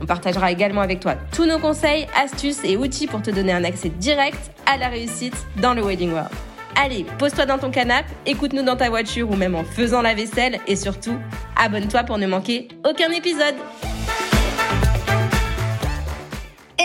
On 0.00 0.06
partagera 0.06 0.52
également 0.52 0.80
avec 0.80 1.00
toi 1.00 1.14
tous 1.32 1.46
nos 1.46 1.58
conseils, 1.58 2.06
astuces 2.16 2.64
et 2.64 2.76
outils 2.76 3.06
pour 3.06 3.22
te 3.22 3.30
donner 3.30 3.52
un 3.52 3.64
accès 3.64 3.88
direct 3.88 4.50
à 4.66 4.76
la 4.76 4.88
réussite 4.88 5.36
dans 5.60 5.74
le 5.74 5.82
Wedding 5.82 6.12
World. 6.12 6.30
Allez, 6.76 7.06
pose-toi 7.18 7.46
dans 7.46 7.58
ton 7.58 7.70
canapé, 7.70 8.10
écoute-nous 8.26 8.62
dans 8.62 8.76
ta 8.76 8.90
voiture 8.90 9.30
ou 9.30 9.36
même 9.36 9.54
en 9.54 9.64
faisant 9.64 10.02
la 10.02 10.14
vaisselle 10.14 10.60
et 10.66 10.76
surtout, 10.76 11.16
abonne-toi 11.56 12.04
pour 12.04 12.18
ne 12.18 12.26
manquer 12.26 12.68
aucun 12.84 13.10
épisode. 13.12 13.54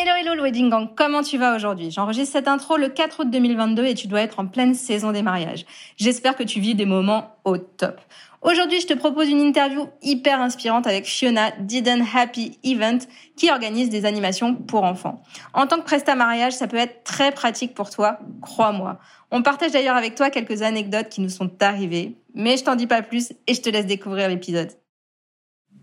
Hello 0.04 0.14
hello 0.20 0.34
le 0.34 0.42
Wedding 0.42 0.72
Gang, 0.72 0.90
comment 0.96 1.22
tu 1.22 1.38
vas 1.38 1.56
aujourd'hui? 1.56 1.92
J'enregistre 1.92 2.34
cette 2.34 2.48
intro 2.48 2.76
le 2.76 2.90
4 2.90 3.20
août 3.20 3.30
2022 3.30 3.86
et 3.86 3.94
tu 3.94 4.08
dois 4.08 4.22
être 4.22 4.40
en 4.40 4.48
pleine 4.48 4.74
saison 4.74 5.12
des 5.12 5.22
mariages. 5.22 5.64
J'espère 5.96 6.36
que 6.36 6.42
tu 6.42 6.60
vis 6.60 6.74
des 6.74 6.88
moments 6.88 7.36
au 7.46 7.60
top. 7.60 8.02
Aujourd'hui, 8.42 8.82
je 8.82 8.88
te 8.88 8.96
propose 8.96 9.30
une 9.30 9.40
interview 9.40 9.90
hyper 10.02 10.42
inspirante 10.42 10.88
avec 10.88 11.06
Fiona 11.06 11.52
Didn't 11.60 12.04
Happy 12.16 12.58
Event 12.64 12.98
qui 13.36 13.52
organise 13.52 13.90
des 13.90 14.06
animations 14.06 14.56
pour 14.56 14.86
enfants. 14.86 15.22
En 15.54 15.68
tant 15.68 15.78
que 15.78 15.86
presta 15.86 16.16
mariage, 16.16 16.54
ça 16.54 16.68
peut 16.68 16.78
être 16.78 17.04
très 17.04 17.32
pratique 17.32 17.76
pour 17.76 17.92
toi, 17.92 18.18
crois-moi. 18.42 18.98
On 19.30 19.44
partage 19.44 19.74
d'ailleurs 19.74 19.98
avec 19.98 20.16
toi 20.16 20.32
quelques 20.32 20.64
anecdotes 20.64 21.10
qui 21.10 21.22
nous 21.22 21.30
sont 21.30 21.52
arrivées, 21.62 22.18
mais 22.34 22.58
je 22.58 22.64
t'en 22.64 22.76
dis 22.76 22.88
pas 22.88 23.04
plus 23.04 23.34
et 23.46 23.54
je 23.54 23.62
te 23.62 23.70
laisse 23.70 23.86
découvrir 23.86 24.30
l'épisode. 24.30 24.72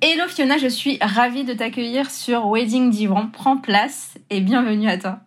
Hello 0.01 0.29
Fiona, 0.29 0.59
je 0.59 0.69
suis 0.69 0.97
ravie 1.01 1.43
de 1.43 1.55
t'accueillir 1.55 2.09
sur 2.09 2.49
Wedding 2.49 2.89
Divan. 2.89 3.31
Prends 3.33 3.57
place 3.57 4.15
et 4.31 4.41
bienvenue 4.41 4.89
à 4.89 4.97
toi. 4.97 5.19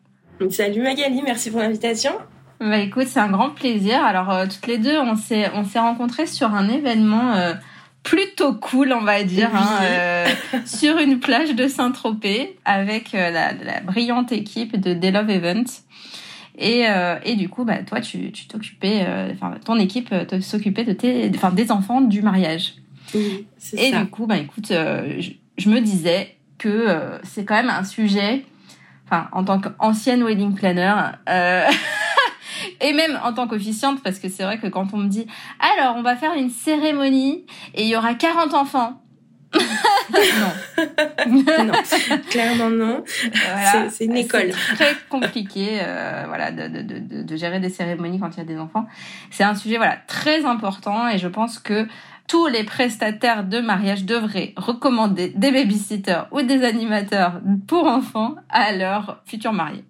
Salut 0.50 0.82
Magali, 0.82 1.22
merci 1.22 1.52
pour 1.52 1.60
l'invitation. 1.60 2.14
Bah 2.62 2.78
écoute, 2.78 3.08
c'est 3.08 3.20
un 3.20 3.30
grand 3.30 3.50
plaisir. 3.50 4.02
Alors 4.02 4.30
euh, 4.30 4.46
toutes 4.46 4.68
les 4.68 4.78
deux, 4.78 4.98
on 4.98 5.18
s'est 5.18 5.52
on 5.56 5.66
s'est 5.66 5.80
rencontrés 5.80 6.26
sur 6.26 6.56
un 6.56 6.70
événement 6.70 7.34
euh, 7.34 7.54
plutôt 8.02 8.54
cool, 8.54 8.94
on 8.94 9.02
va 9.02 9.24
dire, 9.24 9.54
hein, 9.54 9.80
euh, 9.82 10.28
sur 10.66 11.00
une 11.00 11.20
plage 11.20 11.54
de 11.54 11.68
Saint-Tropez 11.68 12.58
avec 12.64 13.12
la, 13.12 13.52
la, 13.52 13.82
brillante 13.82 14.32
équipe 14.32 14.80
de 14.80 14.94
Day 14.94 15.12
Love 15.12 15.32
Event. 15.32 15.66
Et, 16.58 16.86
et 17.26 17.36
du 17.36 17.50
coup, 17.50 17.66
bah 17.66 17.84
toi, 17.84 18.00
tu 18.00 18.32
tu 18.32 18.48
t'occupais, 18.48 19.06
enfin 19.34 19.56
ton 19.66 19.78
équipe 19.78 20.14
s'occupait 20.40 20.86
de 20.86 20.94
tes, 20.94 21.30
enfin 21.36 21.52
des 21.52 21.72
enfants 21.72 22.00
du 22.00 22.22
mariage. 22.22 22.76
Oui, 23.14 23.48
et 23.74 23.92
ça. 23.92 24.02
du 24.02 24.10
coup, 24.10 24.26
bah 24.26 24.38
écoute, 24.38 24.68
je, 24.70 25.32
je, 25.58 25.70
me 25.70 25.80
disais 25.80 26.38
que 26.58 27.20
c'est 27.24 27.46
quand 27.46 27.56
même 27.56 27.70
un 27.70 27.84
sujet, 27.84 28.46
enfin 29.06 29.28
en 29.32 29.44
tant 29.44 29.60
qu'ancienne 29.60 30.24
wedding 30.24 30.56
planner. 30.56 31.12
et 32.82 32.94
même 32.94 33.20
en 33.24 33.34
tant 33.34 33.48
qu'officiante, 33.48 34.02
parce 34.04 34.20
que 34.20 34.30
c'est 34.30 34.44
vrai 34.44 34.60
que 34.60 34.68
quand 34.68 34.94
on 34.94 34.98
me 34.98 35.08
dit, 35.08 35.28
alors 35.60 35.96
on 35.98 36.02
va 36.02 36.16
faire 36.16 36.34
une 36.34 36.50
cérémonie 36.50 37.46
et 37.74 37.84
il 37.84 37.88
y 37.88 37.96
aura 37.96 38.14
40 38.14 38.54
enfants. 38.54 39.02
non. 39.54 40.86
non, 41.66 41.74
clairement 42.30 42.70
non. 42.70 43.04
Voilà. 43.34 43.90
C'est 43.90 44.06
une 44.06 44.16
école. 44.16 44.52
C'est 44.54 44.76
très 44.76 44.96
compliqué, 45.10 45.80
euh, 45.82 46.24
voilà, 46.28 46.52
de, 46.52 46.68
de, 46.70 46.82
de, 46.82 47.24
de, 47.24 47.36
gérer 47.36 47.60
des 47.60 47.70
cérémonies 47.70 48.20
quand 48.20 48.30
il 48.36 48.38
y 48.38 48.42
a 48.42 48.46
des 48.46 48.58
enfants. 48.58 48.88
C'est 49.30 49.44
un 49.44 49.56
sujet, 49.56 49.76
voilà, 49.76 49.98
très 50.08 50.46
important 50.46 51.10
et 51.10 51.18
je 51.18 51.28
pense 51.28 51.60
que 51.60 51.86
tous 52.32 52.48
les 52.48 52.64
prestataires 52.64 53.44
de 53.44 53.60
mariage 53.60 54.06
devraient 54.06 54.54
recommander 54.56 55.34
des 55.36 55.52
babysitters 55.52 56.30
ou 56.32 56.42
des 56.42 56.64
animateurs 56.64 57.42
pour 57.68 57.88
enfants 57.88 58.36
à 58.48 58.72
leurs 58.72 59.22
futurs 59.26 59.52
mariés. 59.52 59.84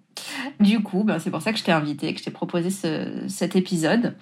Du 0.58 0.82
coup, 0.82 1.04
ben, 1.04 1.20
c'est 1.20 1.30
pour 1.30 1.40
ça 1.40 1.52
que 1.52 1.58
je 1.60 1.62
t'ai 1.62 1.70
invité, 1.70 2.12
que 2.12 2.18
je 2.18 2.24
t'ai 2.24 2.32
proposé 2.32 2.70
ce, 2.70 3.28
cet 3.28 3.54
épisode. 3.54 4.16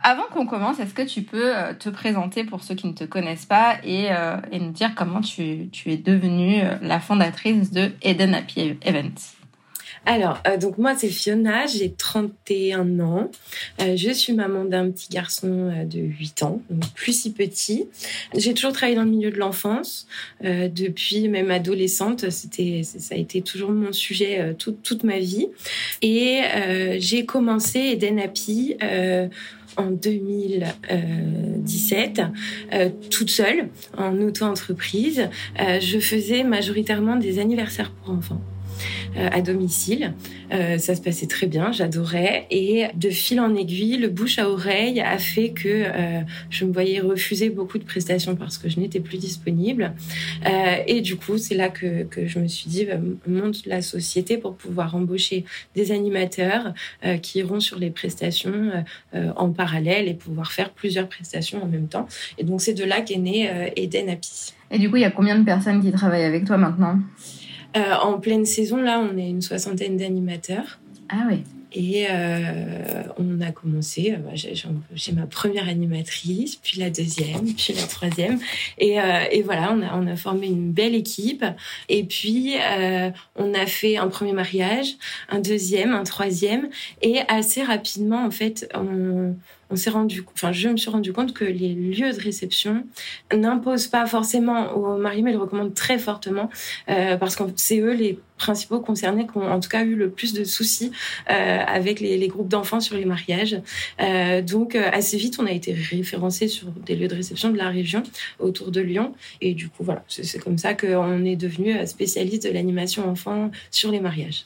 Avant 0.00 0.24
qu'on 0.32 0.44
commence, 0.44 0.80
est-ce 0.80 0.92
que 0.92 1.02
tu 1.02 1.22
peux 1.22 1.56
euh, 1.56 1.72
te 1.72 1.88
présenter 1.88 2.42
pour 2.42 2.64
ceux 2.64 2.74
qui 2.74 2.88
ne 2.88 2.94
te 2.94 3.04
connaissent 3.04 3.46
pas 3.46 3.76
et, 3.84 4.08
euh, 4.10 4.38
nous 4.52 4.72
dire 4.72 4.96
comment 4.96 5.20
tu, 5.20 5.68
tu 5.70 5.92
es 5.92 5.96
devenue 5.96 6.62
euh, 6.64 6.78
la 6.82 6.98
fondatrice 6.98 7.70
de 7.70 7.92
Eden 8.02 8.34
Happy 8.34 8.76
Events? 8.82 9.36
Alors, 10.04 10.38
euh, 10.46 10.56
donc 10.56 10.78
moi, 10.78 10.94
c'est 10.96 11.08
Fiona, 11.08 11.66
j'ai 11.66 11.92
31 11.92 13.00
ans. 13.00 13.30
Euh, 13.80 13.96
je 13.96 14.10
suis 14.10 14.32
maman 14.32 14.64
d'un 14.64 14.90
petit 14.90 15.08
garçon 15.10 15.48
euh, 15.48 15.84
de 15.84 16.00
8 16.00 16.42
ans, 16.42 16.62
donc 16.70 16.90
plus 16.94 17.22
si 17.22 17.32
petit. 17.32 17.86
J'ai 18.36 18.54
toujours 18.54 18.72
travaillé 18.72 18.96
dans 18.96 19.04
le 19.04 19.10
milieu 19.10 19.30
de 19.30 19.38
l'enfance. 19.38 20.06
Euh, 20.44 20.68
depuis 20.68 21.28
même 21.28 21.50
adolescente, 21.50 22.30
c'était, 22.30 22.82
ça 22.82 23.14
a 23.14 23.18
été 23.18 23.42
toujours 23.42 23.70
mon 23.70 23.92
sujet 23.92 24.40
euh, 24.40 24.54
toute, 24.54 24.82
toute 24.82 25.04
ma 25.04 25.18
vie. 25.18 25.48
Et 26.00 26.40
j'ai 26.98 27.24
commencé 27.24 27.78
Eden 27.78 28.18
Happy 28.18 28.76
en 29.76 29.90
2017, 29.90 32.22
euh, 32.72 32.88
toute 33.10 33.30
seule, 33.30 33.68
en 33.96 34.20
auto-entreprise. 34.20 35.28
Euh, 35.60 35.80
je 35.80 35.98
faisais 35.98 36.44
majoritairement 36.44 37.16
des 37.16 37.38
anniversaires 37.38 37.90
pour 37.90 38.14
enfants. 38.14 38.40
Euh, 39.16 39.28
à 39.30 39.42
domicile. 39.42 40.14
Euh, 40.52 40.78
ça 40.78 40.94
se 40.94 41.02
passait 41.02 41.26
très 41.26 41.46
bien, 41.46 41.70
j'adorais. 41.70 42.46
Et 42.50 42.86
de 42.94 43.10
fil 43.10 43.40
en 43.40 43.54
aiguille, 43.54 43.98
le 43.98 44.08
bouche 44.08 44.38
à 44.38 44.48
oreille 44.48 45.00
a 45.00 45.18
fait 45.18 45.50
que 45.50 45.68
euh, 45.68 46.20
je 46.48 46.64
me 46.64 46.72
voyais 46.72 47.00
refuser 47.00 47.50
beaucoup 47.50 47.76
de 47.76 47.84
prestations 47.84 48.36
parce 48.36 48.56
que 48.56 48.70
je 48.70 48.80
n'étais 48.80 49.00
plus 49.00 49.18
disponible. 49.18 49.92
et 50.86 51.00
du 51.02 51.16
coup, 51.16 51.36
c'est 51.36 51.54
là 51.54 51.68
que, 51.68 52.06
je 52.26 52.38
me 52.38 52.48
suis 52.48 52.70
dit, 52.70 52.86
bah, 52.86 52.94
monte 53.26 53.66
la 53.66 53.82
société 53.82 54.38
pour 54.38 54.54
pouvoir 54.54 54.94
embaucher 54.94 55.44
des 55.74 55.92
animateurs 55.92 56.72
qui 57.20 57.38
iront 57.40 57.60
sur 57.60 57.78
les 57.78 57.90
prestations 57.90 58.70
en 59.12 59.50
parallèle 59.50 60.08
et 60.08 60.14
pouvoir 60.14 60.52
faire 60.52 60.70
plusieurs 60.70 61.08
prestations 61.08 61.62
en 61.62 61.66
même 61.66 61.88
temps. 61.88 62.06
Et 62.38 62.44
donc, 62.44 62.60
c'est 62.60 62.74
de 62.74 62.84
là 62.84 63.00
qu'est 63.00 63.18
né 63.18 63.50
Eden 63.76 64.08
Happy. 64.08 64.54
Et 64.70 64.78
du 64.78 64.90
coup, 64.90 64.96
il 64.96 65.02
y 65.02 65.04
a 65.04 65.10
combien 65.10 65.38
de 65.38 65.44
personnes 65.44 65.82
qui 65.82 65.92
travaillent 65.92 66.24
avec 66.24 66.44
toi 66.44 66.56
maintenant? 66.56 66.98
Euh, 67.76 67.94
en 68.02 68.18
pleine 68.18 68.46
saison, 68.46 68.76
là, 68.76 69.00
on 69.00 69.16
est 69.16 69.28
une 69.28 69.42
soixantaine 69.42 69.96
d'animateurs. 69.96 70.78
Ah 71.08 71.26
oui. 71.28 71.42
Et 71.74 72.06
euh, 72.10 73.02
on 73.16 73.40
a 73.40 73.50
commencé, 73.50 74.12
euh, 74.12 74.54
j'ai 74.94 75.12
ma 75.12 75.26
première 75.26 75.68
animatrice, 75.68 76.56
puis 76.56 76.78
la 76.78 76.90
deuxième, 76.90 77.44
puis 77.56 77.72
la 77.72 77.86
troisième. 77.86 78.38
Et, 78.78 79.00
euh, 79.00 79.24
et 79.30 79.42
voilà, 79.42 79.72
on 79.72 79.80
a, 79.80 79.96
on 79.96 80.06
a 80.06 80.16
formé 80.16 80.48
une 80.48 80.72
belle 80.72 80.94
équipe. 80.94 81.44
Et 81.88 82.04
puis, 82.04 82.56
euh, 82.60 83.10
on 83.36 83.54
a 83.54 83.66
fait 83.66 83.96
un 83.96 84.08
premier 84.08 84.32
mariage, 84.32 84.96
un 85.30 85.40
deuxième, 85.40 85.94
un 85.94 86.04
troisième. 86.04 86.68
Et 87.00 87.20
assez 87.28 87.62
rapidement, 87.62 88.24
en 88.24 88.30
fait, 88.30 88.70
on, 88.74 89.34
on 89.72 89.76
s'est 89.76 89.90
rendu, 89.90 90.24
enfin, 90.34 90.52
je 90.52 90.68
me 90.68 90.76
suis 90.76 90.90
rendu 90.90 91.12
compte 91.12 91.32
que 91.32 91.44
les 91.44 91.74
lieux 91.74 92.12
de 92.12 92.20
réception 92.20 92.84
n'imposent 93.34 93.86
pas 93.86 94.06
forcément 94.06 94.72
aux 94.72 94.98
mariés, 94.98 95.22
mais 95.22 95.32
le 95.32 95.38
recommandent 95.38 95.74
très 95.74 95.98
fortement 95.98 96.50
euh, 96.90 97.16
parce 97.16 97.36
que 97.36 97.44
c'est 97.56 97.80
eux 97.80 97.94
les 97.94 98.18
principaux 98.36 98.80
concernés 98.80 99.26
qui 99.26 99.38
ont 99.38 99.50
en 99.50 99.60
tout 99.60 99.68
cas 99.70 99.84
eu 99.84 99.94
le 99.94 100.10
plus 100.10 100.34
de 100.34 100.44
soucis 100.44 100.90
euh, 101.30 101.58
avec 101.66 102.00
les, 102.00 102.18
les 102.18 102.28
groupes 102.28 102.48
d'enfants 102.48 102.80
sur 102.80 102.96
les 102.96 103.06
mariages. 103.06 103.60
Euh, 104.00 104.42
donc 104.42 104.74
euh, 104.74 104.90
assez 104.92 105.16
vite, 105.16 105.38
on 105.38 105.46
a 105.46 105.52
été 105.52 105.72
référencé 105.72 106.48
sur 106.48 106.66
des 106.68 106.94
lieux 106.94 107.08
de 107.08 107.14
réception 107.14 107.50
de 107.50 107.56
la 107.56 107.68
région 107.70 108.02
autour 108.40 108.70
de 108.70 108.80
Lyon. 108.80 109.14
Et 109.40 109.54
du 109.54 109.68
coup, 109.68 109.84
voilà, 109.84 110.04
c'est 110.08 110.38
comme 110.38 110.58
ça 110.58 110.74
qu'on 110.74 111.24
est 111.24 111.36
devenu 111.36 111.86
spécialiste 111.86 112.42
de 112.46 112.50
l'animation 112.50 113.08
enfant 113.08 113.50
sur 113.70 113.90
les 113.90 114.00
mariages. 114.00 114.44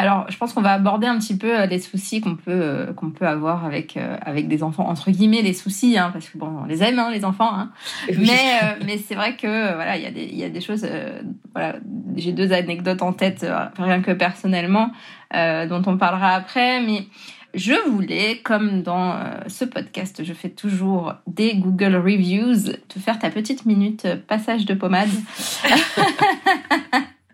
Alors, 0.00 0.30
je 0.30 0.38
pense 0.38 0.54
qu'on 0.54 0.62
va 0.62 0.72
aborder 0.72 1.06
un 1.06 1.18
petit 1.18 1.36
peu 1.36 1.66
les 1.66 1.78
soucis 1.78 2.22
qu'on 2.22 2.34
peut 2.34 2.50
euh, 2.50 2.92
qu'on 2.94 3.10
peut 3.10 3.26
avoir 3.26 3.66
avec 3.66 3.98
euh, 3.98 4.16
avec 4.22 4.48
des 4.48 4.62
enfants 4.62 4.88
entre 4.88 5.10
guillemets 5.10 5.42
les 5.42 5.52
soucis, 5.52 5.98
hein, 5.98 6.08
parce 6.10 6.26
que 6.26 6.38
bon, 6.38 6.60
on 6.62 6.64
les 6.64 6.82
aime 6.82 6.98
hein, 6.98 7.10
les 7.10 7.26
enfants, 7.26 7.52
hein. 7.52 7.70
Oui. 8.08 8.16
mais 8.20 8.60
euh, 8.62 8.82
mais 8.86 8.96
c'est 8.96 9.14
vrai 9.14 9.36
que 9.36 9.74
voilà, 9.74 9.98
il 9.98 10.02
y 10.02 10.06
a 10.06 10.10
des 10.10 10.24
il 10.24 10.38
y 10.38 10.44
a 10.44 10.48
des 10.48 10.62
choses. 10.62 10.88
voilà, 11.52 11.74
j'ai 12.16 12.32
deux 12.32 12.54
anecdotes 12.54 13.02
en 13.02 13.12
tête, 13.12 13.44
rien 13.76 14.00
que 14.00 14.12
personnellement, 14.12 14.90
dont 15.34 15.82
on 15.86 15.98
parlera 15.98 16.34
après, 16.34 16.80
mais 16.80 17.04
je 17.52 17.74
voulais, 17.90 18.40
comme 18.42 18.82
dans 18.82 19.16
ce 19.48 19.66
podcast, 19.66 20.24
je 20.24 20.32
fais 20.32 20.48
toujours 20.48 21.12
des 21.26 21.56
Google 21.56 21.96
Reviews, 21.96 22.72
te 22.88 22.98
faire 22.98 23.18
ta 23.18 23.28
petite 23.28 23.66
minute 23.66 24.08
passage 24.26 24.64
de 24.64 24.72
pommade. 24.72 25.10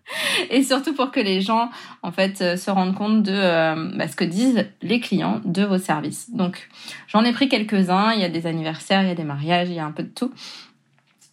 et 0.51 0.63
surtout 0.63 0.95
pour 0.95 1.11
que 1.11 1.21
les 1.21 1.41
gens 1.41 1.71
en 2.03 2.13
fait 2.13 2.41
euh, 2.41 2.57
se 2.57 2.71
rendent 2.71 2.95
compte 2.95 3.23
de 3.23 3.33
euh, 3.33 3.91
bah, 3.97 4.09
ce 4.09 4.17
que 4.17 4.25
disent 4.25 4.67
les 4.83 5.01
clients 5.01 5.41
de 5.45 5.63
vos 5.63 5.79
services. 5.79 6.31
Donc 6.31 6.69
j'en 7.09 7.25
ai 7.25 7.33
pris 7.33 7.49
quelques-uns, 7.49 8.13
il 8.13 8.21
y 8.21 8.25
a 8.25 8.29
des 8.29 8.47
anniversaires, 8.47 9.03
il 9.03 9.09
y 9.09 9.13
a 9.13 9.17
des 9.17 9.25
mariages, 9.25 9.69
il 9.69 9.75
y 9.75 9.81
a 9.81 9.85
un 9.87 9.93
peu 9.93 10.03
de 10.03 10.09
tout. 10.09 10.33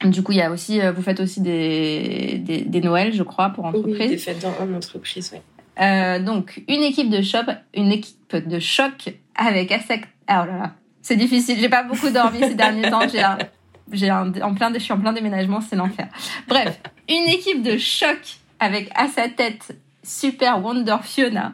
Du 0.03 0.21
coup, 0.21 0.33
il 0.33 0.39
y 0.39 0.41
a 0.41 0.51
aussi, 0.51 0.81
vous 0.93 1.01
faites 1.01 1.21
aussi 1.21 1.39
des, 1.39 2.37
des, 2.39 2.63
des 2.63 2.81
Noëls, 2.81 3.13
je 3.13 3.23
crois, 3.23 3.51
pour 3.51 3.63
entreprise. 3.63 3.99
Oui, 3.99 4.09
des 4.09 4.17
fêtes 4.17 4.45
en 4.45 4.73
entreprise, 4.73 5.31
oui. 5.33 5.39
Euh, 5.79 6.19
donc, 6.19 6.61
une 6.67 6.83
équipe 6.83 7.09
de 7.09 7.21
choc, 7.21 7.45
une 7.73 7.91
équipe 7.91 8.35
de 8.35 8.59
choc 8.59 9.15
avec 9.35 9.71
Asec. 9.71 10.05
Ah 10.27 10.43
oh 10.43 10.51
là 10.51 10.57
là, 10.57 10.71
c'est 11.01 11.15
difficile. 11.15 11.57
J'ai 11.59 11.69
pas 11.69 11.83
beaucoup 11.83 12.09
dormi 12.09 12.39
ces 12.39 12.55
derniers 12.55 12.89
temps. 12.89 13.07
J'ai 13.11 13.23
j'ai 13.91 14.11
en 14.11 14.31
plein, 14.31 14.73
je 14.73 14.79
suis 14.79 14.93
en 14.93 14.99
plein 14.99 15.13
déménagement, 15.13 15.61
c'est 15.61 15.75
l'enfer. 15.75 16.07
Bref, 16.47 16.79
une 17.09 17.27
équipe 17.27 17.61
de 17.61 17.77
choc 17.77 18.37
avec 18.63 18.89
à 18.95 19.07
sa 19.09 19.27
tête 19.27 19.75
Super 20.03 20.63
Wonder 20.63 20.97
Fiona, 21.03 21.53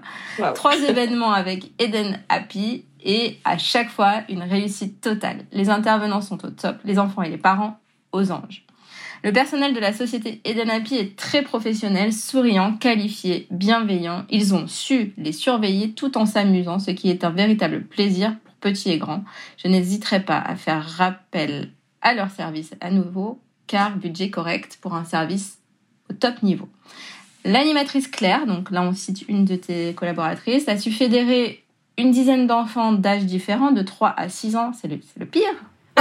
trois 0.56 0.78
événements 0.90 1.34
avec 1.34 1.72
Eden 1.80 2.20
Happy 2.30 2.86
et 3.04 3.40
à 3.46 3.58
chaque 3.58 3.90
fois 3.90 4.22
une 4.30 4.44
réussite 4.44 5.02
totale. 5.02 5.46
Les 5.52 5.70
intervenants 5.70 6.22
sont 6.22 6.46
au 6.46 6.50
top, 6.50 6.78
les 6.86 7.00
enfants 7.00 7.24
et 7.24 7.30
les 7.30 7.38
parents 7.38 7.80
aux 8.12 8.32
anges. 8.32 8.64
Le 9.24 9.34
personnel 9.34 9.74
de 9.74 9.80
la 9.80 9.92
société 9.92 10.40
Eden 10.46 10.70
Happy 10.70 10.96
est 10.96 11.16
très 11.16 11.42
professionnel, 11.42 12.14
souriant, 12.14 12.74
qualifié, 12.74 13.48
bienveillant. 13.52 14.26
Ils 14.30 14.54
ont 14.54 14.68
su 14.68 15.14
les 15.18 15.34
surveiller 15.34 15.92
tout 15.92 16.18
en 16.18 16.26
s'amusant, 16.26 16.80
ce 16.80 16.92
qui 16.92 17.10
est 17.10 17.24
un 17.24 17.32
véritable 17.32 17.84
plaisir 17.84 18.36
pour 18.46 18.54
petits 18.56 18.92
et 18.92 18.98
grands. 18.98 19.24
Je 19.58 19.68
n'hésiterai 19.68 20.22
pas 20.22 20.40
à 20.40 20.56
faire 20.56 20.88
rappel 20.88 21.72
à 22.02 22.14
leur 22.14 22.30
service 22.30 22.72
à 22.80 22.92
nouveau, 22.92 23.42
car 23.68 23.98
budget 23.98 24.30
correct 24.30 24.78
pour 24.80 24.94
un 24.94 25.04
service 25.04 25.59
au 26.10 26.14
top 26.14 26.42
niveau. 26.44 26.68
L'animatrice 27.46 28.08
Claire, 28.08 28.46
donc 28.46 28.72
là 28.72 28.84
on 28.84 28.94
cite 28.94 29.24
une 29.28 29.46
de 29.46 29.56
tes 29.56 29.94
collaboratrices, 29.94 30.68
a 30.68 30.78
su 30.78 30.92
fédérer 30.92 31.64
une 31.98 32.12
dizaine 32.12 32.48
d'enfants 32.48 32.94
d'âge 32.94 33.26
différents, 33.26 33.72
de 33.72 33.82
3 33.82 34.14
à 34.16 34.30
6 34.30 34.56
ans, 34.56 34.72
c'est 34.74 34.88
le, 34.88 35.00
le 35.18 35.26
pire. 35.26 35.44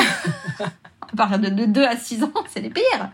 à 1.12 1.16
partir 1.16 1.38
de 1.38 1.64
2 1.64 1.82
à 1.84 1.96
6 1.96 2.24
ans, 2.24 2.32
c'est 2.48 2.60
les 2.60 2.70
pires, 2.70 3.10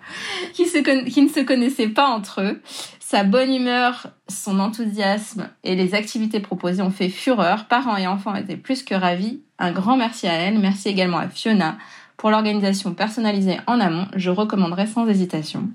qui, 0.52 0.64
qui 0.64 1.22
ne 1.22 1.28
se 1.28 1.40
connaissaient 1.40 1.88
pas 1.88 2.08
entre 2.08 2.42
eux. 2.42 2.60
Sa 3.00 3.22
bonne 3.22 3.54
humeur, 3.54 4.08
son 4.28 4.58
enthousiasme 4.58 5.48
et 5.62 5.76
les 5.76 5.94
activités 5.94 6.40
proposées 6.40 6.82
ont 6.82 6.90
fait 6.90 7.08
fureur. 7.08 7.66
Parents 7.66 7.96
et 7.96 8.06
enfants 8.06 8.34
étaient 8.34 8.56
plus 8.56 8.82
que 8.82 8.94
ravis. 8.94 9.40
Un 9.58 9.72
grand 9.72 9.96
merci 9.96 10.26
à 10.26 10.32
elle. 10.32 10.58
Merci 10.58 10.88
également 10.88 11.18
à 11.18 11.28
Fiona 11.28 11.76
pour 12.16 12.30
l'organisation 12.30 12.94
personnalisée 12.94 13.58
en 13.66 13.78
amont. 13.78 14.08
Je 14.16 14.30
recommanderais 14.30 14.86
sans 14.86 15.06
hésitation. 15.06 15.68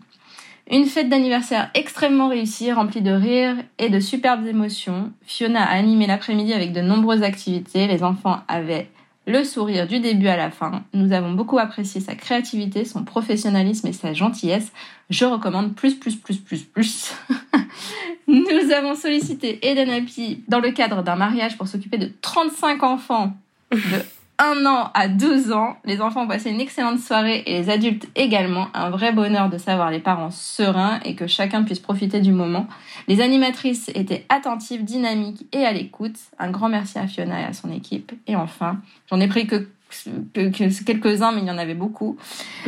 Une 0.72 0.86
fête 0.86 1.10
d'anniversaire 1.10 1.72
extrêmement 1.74 2.30
réussie, 2.30 2.72
remplie 2.72 3.02
de 3.02 3.12
rires 3.12 3.56
et 3.80 3.90
de 3.90 4.00
superbes 4.00 4.46
émotions. 4.46 5.12
Fiona 5.26 5.64
a 5.64 5.76
animé 5.76 6.06
l'après-midi 6.06 6.54
avec 6.54 6.74
de 6.74 6.82
nombreuses 6.82 7.24
activités. 7.24 7.88
Les 7.88 8.04
enfants 8.04 8.42
avaient 8.48 8.88
le 9.26 9.44
sourire 9.44 9.88
du 9.88 10.00
début 10.00 10.28
à 10.28 10.38
la 10.38 10.52
fin. 10.52 10.84
Nous 10.94 11.12
avons 11.12 11.32
beaucoup 11.32 11.58
apprécié 11.58 12.02
sa 12.02 12.14
créativité, 12.14 12.86
son 12.86 13.04
professionnalisme 13.04 13.88
et 13.88 13.94
sa 13.94 14.14
gentillesse. 14.14 14.72
Je 15.10 15.26
recommande 15.26 15.74
plus, 15.74 15.96
plus, 15.96 16.16
plus, 16.16 16.38
plus, 16.38 16.62
plus. 16.62 17.14
Nous 18.28 18.72
avons 18.72 18.94
sollicité 18.94 19.68
Eden 19.68 19.90
Happy 19.90 20.44
dans 20.48 20.60
le 20.60 20.72
cadre 20.72 21.02
d'un 21.02 21.16
mariage 21.16 21.58
pour 21.58 21.68
s'occuper 21.68 21.98
de 21.98 22.12
35 22.22 22.84
enfants 22.84 23.34
de 23.72 24.06
1 24.40 24.66
an 24.66 24.90
à 24.94 25.08
12 25.08 25.52
ans. 25.52 25.78
Les 25.86 26.02
enfants 26.02 26.24
ont 26.24 26.28
passé 26.28 26.50
une 26.50 26.62
excellente 26.62 27.00
soirée 27.00 27.44
et 27.46 27.60
les 27.60 27.70
adultes 27.70 28.08
également. 28.16 28.70
Un 28.74 28.90
vrai 28.90 29.12
bonheur 29.12 29.50
de 29.50 29.58
savoir 29.58 29.92
les 29.92 30.00
parents 30.00 30.32
sereins 30.32 31.00
et 31.04 31.14
que 31.14 31.28
chacun 31.28 31.64
puisse 31.64 31.80
profiter 31.80 32.22
du 32.22 32.32
moment. 32.32 32.68
Les 33.08 33.22
animatrices 33.22 33.90
étaient 33.94 34.26
attentives, 34.30 34.84
dynamiques 34.84 35.46
et 35.52 35.66
à 35.66 35.74
l'écoute. 35.74 36.16
Un 36.40 36.50
grand 36.50 36.70
merci 36.70 36.98
à 36.98 37.08
Fiona 37.08 37.42
et 37.42 37.44
à 37.44 37.54
son 37.54 37.70
équipe. 37.72 38.14
Et 38.28 38.36
enfin, 38.36 38.78
j'en 39.10 39.20
ai 39.20 39.28
pris 39.28 39.46
que, 39.46 39.68
quelques-uns, 40.34 41.34
mais 41.34 41.42
il 41.42 41.48
y 41.48 41.52
en 41.52 41.58
avait 41.58 41.76
beaucoup. 41.76 42.18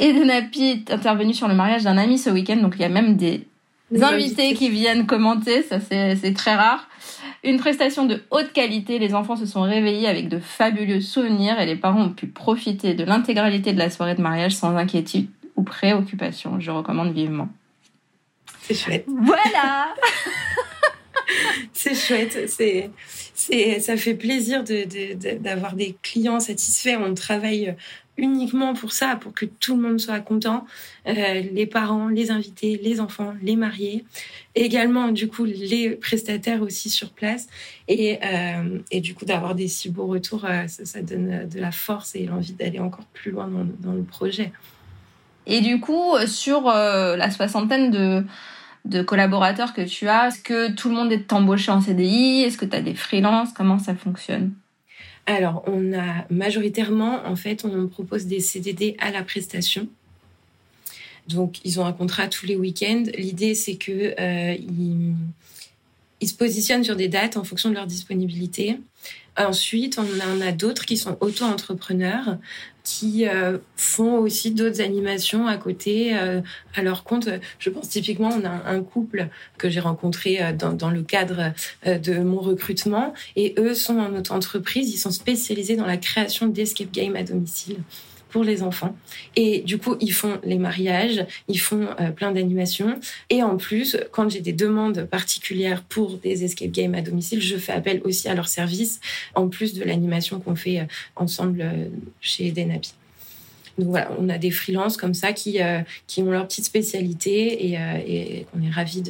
Happy 0.00 0.64
est 0.64 0.90
intervenu 0.90 1.34
sur 1.34 1.46
le 1.46 1.54
mariage 1.54 1.84
d'un 1.84 1.98
ami 1.98 2.18
ce 2.18 2.30
week-end, 2.30 2.56
donc 2.56 2.74
il 2.76 2.82
y 2.82 2.84
a 2.84 2.88
même 2.88 3.16
des 3.16 3.46
invités 4.00 4.54
qui 4.54 4.70
viennent 4.70 5.06
commenter, 5.06 5.62
ça 5.62 5.78
c'est 5.80 6.34
très 6.34 6.54
rare. 6.54 6.88
Une 7.44 7.58
prestation 7.58 8.06
de 8.06 8.22
haute 8.30 8.52
qualité, 8.52 9.00
les 9.00 9.14
enfants 9.14 9.34
se 9.34 9.46
sont 9.46 9.62
réveillés 9.62 10.06
avec 10.06 10.28
de 10.28 10.38
fabuleux 10.38 11.00
souvenirs 11.00 11.58
et 11.58 11.66
les 11.66 11.74
parents 11.74 12.04
ont 12.04 12.12
pu 12.12 12.28
profiter 12.28 12.94
de 12.94 13.02
l'intégralité 13.02 13.72
de 13.72 13.78
la 13.78 13.90
soirée 13.90 14.14
de 14.14 14.22
mariage 14.22 14.54
sans 14.54 14.76
inquiétude 14.76 15.28
ou 15.56 15.64
préoccupation. 15.64 16.60
Je 16.60 16.70
recommande 16.70 17.12
vivement. 17.12 17.48
C'est 18.60 18.74
chouette. 18.74 19.04
Voilà 19.08 19.92
C'est 21.72 21.96
chouette. 21.96 22.48
C'est, 22.48 22.90
c'est, 23.34 23.80
ça 23.80 23.96
fait 23.96 24.14
plaisir 24.14 24.62
d'avoir 25.40 25.74
des 25.74 25.96
clients 26.00 26.38
satisfaits. 26.38 26.96
On 27.04 27.12
travaille 27.14 27.74
uniquement 28.18 28.74
pour 28.74 28.92
ça, 28.92 29.16
pour 29.16 29.32
que 29.32 29.46
tout 29.46 29.76
le 29.76 29.82
monde 29.82 29.98
soit 29.98 30.20
content, 30.20 30.66
euh, 31.06 31.42
les 31.52 31.66
parents, 31.66 32.08
les 32.08 32.30
invités, 32.30 32.78
les 32.82 33.00
enfants, 33.00 33.34
les 33.42 33.56
mariés, 33.56 34.04
également 34.54 35.08
du 35.08 35.28
coup 35.28 35.44
les 35.44 35.90
prestataires 35.90 36.62
aussi 36.62 36.90
sur 36.90 37.10
place, 37.10 37.46
et, 37.88 38.18
euh, 38.22 38.78
et 38.90 39.00
du 39.00 39.14
coup 39.14 39.24
d'avoir 39.24 39.54
des 39.54 39.68
si 39.68 39.88
beaux 39.90 40.06
retours, 40.06 40.44
euh, 40.44 40.66
ça, 40.66 41.00
donne 41.00 41.48
de 41.48 41.58
la 41.58 41.72
force 41.72 42.14
et 42.14 42.26
l'envie 42.26 42.52
d'aller 42.52 42.80
encore 42.80 43.06
plus 43.14 43.30
loin 43.30 43.48
dans, 43.48 43.66
dans, 43.80 43.94
le 43.94 44.02
projet. 44.02 44.52
Et 45.46 45.60
du 45.60 45.80
coup, 45.80 46.16
sur 46.26 46.68
la 46.68 47.30
soixantaine 47.32 47.90
de, 47.90 48.24
de 48.84 49.02
collaborateurs 49.02 49.72
que 49.72 49.82
tu 49.82 50.06
as, 50.06 50.28
est-ce 50.28 50.40
que 50.40 50.70
tout 50.70 50.88
le 50.88 50.94
monde 50.94 51.10
est 51.10 51.32
embauché 51.32 51.72
en 51.72 51.80
CDI 51.80 52.42
Est-ce 52.42 52.56
que 52.56 52.64
tu 52.64 52.76
as 52.76 52.80
des 52.80 52.94
freelances? 52.94 53.52
Comment 53.52 53.80
ça 53.80 53.96
fonctionne? 53.96 54.52
Alors, 55.26 55.62
on 55.66 55.92
a 55.92 56.26
majoritairement, 56.30 57.24
en 57.24 57.36
fait, 57.36 57.64
on 57.64 57.86
propose 57.86 58.26
des 58.26 58.40
CDD 58.40 58.96
à 58.98 59.10
la 59.10 59.22
prestation. 59.22 59.88
Donc, 61.28 61.64
ils 61.64 61.78
ont 61.78 61.86
un 61.86 61.92
contrat 61.92 62.26
tous 62.26 62.46
les 62.46 62.56
week-ends. 62.56 63.04
L'idée, 63.16 63.54
c'est 63.54 63.76
que 63.76 64.14
euh, 64.20 64.56
ils, 66.20 66.28
se 66.28 66.34
positionnent 66.34 66.84
sur 66.84 66.96
des 66.96 67.08
dates 67.08 67.36
en 67.36 67.44
fonction 67.44 67.70
de 67.70 67.74
leur 67.74 67.86
disponibilité. 67.86 68.78
Ensuite, 69.38 69.98
on 69.98 70.02
en 70.02 70.40
a 70.42 70.52
d'autres 70.52 70.84
qui 70.84 70.98
sont 70.98 71.16
auto-entrepreneurs, 71.20 72.36
qui 72.84 73.26
euh, 73.26 73.58
font 73.76 74.18
aussi 74.18 74.50
d'autres 74.50 74.80
animations 74.80 75.46
à 75.46 75.56
côté, 75.56 76.16
euh, 76.16 76.40
à 76.74 76.82
leur 76.82 77.04
compte. 77.04 77.28
Je 77.58 77.70
pense 77.70 77.88
typiquement, 77.88 78.28
on 78.28 78.44
a 78.44 78.70
un 78.70 78.82
couple 78.82 79.28
que 79.56 79.70
j'ai 79.70 79.80
rencontré 79.80 80.42
euh, 80.42 80.52
dans, 80.52 80.72
dans, 80.72 80.90
le 80.90 81.02
cadre 81.02 81.52
de 81.86 82.18
mon 82.18 82.40
recrutement, 82.40 83.14
et 83.36 83.54
eux 83.58 83.74
sont 83.74 83.98
en 83.98 84.14
auto-entreprise, 84.14 84.92
ils 84.92 84.98
sont 84.98 85.10
spécialisés 85.10 85.76
dans 85.76 85.86
la 85.86 85.96
création 85.96 86.46
d'escape 86.46 86.90
games 86.92 87.16
à 87.16 87.22
domicile 87.22 87.78
pour 88.32 88.42
les 88.42 88.62
enfants. 88.62 88.96
Et 89.36 89.60
du 89.60 89.78
coup, 89.78 89.96
ils 90.00 90.12
font 90.12 90.40
les 90.42 90.58
mariages, 90.58 91.24
ils 91.48 91.60
font 91.60 91.86
euh, 92.00 92.10
plein 92.10 92.32
d'animations. 92.32 92.98
Et 93.30 93.42
en 93.42 93.56
plus, 93.56 93.98
quand 94.10 94.28
j'ai 94.30 94.40
des 94.40 94.54
demandes 94.54 95.04
particulières 95.04 95.82
pour 95.82 96.16
des 96.16 96.42
escape 96.42 96.70
games 96.70 96.94
à 96.94 97.02
domicile, 97.02 97.40
je 97.40 97.56
fais 97.56 97.72
appel 97.72 98.00
aussi 98.04 98.28
à 98.28 98.34
leur 98.34 98.48
service, 98.48 99.00
en 99.34 99.48
plus 99.48 99.74
de 99.74 99.84
l'animation 99.84 100.40
qu'on 100.40 100.56
fait 100.56 100.80
euh, 100.80 100.84
ensemble 101.14 101.60
euh, 101.60 101.88
chez 102.20 102.50
Denapi. 102.50 102.94
Donc 103.78 103.88
voilà, 103.88 104.10
on 104.18 104.28
a 104.28 104.36
des 104.36 104.50
freelances 104.50 104.98
comme 104.98 105.14
ça 105.14 105.32
qui, 105.32 105.58
qui 106.06 106.22
ont 106.22 106.30
leur 106.30 106.46
petite 106.46 106.66
spécialité 106.66 107.68
et, 107.68 107.78
et 108.06 108.46
on 108.54 108.62
est 108.62 108.68
ravis 108.68 109.02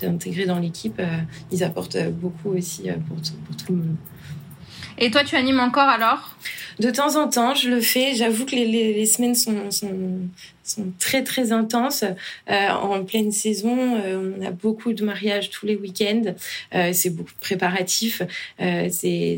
d'intégrer 0.00 0.46
dans 0.46 0.60
l'équipe. 0.60 1.02
ils 1.50 1.64
apportent 1.64 1.98
beaucoup 2.12 2.50
aussi 2.50 2.82
pour, 3.08 3.16
pour 3.16 3.56
tout 3.56 3.72
le 3.72 3.78
monde. 3.78 3.96
Et 4.98 5.10
toi, 5.10 5.24
tu 5.24 5.36
animes 5.36 5.60
encore 5.60 5.88
alors? 5.88 6.36
De 6.78 6.90
temps 6.90 7.16
en 7.16 7.28
temps, 7.28 7.54
je 7.54 7.70
le 7.70 7.80
fais. 7.80 8.14
J'avoue 8.14 8.44
que 8.44 8.54
les, 8.54 8.66
les, 8.66 9.06
semaines 9.06 9.34
sont, 9.34 9.70
sont, 9.70 10.20
sont, 10.62 10.92
très 10.98 11.24
très 11.24 11.52
intenses. 11.52 12.04
Euh, 12.50 12.68
en 12.68 13.02
pleine 13.02 13.32
saison, 13.32 13.96
euh, 13.96 14.34
on 14.38 14.44
a 14.44 14.50
beaucoup 14.50 14.92
de 14.92 15.02
mariages 15.02 15.48
tous 15.48 15.64
les 15.64 15.76
week-ends. 15.76 16.34
Euh, 16.74 16.90
c'est 16.92 17.10
beaucoup 17.10 17.32
de 17.32 17.40
préparatifs. 17.40 18.22
C'est 18.58 19.36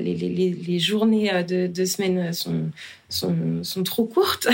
les, 0.00 0.54
les, 0.66 0.78
journées 0.80 1.44
de, 1.44 1.68
de 1.68 1.84
semaine 1.84 2.32
sont 2.32 2.64
sont, 3.10 3.62
sont 3.62 3.82
trop 3.82 4.04
courtes. 4.04 4.48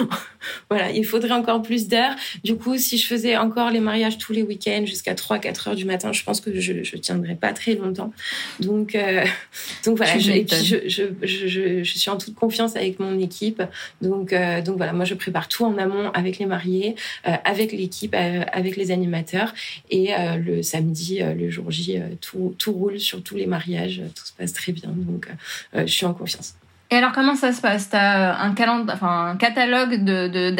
voilà, 0.70 0.90
il 0.90 1.04
faudrait 1.04 1.32
encore 1.32 1.62
plus 1.62 1.88
d'heures. 1.88 2.14
Du 2.42 2.56
coup, 2.56 2.76
si 2.76 2.98
je 2.98 3.06
faisais 3.06 3.36
encore 3.36 3.70
les 3.70 3.80
mariages 3.80 4.18
tous 4.18 4.32
les 4.32 4.42
week-ends 4.42 4.84
jusqu'à 4.84 5.14
3-4 5.14 5.68
heures 5.68 5.74
du 5.76 5.84
matin, 5.84 6.12
je 6.12 6.22
pense 6.22 6.40
que 6.40 6.58
je 6.60 6.72
ne 6.72 7.00
tiendrais 7.00 7.36
pas 7.36 7.52
très 7.52 7.74
longtemps. 7.74 8.12
Donc, 8.60 8.94
euh, 8.94 9.24
donc 9.84 9.96
voilà, 9.96 10.18
je, 10.18 10.32
et 10.32 10.44
puis 10.44 10.64
je, 10.64 10.76
je, 10.88 11.04
je, 11.22 11.82
je, 11.84 11.98
suis 11.98 12.10
en 12.10 12.16
toute 12.16 12.34
confiance 12.34 12.76
avec 12.76 12.98
mon 12.98 13.18
équipe. 13.18 13.62
Donc, 14.02 14.32
euh, 14.32 14.60
donc 14.60 14.76
voilà, 14.76 14.92
moi 14.92 15.04
je 15.04 15.14
prépare 15.14 15.48
tout 15.48 15.64
en 15.64 15.78
amont 15.78 16.10
avec 16.10 16.38
les 16.38 16.46
mariés, 16.46 16.96
euh, 17.26 17.32
avec 17.44 17.72
l'équipe, 17.72 18.14
avec 18.14 18.76
les 18.76 18.90
animateurs. 18.90 19.54
Et 19.90 20.10
le 20.38 20.62
samedi, 20.62 21.20
le 21.20 21.50
jour 21.50 21.70
J, 21.70 22.00
tout, 22.20 22.54
tout 22.58 22.72
roule 22.72 22.98
sur 22.98 23.22
tous 23.22 23.36
les 23.36 23.46
mariages, 23.46 24.02
tout 24.14 24.26
se 24.26 24.32
passe 24.32 24.52
très 24.52 24.72
bien. 24.72 24.90
Donc 24.94 25.28
je 25.74 25.86
suis 25.86 26.06
en 26.06 26.14
confiance. 26.14 26.54
Et 26.94 26.96
alors, 26.96 27.10
comment 27.10 27.34
ça 27.34 27.52
se 27.52 27.60
passe? 27.60 27.90
Tu 27.90 27.96
as 27.96 28.40
un, 28.40 28.54
enfin, 28.88 29.30
un 29.30 29.36
catalogue 29.36 30.04
de, 30.04 30.54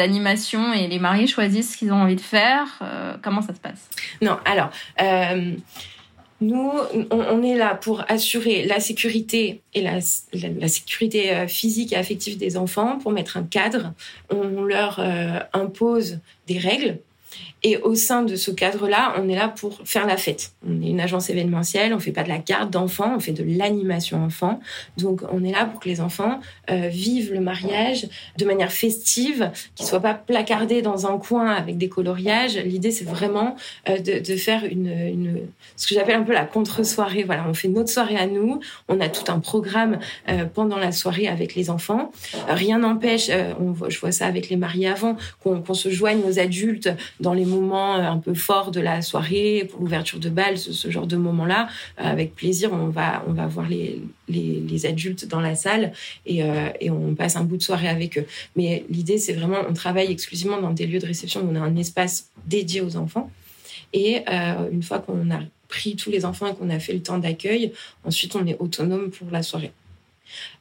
et 0.73 0.87
les 0.89 0.99
mariés 0.99 1.27
choisissent 1.27 1.71
ce 1.71 1.77
qu'ils 1.77 1.93
ont 1.93 2.01
envie 2.01 2.17
de 2.17 2.21
faire. 2.21 2.67
Euh, 2.81 3.15
comment 3.21 3.41
ça 3.41 3.53
se 3.53 3.59
passe? 3.61 3.87
Non, 4.21 4.37
alors, 4.43 4.69
euh, 5.01 5.53
Nous, 6.41 6.71
on, 7.09 7.41
est 7.41 7.55
là 7.55 7.73
pour 7.75 8.03
assurer 8.09 8.65
la 8.65 8.81
sécurité 8.81 9.61
et 9.73 9.81
la, 9.81 9.99
la, 10.33 10.67
sécurité 10.67 11.33
euh, 11.33 11.47
physique 11.47 11.93
et 11.93 11.95
affective 11.95 12.37
des 12.37 12.57
enfants, 12.57 12.97
pour 12.97 13.13
mettre 13.13 13.37
un 13.37 13.43
cadre. 13.43 13.93
On 14.29 14.63
leur 14.63 14.99
euh, 14.99 15.39
impose 15.53 16.19
des 16.47 16.57
règles 16.57 16.99
et 17.65 17.77
au 17.77 17.95
sein 17.95 18.21
de 18.21 18.35
ce 18.35 18.51
cadre-là, 18.51 19.15
on 19.17 19.27
est 19.27 19.33
là 19.33 19.47
pour 19.47 19.79
faire 19.85 20.05
la 20.05 20.17
fête. 20.17 20.51
On 20.69 20.83
est 20.83 20.89
une 20.89 20.99
agence 20.99 21.31
événementielle, 21.31 21.95
on 21.95 21.99
fait 21.99 22.11
pas 22.11 22.21
de 22.21 22.29
la 22.29 22.37
garde 22.37 22.69
d'enfants, 22.69 23.13
on 23.15 23.19
fait 23.19 23.31
de 23.31 23.43
l'animation 23.43 24.23
enfant. 24.23 24.59
Donc 24.97 25.23
on 25.31 25.43
est 25.43 25.51
là 25.51 25.65
pour 25.65 25.79
que 25.79 25.89
les 25.89 25.99
enfants 25.99 26.41
euh, 26.69 26.89
vivent 26.89 27.33
le 27.33 27.39
mariage 27.39 28.07
de 28.37 28.45
manière 28.45 28.71
festive, 28.71 29.49
qu'ils 29.73 29.87
soient 29.87 29.99
pas 29.99 30.13
placardés 30.13 30.83
dans 30.83 31.07
un 31.07 31.17
coin 31.17 31.49
avec 31.49 31.79
des 31.79 31.89
coloriages. 31.89 32.55
L'idée 32.55 32.91
c'est 32.91 33.03
vraiment 33.03 33.55
euh, 33.89 33.97
de, 33.97 34.35
faire 34.35 34.63
une, 34.63 35.39
ce 35.75 35.87
que 35.87 35.95
j'appelle 35.95 36.17
un 36.17 36.23
peu 36.23 36.33
la 36.33 36.45
contre-soirée. 36.45 37.23
Voilà, 37.23 37.45
on 37.49 37.55
fait 37.55 37.67
notre 37.67 37.89
soirée 37.89 38.17
à 38.17 38.27
nous. 38.27 38.59
On 38.89 38.99
a 38.99 39.09
tout 39.09 39.31
un 39.31 39.39
programme 39.39 39.97
euh, 40.29 40.45
pendant 40.45 40.77
la 40.77 40.91
soirée 40.91 41.27
avec 41.27 41.55
les 41.55 41.71
enfants. 41.71 42.11
rien 42.47 42.77
n'empêche, 42.77 43.31
je 43.89 43.99
vois 43.99 44.11
ça 44.11 44.27
avec 44.27 44.49
les 44.49 44.55
mariés 44.55 44.87
avant, 44.87 45.17
qu'on 45.41 45.73
se 45.73 45.89
joigne 45.89 46.21
aux 46.29 46.37
adultes 46.37 46.91
dans 47.19 47.33
les 47.33 47.54
euh, 47.55 48.01
un 48.01 48.17
peu 48.17 48.33
fort 48.33 48.71
de 48.71 48.79
la 48.79 49.01
soirée, 49.01 49.67
pour 49.69 49.81
l'ouverture 49.81 50.19
de 50.19 50.29
bal, 50.29 50.57
ce, 50.57 50.89
genre 50.89 51.07
de 51.07 51.15
moment-là, 51.17 51.67
euh, 51.99 52.03
avec 52.03 52.35
plaisir, 52.35 52.71
on 52.73 52.87
va, 52.87 53.23
on 53.27 53.33
va 53.33 53.47
voir 53.47 53.67
les, 53.69 54.01
les, 54.27 54.85
adultes 54.85 55.27
dans 55.27 55.39
la 55.39 55.55
salle 55.55 55.93
et, 56.25 56.43
euh, 56.43 56.69
et, 56.79 56.89
on 56.89 57.15
passe 57.15 57.35
un 57.35 57.43
bout 57.43 57.57
de 57.57 57.63
soirée 57.63 57.87
avec 57.87 58.17
eux. 58.17 58.25
Mais 58.55 58.85
l'idée, 58.89 59.17
c'est 59.17 59.33
vraiment, 59.33 59.57
on 59.67 59.73
travaille 59.73 60.11
exclusivement 60.11 60.61
dans 60.61 60.71
des 60.71 60.85
lieux 60.85 60.99
de 60.99 61.07
réception 61.07 61.47
on 61.49 61.55
a 61.55 61.59
un 61.59 61.75
espace 61.75 62.29
dédié 62.45 62.81
aux 62.81 62.97
enfants. 62.97 63.31
Et 63.93 64.25
une 64.71 64.83
fois 64.83 64.99
qu'on 64.99 65.31
a 65.31 65.39
pris 65.69 65.95
tous 65.95 66.09
les 66.09 66.25
enfants 66.25 66.47
et 66.47 66.55
qu'on 66.55 66.69
a 66.69 66.79
fait 66.79 66.93
le 66.93 67.01
temps 67.01 67.17
d'accueil, 67.17 67.71
ensuite 68.03 68.35
on 68.35 68.45
est 68.45 68.57
autonome 68.59 69.09
pour 69.09 69.31
la 69.31 69.41
soirée. 69.41 69.71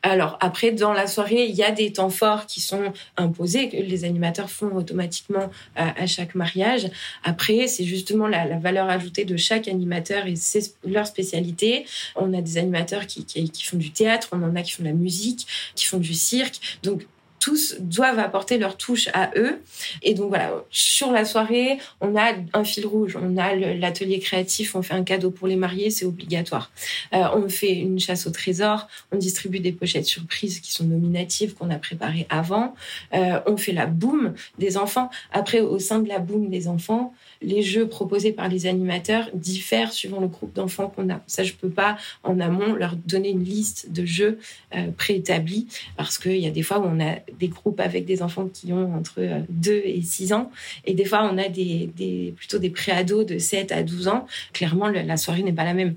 Alors 0.02 0.36
après, 0.40 0.72
dans 0.72 0.92
la 0.92 1.06
soirée, 1.06 1.46
il 1.46 1.54
y 1.54 1.62
a 1.62 1.70
des 1.70 1.92
temps 1.92 2.10
forts 2.10 2.46
qui 2.46 2.60
sont 2.60 2.92
imposés, 3.16 3.68
que 3.68 3.76
les 3.76 4.04
animateurs 4.04 4.50
font 4.50 4.74
automatiquement 4.74 5.50
euh, 5.78 5.88
à 5.96 6.06
chaque 6.06 6.34
mariage. 6.34 6.90
Après, 7.22 7.66
c'est 7.66 7.84
justement 7.84 8.26
la, 8.26 8.58
valeur 8.58 8.88
ajoutée 8.88 9.24
de 9.24 9.36
chaque 9.36 9.68
animateur 9.68 10.26
et 10.26 10.36
c'est 10.36 10.74
leur 10.84 11.06
spécialité. 11.06 11.86
On 12.16 12.32
a 12.34 12.40
des 12.40 12.58
animateurs 12.58 13.06
qui, 13.06 13.24
qui, 13.24 13.64
font 13.64 13.76
du 13.76 13.90
théâtre, 13.90 14.28
on 14.32 14.42
en 14.42 14.54
a 14.56 14.62
qui 14.62 14.72
font 14.72 14.82
de 14.82 14.88
la 14.88 14.94
musique, 14.94 15.46
qui 15.74 15.84
font 15.84 15.98
du 15.98 16.14
cirque. 16.14 16.78
Donc 16.82 17.06
tous 17.44 17.76
doivent 17.78 18.20
apporter 18.20 18.56
leur 18.56 18.78
touche 18.78 19.10
à 19.12 19.30
eux. 19.36 19.60
Et 20.00 20.14
donc 20.14 20.30
voilà, 20.30 20.64
sur 20.70 21.12
la 21.12 21.26
soirée, 21.26 21.78
on 22.00 22.16
a 22.16 22.32
un 22.54 22.64
fil 22.64 22.86
rouge, 22.86 23.18
on 23.20 23.36
a 23.36 23.54
l'atelier 23.54 24.18
créatif, 24.18 24.74
on 24.74 24.80
fait 24.80 24.94
un 24.94 25.04
cadeau 25.04 25.30
pour 25.30 25.46
les 25.46 25.56
mariés, 25.56 25.90
c'est 25.90 26.06
obligatoire. 26.06 26.70
Euh, 27.12 27.24
on 27.34 27.50
fait 27.50 27.74
une 27.74 28.00
chasse 28.00 28.26
au 28.26 28.30
trésor, 28.30 28.88
on 29.12 29.18
distribue 29.18 29.60
des 29.60 29.72
pochettes 29.72 30.06
surprises 30.06 30.60
qui 30.60 30.72
sont 30.72 30.84
nominatives 30.84 31.52
qu'on 31.52 31.68
a 31.68 31.76
préparées 31.76 32.26
avant. 32.30 32.74
Euh, 33.12 33.40
on 33.46 33.58
fait 33.58 33.72
la 33.72 33.84
boum 33.84 34.32
des 34.58 34.78
enfants. 34.78 35.10
Après, 35.30 35.60
au 35.60 35.78
sein 35.78 35.98
de 35.98 36.08
la 36.08 36.20
boum 36.20 36.48
des 36.48 36.66
enfants, 36.66 37.12
les 37.44 37.62
jeux 37.62 37.86
proposés 37.86 38.32
par 38.32 38.48
les 38.48 38.66
animateurs 38.66 39.28
diffèrent 39.34 39.92
suivant 39.92 40.20
le 40.20 40.28
groupe 40.28 40.54
d'enfants 40.54 40.88
qu'on 40.88 41.10
a. 41.10 41.20
Ça, 41.26 41.44
je 41.44 41.52
peux 41.52 41.68
pas 41.68 41.96
en 42.22 42.40
amont 42.40 42.74
leur 42.74 42.96
donner 42.96 43.30
une 43.30 43.44
liste 43.44 43.92
de 43.92 44.04
jeux 44.04 44.38
euh, 44.74 44.90
préétablis 44.96 45.68
parce 45.96 46.18
qu'il 46.18 46.38
y 46.38 46.46
a 46.46 46.50
des 46.50 46.62
fois 46.62 46.78
où 46.78 46.84
on 46.84 47.00
a 47.00 47.16
des 47.38 47.48
groupes 47.48 47.80
avec 47.80 48.04
des 48.04 48.22
enfants 48.22 48.48
qui 48.52 48.72
ont 48.72 48.94
entre 48.94 49.20
2 49.48 49.70
euh, 49.70 49.80
et 49.84 50.02
6 50.02 50.32
ans 50.32 50.50
et 50.84 50.94
des 50.94 51.04
fois 51.04 51.28
on 51.30 51.38
a 51.38 51.48
des, 51.48 52.34
plutôt 52.36 52.58
des 52.58 52.70
préados 52.70 53.24
de 53.24 53.38
7 53.38 53.72
à 53.72 53.82
12 53.82 54.08
ans. 54.08 54.26
Clairement, 54.52 54.88
la 54.88 55.16
soirée 55.16 55.42
n'est 55.42 55.52
pas 55.52 55.64
la 55.64 55.74
même. 55.74 55.94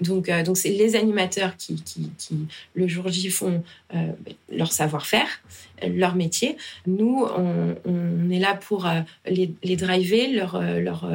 Donc, 0.00 0.28
euh, 0.28 0.42
donc 0.42 0.56
c'est 0.56 0.70
les 0.70 0.96
animateurs 0.96 1.56
qui, 1.56 1.82
qui, 1.82 2.10
qui, 2.18 2.46
le 2.74 2.88
jour 2.88 3.08
J, 3.08 3.30
font 3.30 3.62
euh, 3.94 4.12
leur 4.50 4.72
savoir-faire, 4.72 5.28
leur 5.86 6.14
métier. 6.14 6.56
Nous, 6.86 7.26
on, 7.36 8.30
est 8.30 8.38
là 8.38 8.54
pour 8.54 8.86
euh, 8.86 9.00
les, 9.26 9.52
les, 9.62 9.76
driver, 9.76 10.28
leur, 10.32 10.60
leur 10.60 11.10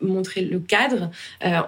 montrer 0.00 0.42
le 0.42 0.58
cadre. 0.58 1.10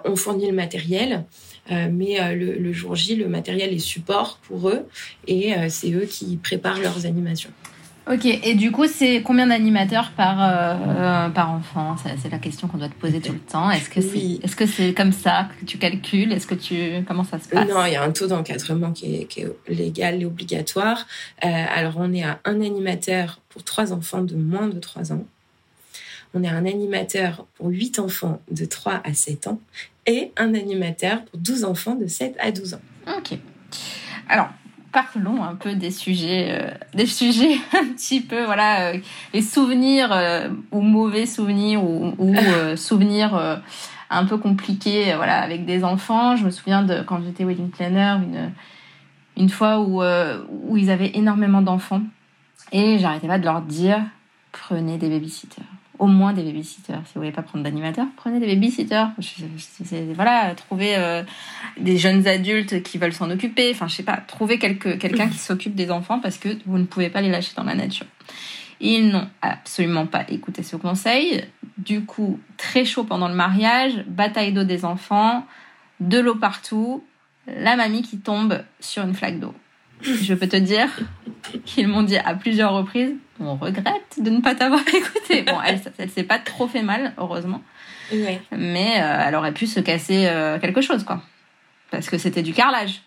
on 0.05 0.17
fournit 0.17 0.47
le 0.47 0.53
matériel, 0.53 1.25
mais 1.71 2.35
le, 2.35 2.55
le, 2.59 2.73
jour 2.73 2.97
J, 2.97 3.17
le 3.17 3.29
matériel 3.29 3.73
est 3.73 3.79
support 3.79 4.39
pour 4.43 4.71
eux 4.71 4.87
et 5.29 5.53
c'est 5.69 5.93
eux 5.93 6.07
qui 6.07 6.37
préparent 6.37 6.81
leurs 6.81 7.07
animations. 7.07 7.51
Ok, 8.11 8.25
et 8.25 8.55
du 8.55 8.73
coup, 8.73 8.89
c'est 8.89 9.23
combien 9.23 9.47
d'animateurs 9.47 10.11
par, 10.17 10.39
euh, 10.41 11.29
par 11.29 11.53
enfant? 11.53 11.95
C'est 12.21 12.31
la 12.31 12.39
question 12.39 12.67
qu'on 12.67 12.79
doit 12.79 12.89
te 12.89 12.95
poser 12.95 13.21
tout 13.21 13.33
le 13.33 13.39
temps. 13.39 13.71
Est-ce 13.71 13.89
que 13.89 14.01
c'est 14.01 14.19
est 14.43 14.47
-ce 14.47 14.67
c'est 14.67 14.93
comme 14.93 15.13
ça 15.13 15.49
que 15.61 15.65
tu 15.65 15.79
calcules? 15.79 16.33
Est-ce 16.33 16.49
que 16.49 16.57
tu 16.57 17.05
Comment 17.07 17.23
ça 17.23 17.39
se 17.39 17.49
passe? 17.49 17.69
Non, 17.69 17.87
il 17.87 17.93
y 17.93 17.97
a 17.97 18.03
un 18.03 18.11
taux 18.11 18.27
d'encadrement 18.27 18.91
qui 18.91 19.15
est, 19.15 19.25
qui 19.27 19.43
est, 19.43 19.53
légal 19.69 20.21
et 20.21 20.25
obligatoire. 20.25 21.07
Euh, 21.45 21.49
alors, 21.49 21.95
on 21.97 22.13
est 22.13 22.25
à 22.25 22.41
un 22.45 22.61
animateur 22.61 23.41
pour 23.49 23.63
trois 23.63 23.93
enfants 23.93 24.23
de 24.23 24.35
moins 24.35 24.69
de 24.69 24.81
trois 24.81 25.13
ans. 25.13 25.25
On 26.35 26.43
est 26.43 26.49
un 26.49 26.67
animateur 26.67 27.47
pour 27.55 27.69
huit 27.69 27.99
enfants 27.99 28.41
de 28.51 28.65
3 28.65 29.03
à 29.05 29.13
7 29.13 29.49
ans 29.49 29.61
et 30.07 30.33
un 30.37 30.55
animateur 30.55 31.25
pour 31.27 31.39
12 31.39 31.65
enfants 31.65 31.95
de 31.95 32.07
7 32.07 32.35
à 32.39 32.51
12 32.51 32.75
ans. 32.75 32.81
Ok. 33.19 33.39
Alors, 34.29 34.49
parlons 34.93 35.43
un 35.43 35.55
peu 35.55 35.75
des 35.75 35.91
sujets, 35.91 36.61
euh, 36.61 36.71
des 36.95 37.07
sujets 37.07 37.55
un 37.73 37.87
petit 37.87 38.21
peu, 38.21 38.45
voilà, 38.45 38.91
euh, 38.91 38.99
les 39.33 39.43
souvenirs 39.43 40.13
euh, 40.13 40.49
ou 40.71 40.83
mauvais 40.83 41.27
souvenirs 41.27 41.83
ou, 41.83 42.15
ou 42.19 42.37
souvenirs 42.77 43.61
un 44.11 44.25
peu 44.27 44.37
compliqués, 44.37 45.15
voilà, 45.15 45.41
avec 45.41 45.65
des 45.65 45.85
enfants. 45.85 46.37
Je 46.37 46.45
me 46.45 46.51
souviens 46.51 46.83
de 46.83 47.03
quand 47.03 47.23
j'étais 47.25 47.45
wedding 47.45 47.71
planner, 47.71 48.17
une 48.23 48.53
une 49.35 49.49
fois 49.49 49.81
où 49.81 50.03
où 50.03 50.77
ils 50.77 50.91
avaient 50.91 51.13
énormément 51.15 51.63
d'enfants 51.63 52.03
et 52.71 52.99
j'arrêtais 52.99 53.29
pas 53.29 53.39
de 53.39 53.45
leur 53.45 53.63
dire 53.63 53.99
prenez 54.53 54.99
des 54.99 55.09
babysitters 55.09 55.65
au 55.99 56.07
moins 56.07 56.33
des 56.33 56.43
babysitters. 56.43 57.01
Si 57.05 57.15
vous 57.15 57.21
voulez 57.21 57.33
pas 57.33 57.43
prendre 57.43 57.65
d'animateur, 57.65 58.07
prenez 58.17 58.41
des 58.41 58.47
babysitters. 58.47 59.09
Voilà, 60.15 60.55
trouver 60.55 60.97
euh, 60.97 61.23
des 61.79 61.99
jeunes 61.99 62.27
adultes 62.27 62.83
qui 62.83 62.99
veulent 62.99 63.13
s'en 63.13 63.31
occuper. 63.31 63.71
Enfin, 63.73 63.89
je 63.89 63.97
sais 63.97 64.03
pas, 64.03 64.17
trouver 64.17 64.59
quelqu'un 64.59 65.29
qui 65.29 65.39
s'occupe 65.39 65.75
des 65.75 65.91
enfants 65.91 66.19
parce 66.19 66.39
que 66.39 66.49
vous 66.67 66.79
ne 66.79 66.85
pouvez 66.85 67.11
pas 67.11 67.21
les 67.21 67.31
lâcher 67.31 67.53
dans 67.57 67.65
la 67.65 67.75
nature. 67.75 68.07
Ils 68.81 69.11
n'ont 69.11 69.29
absolument 69.43 70.07
pas 70.07 70.25
écouté 70.29 70.63
ce 70.65 70.77
conseil. 70.77 71.45
Du 71.79 72.05
coup, 72.05 72.41
très 72.57 72.85
chaud 72.85 73.05
pendant 73.05 73.29
le 73.29 73.35
mariage, 73.35 74.05
bataille 74.09 74.53
d'eau 74.53 74.65
des 74.65 74.85
enfants, 74.85 75.47
de 76.01 76.19
l'eau 76.19 76.35
partout, 76.35 77.05
la 77.47 77.77
mamie 77.77 78.03
qui 78.03 78.19
tombe 78.19 78.63
sur 78.81 79.05
une 79.05 79.15
flaque 79.15 79.39
d'eau. 79.39 79.55
Je 80.03 80.35
peux 80.35 80.49
te 80.49 80.57
dire 80.57 80.89
qu'ils 81.65 81.89
m'ont 81.89 82.03
dit 82.03 82.19
à 82.19 82.35
plusieurs 82.35 82.73
reprises 82.73 83.15
on 83.43 83.57
regrette 83.57 84.19
de 84.19 84.31
ne 84.31 84.41
pas 84.41 84.55
t'avoir 84.55 84.81
écouté. 84.95 85.43
Bon, 85.43 85.61
elle, 85.65 85.81
elle 85.99 86.11
s'est 86.11 86.23
pas 86.23 86.39
trop 86.39 86.69
fait 86.69 86.83
mal, 86.83 87.13
heureusement. 87.19 87.63
Mais 88.53 89.01
euh, 89.01 89.25
elle 89.27 89.35
aurait 89.35 89.53
pu 89.53 89.67
se 89.67 89.81
casser 89.81 90.27
euh, 90.27 90.59
quelque 90.59 90.81
chose, 90.81 91.05
quoi. 91.05 91.23
Parce 91.91 92.09
que 92.09 92.19
c'était 92.19 92.43
du 92.43 92.53
carrelage. 92.53 93.03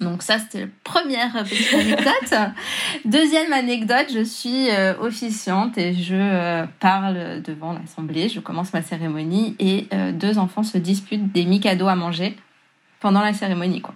Donc 0.00 0.22
ça, 0.22 0.38
c'était 0.38 0.62
la 0.62 0.66
première 0.82 1.32
petite 1.44 1.74
anecdote. 1.74 2.52
Deuxième 3.04 3.52
anecdote, 3.52 4.06
je 4.12 4.24
suis 4.24 4.70
euh, 4.70 4.94
officiante 4.98 5.76
et 5.76 5.92
je 5.94 6.64
parle 6.80 7.42
devant 7.42 7.72
l'assemblée. 7.74 8.28
Je 8.28 8.40
commence 8.40 8.72
ma 8.72 8.82
cérémonie 8.82 9.56
et 9.58 9.88
deux 10.12 10.38
enfants 10.38 10.62
se 10.62 10.78
disputent 10.78 11.32
des 11.32 11.44
mi-cadeaux 11.44 11.88
à 11.88 11.96
manger 11.96 12.36
pendant 13.00 13.20
la 13.20 13.34
cérémonie, 13.34 13.82
quoi. 13.82 13.94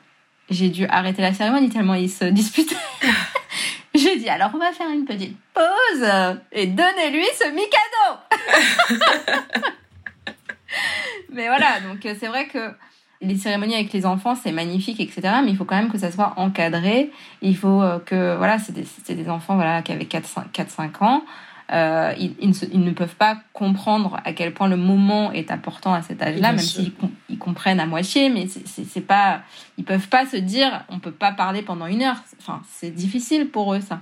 J'ai 0.51 0.69
dû 0.69 0.87
arrêter 0.87 1.23
la 1.23 1.33
cérémonie 1.33 1.71
tellement 1.71 1.95
ils 1.95 2.11
se 2.11 2.25
disputaient. 2.27 2.77
J'ai 3.95 4.17
dit, 4.17 4.29
alors 4.29 4.51
on 4.55 4.59
va 4.59 4.73
faire 4.73 4.91
une 4.91 5.05
petite 5.05 5.37
pause 5.55 6.09
et 6.53 6.67
donnez-lui 6.67 7.25
ce 7.39 7.51
mi-cadeau. 7.51 8.19
mais 11.33 11.47
voilà, 11.47 11.81
donc 11.81 12.05
euh, 12.05 12.15
c'est 12.19 12.27
vrai 12.27 12.49
que 12.49 12.73
les 13.21 13.37
cérémonies 13.37 13.75
avec 13.75 13.93
les 13.93 14.05
enfants, 14.05 14.35
c'est 14.35 14.53
magnifique, 14.53 15.01
etc. 15.01 15.23
Mais 15.45 15.51
il 15.51 15.57
faut 15.57 15.65
quand 15.65 15.77
même 15.77 15.91
que 15.91 15.99
ça 15.99 16.11
soit 16.11 16.35
encadré. 16.37 17.11
Il 17.43 17.57
faut 17.57 17.83
euh, 17.83 17.99
que, 17.99 18.37
voilà, 18.37 18.59
c'est 18.59 18.73
des, 18.73 19.15
des, 19.15 19.29
enfants 19.29 19.55
voilà, 19.55 19.83
qui 19.83 19.93
avaient 19.93 20.05
4-5 20.05 21.05
ans. 21.05 21.25
Euh, 21.73 22.13
ils, 22.19 22.35
ils, 22.41 22.81
ne 22.81 22.91
peuvent 22.91 23.15
pas 23.15 23.39
comprendre 23.55 24.21
à 24.27 24.35
quel 24.35 24.53
point 24.53 24.69
le 24.69 24.77
moment 24.77 25.33
est 25.33 25.51
important 25.51 25.95
à 25.95 26.03
cet 26.03 26.21
âge-là, 26.21 26.53
même 26.53 26.59
s'ils 26.59 26.93
ils 27.31 27.39
comprennent 27.39 27.81
à 27.81 27.87
moitié, 27.87 28.29
mais 28.29 28.47
c'est 28.49 29.01
pas, 29.01 29.41
ils 29.79 29.85
peuvent 29.85 30.09
pas 30.09 30.27
se 30.27 30.37
dire, 30.37 30.85
on 30.91 30.99
peut 30.99 31.11
pas 31.11 31.33
parler 31.33 31.63
pendant 31.63 31.87
une 31.87 32.03
heure. 32.03 32.19
Enfin, 32.39 32.61
c'est 32.71 32.91
difficile 32.91 33.49
pour 33.49 33.73
eux 33.73 33.81
ça. 33.81 34.01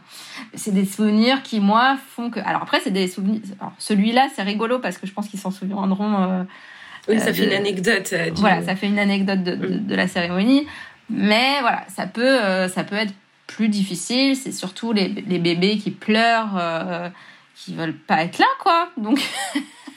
C'est 0.55 0.75
des 0.75 0.85
souvenirs 0.85 1.45
qui 1.45 1.61
moi 1.61 1.97
font 2.17 2.31
que. 2.31 2.41
Alors 2.41 2.63
après, 2.63 2.81
c'est 2.81 2.91
des 2.91 3.07
souvenirs. 3.07 3.41
Celui-là, 3.79 4.27
c'est 4.35 4.43
rigolo 4.43 4.81
parce 4.81 4.99
que 4.99 5.07
je 5.07 5.13
pense 5.13 5.29
qu'ils 5.29 5.41
s'en 5.41 5.53
souviendront. 5.53 6.21
Euh, 6.21 6.43
oui, 7.09 7.21
ça 7.21 7.29
euh, 7.29 7.33
fait 7.33 7.47
une 7.47 7.53
anecdote. 7.53 8.13
Voilà, 8.35 8.63
ça 8.63 8.75
fait 8.75 8.89
une 8.89 8.99
anecdote 8.99 9.45
de, 9.45 9.55
de, 9.55 9.69
mm. 9.69 9.87
de, 9.87 9.95
la 9.95 10.09
cérémonie, 10.09 10.67
mais 11.09 11.61
voilà, 11.61 11.85
ça 11.87 12.09
peut, 12.09 12.67
ça 12.67 12.83
peut 12.83 12.97
être 12.97 13.15
plus 13.47 13.69
difficile. 13.69 14.35
C'est 14.35 14.53
surtout 14.53 14.93
les, 14.93 15.09
les, 15.09 15.39
bébés 15.39 15.79
qui 15.79 15.93
pleurent 15.93 16.59
qui 17.55 17.75
veulent 17.75 17.97
pas 17.97 18.23
être 18.23 18.39
là, 18.39 18.47
quoi. 18.61 18.91
Donc, 18.97 19.21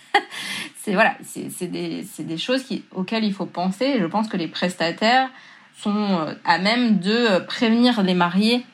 c'est 0.77 0.93
voilà, 0.93 1.15
c'est 1.23 1.67
des, 1.67 2.05
des, 2.19 2.37
choses 2.37 2.63
qui, 2.63 2.83
auxquelles 2.91 3.23
il 3.23 3.33
faut 3.33 3.45
penser. 3.45 3.97
Je 3.99 4.05
pense 4.05 4.27
que 4.27 4.37
les 4.37 4.47
prestataires 4.47 5.29
sont 5.77 6.25
à 6.43 6.57
même 6.57 6.99
de 6.99 7.39
prévenir 7.39 8.01
les 8.01 8.13
mariés 8.13 8.65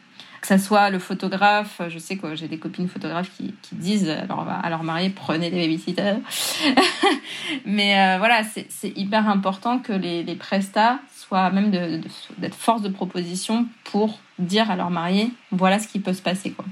que 0.42 0.48
ça 0.48 0.58
soit 0.58 0.90
le 0.90 0.98
photographe, 0.98 1.82
je 1.88 2.00
sais 2.00 2.18
que 2.18 2.36
j'ai 2.36 2.48
des 2.48 2.58
copines 2.58 2.88
photographes 2.88 3.30
qui, 3.38 3.54
qui 3.62 3.76
disent 3.76 4.10
à 4.10 4.70
leur 4.70 4.84
mari 4.84 5.12
prenez 5.12 5.52
des 5.52 5.62
babysitters. 5.62 6.18
Mais 7.66 8.00
euh, 8.00 8.18
voilà, 8.18 8.42
c'est 8.44 8.98
hyper 8.98 9.30
important 9.30 9.78
que 9.78 9.94
les, 9.94 10.24
les 10.24 10.36
prestats 10.36 11.00
soient 11.16 11.52
même 11.52 11.70
d'être 11.70 12.56
force 12.56 12.82
de 12.82 12.90
proposition 12.90 13.68
pour 13.84 14.20
dire 14.40 14.72
à 14.72 14.76
leur 14.76 14.90
marié 14.90 15.30
voilà 15.52 15.78
ce 15.78 15.88
qui 15.88 16.00
peut 16.00 16.14
se 16.14 16.24
passer. 16.24 16.52
quoi. 16.52 16.66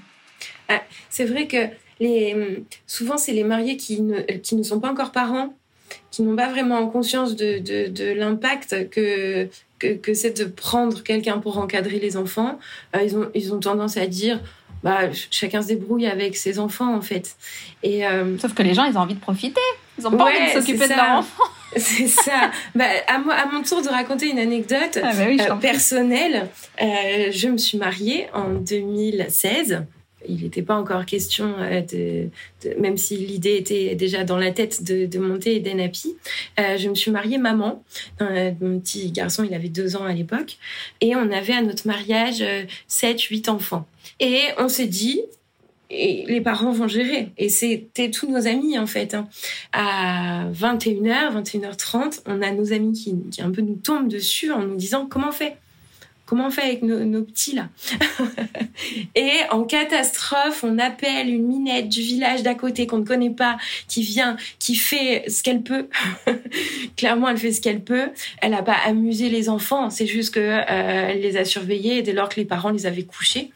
Ah, 0.68 0.82
c'est 1.10 1.26
vrai 1.26 1.46
que 1.46 1.70
les, 2.00 2.64
souvent, 2.88 3.18
c'est 3.18 3.34
les 3.34 3.44
mariés 3.44 3.78
qui 3.78 4.02
ne, 4.02 4.22
qui 4.22 4.56
ne 4.56 4.64
sont 4.64 4.80
pas 4.80 4.92
encore 4.92 5.12
parents 5.12 5.54
qui 6.12 6.22
n'ont 6.22 6.36
pas 6.36 6.50
vraiment 6.50 6.88
conscience 6.88 7.36
de, 7.36 7.60
de, 7.60 7.88
de 7.88 8.12
l'impact 8.14 8.90
que, 8.90 9.48
que, 9.80 10.14
c'est 10.14 10.38
de 10.38 10.46
prendre 10.46 11.04
quelqu'un 11.04 11.38
pour 11.40 11.58
encadrer 11.58 12.00
les 12.00 12.18
enfants. 12.18 12.60
Euh, 12.96 13.04
ils, 13.04 13.18
ont, 13.18 13.30
ils 13.34 13.54
ont 13.54 13.60
tendance 13.60 13.98
à 13.98 14.08
dire 14.08 14.40
bah, 14.84 15.12
chacun 15.32 15.62
se 15.62 15.68
débrouille 15.68 16.08
avec 16.08 16.36
ses 16.36 16.60
enfants 16.60 16.94
en 16.96 17.02
fait. 17.02 17.36
Et, 17.84 18.06
euh, 18.06 18.38
Sauf 18.38 18.54
que 18.54 18.64
les 18.64 18.74
gens, 18.74 18.86
ils 18.86 18.98
ont 18.98 19.02
envie 19.02 19.16
de 19.16 19.20
profiter. 19.20 19.62
Ils 19.98 20.08
ont 20.08 20.12
pas 20.12 20.26
envie 20.26 20.54
de 20.54 20.60
s'occuper 20.60 20.88
de 20.88 20.94
leurs 20.94 21.20
enfants. 21.20 21.44
C'est 21.78 22.08
ça. 22.08 22.50
bah, 22.74 22.86
à, 23.06 23.20
moi, 23.20 23.36
à 23.36 23.46
mon 23.46 23.62
tour 23.62 23.84
de 23.84 23.90
raconter 23.90 24.32
une 24.32 24.40
anecdote 24.40 24.98
ah 25.04 25.12
bah 25.14 25.26
euh, 25.26 25.56
personnelle, 25.58 26.50
je 26.80 27.48
me 27.48 27.58
suis 27.58 27.78
mariée 27.78 28.26
en 28.34 28.50
2016 28.54 29.84
il 30.30 30.44
n'était 30.44 30.62
pas 30.62 30.76
encore 30.76 31.06
question 31.06 31.56
euh, 31.60 31.82
de, 31.82 32.30
même 32.80 32.98
si 32.98 33.18
l'idée 33.18 33.56
était 33.56 33.96
déjà 33.96 34.24
dans 34.24 34.38
la 34.38 34.52
tête 34.52 34.84
de, 34.84 35.20
monter 35.20 35.60
Denapi. 35.60 36.16
Euh, 36.60 36.78
je 36.78 36.90
me 36.90 36.96
suis 36.96 37.12
mariée 37.12 37.38
maman. 37.38 37.84
Euh, 38.22 38.52
mon 38.62 38.80
petit 38.80 39.12
garçon, 39.12 39.44
il 39.44 39.54
avait 39.54 39.70
deux 39.70 39.96
ans 39.96 40.06
à 40.06 40.14
l'époque, 40.14 40.58
et 41.02 41.16
on 41.16 41.32
avait 41.32 41.54
à 41.54 41.62
notre 41.62 41.88
mariage 41.88 42.44
sept, 42.88 43.22
huit 43.24 43.50
enfants. 43.50 43.86
Et 44.20 44.40
on 44.58 44.70
s'est 44.70 44.88
dit, 44.88 45.22
les 45.90 46.42
parents 46.42 46.72
vont 46.72 46.88
gérer. 46.88 47.32
Et 47.38 47.50
c'était 47.50 48.12
tous 48.12 48.30
nos 48.30 48.48
amis, 48.48 48.78
en 48.78 48.86
fait. 48.86 49.14
Hein. 49.14 49.28
À 49.74 50.46
21h, 50.54 51.42
21h30, 51.42 52.22
on 52.28 52.42
a 52.42 52.52
nos 52.52 52.72
amis 52.74 52.94
qui, 52.94 53.16
qui 53.32 53.42
un 53.42 53.52
peu 53.52 53.62
nous 53.62 53.76
tombent 53.76 54.08
dessus 54.08 54.52
en 54.52 54.62
nous 54.62 54.76
disant 54.76 55.08
comment 55.10 55.30
on 55.30 55.34
fait? 55.34 55.58
Comment 56.30 56.46
on 56.46 56.52
fait 56.52 56.62
avec 56.62 56.84
nos, 56.84 57.24
petits 57.24 57.56
là 57.56 57.70
Et 59.16 59.32
en 59.50 59.64
catastrophe, 59.64 60.64
on 60.64 60.78
appelle 60.78 61.28
une 61.28 61.48
minette 61.48 61.90
du 61.90 62.02
village 62.02 62.44
d'à 62.44 62.54
côté 62.54 62.86
qu'on 62.86 63.00
ne 63.00 63.04
connaît 63.04 63.32
pas, 63.32 63.58
qui 63.88 64.04
vient, 64.04 64.38
qui 64.60 64.76
fait 64.76 65.28
ce 65.28 65.42
qu'elle 65.42 65.64
peut. 65.64 65.88
Clairement, 66.98 67.30
elle 67.30 67.40
fait 67.40 67.52
ce 67.52 67.62
qu'elle 67.62 67.82
peut. 67.82 68.12
Elle 68.44 68.52
n'a 68.52 68.62
pas 68.62 68.78
amusé 68.86 69.30
les 69.30 69.50
enfants, 69.50 69.90
c'est 69.90 70.06
juste 70.06 70.36
que 70.36 70.40
euh, 70.40 71.14
les 71.14 71.36
a 71.36 71.46
surveillés 71.46 72.04
dès 72.04 72.14
lors 72.14 72.30
que 72.30 72.36
les 72.36 72.46
parents 72.46 72.70
les 72.70 72.86
avaient 72.86 73.02
couchés. 73.02 73.50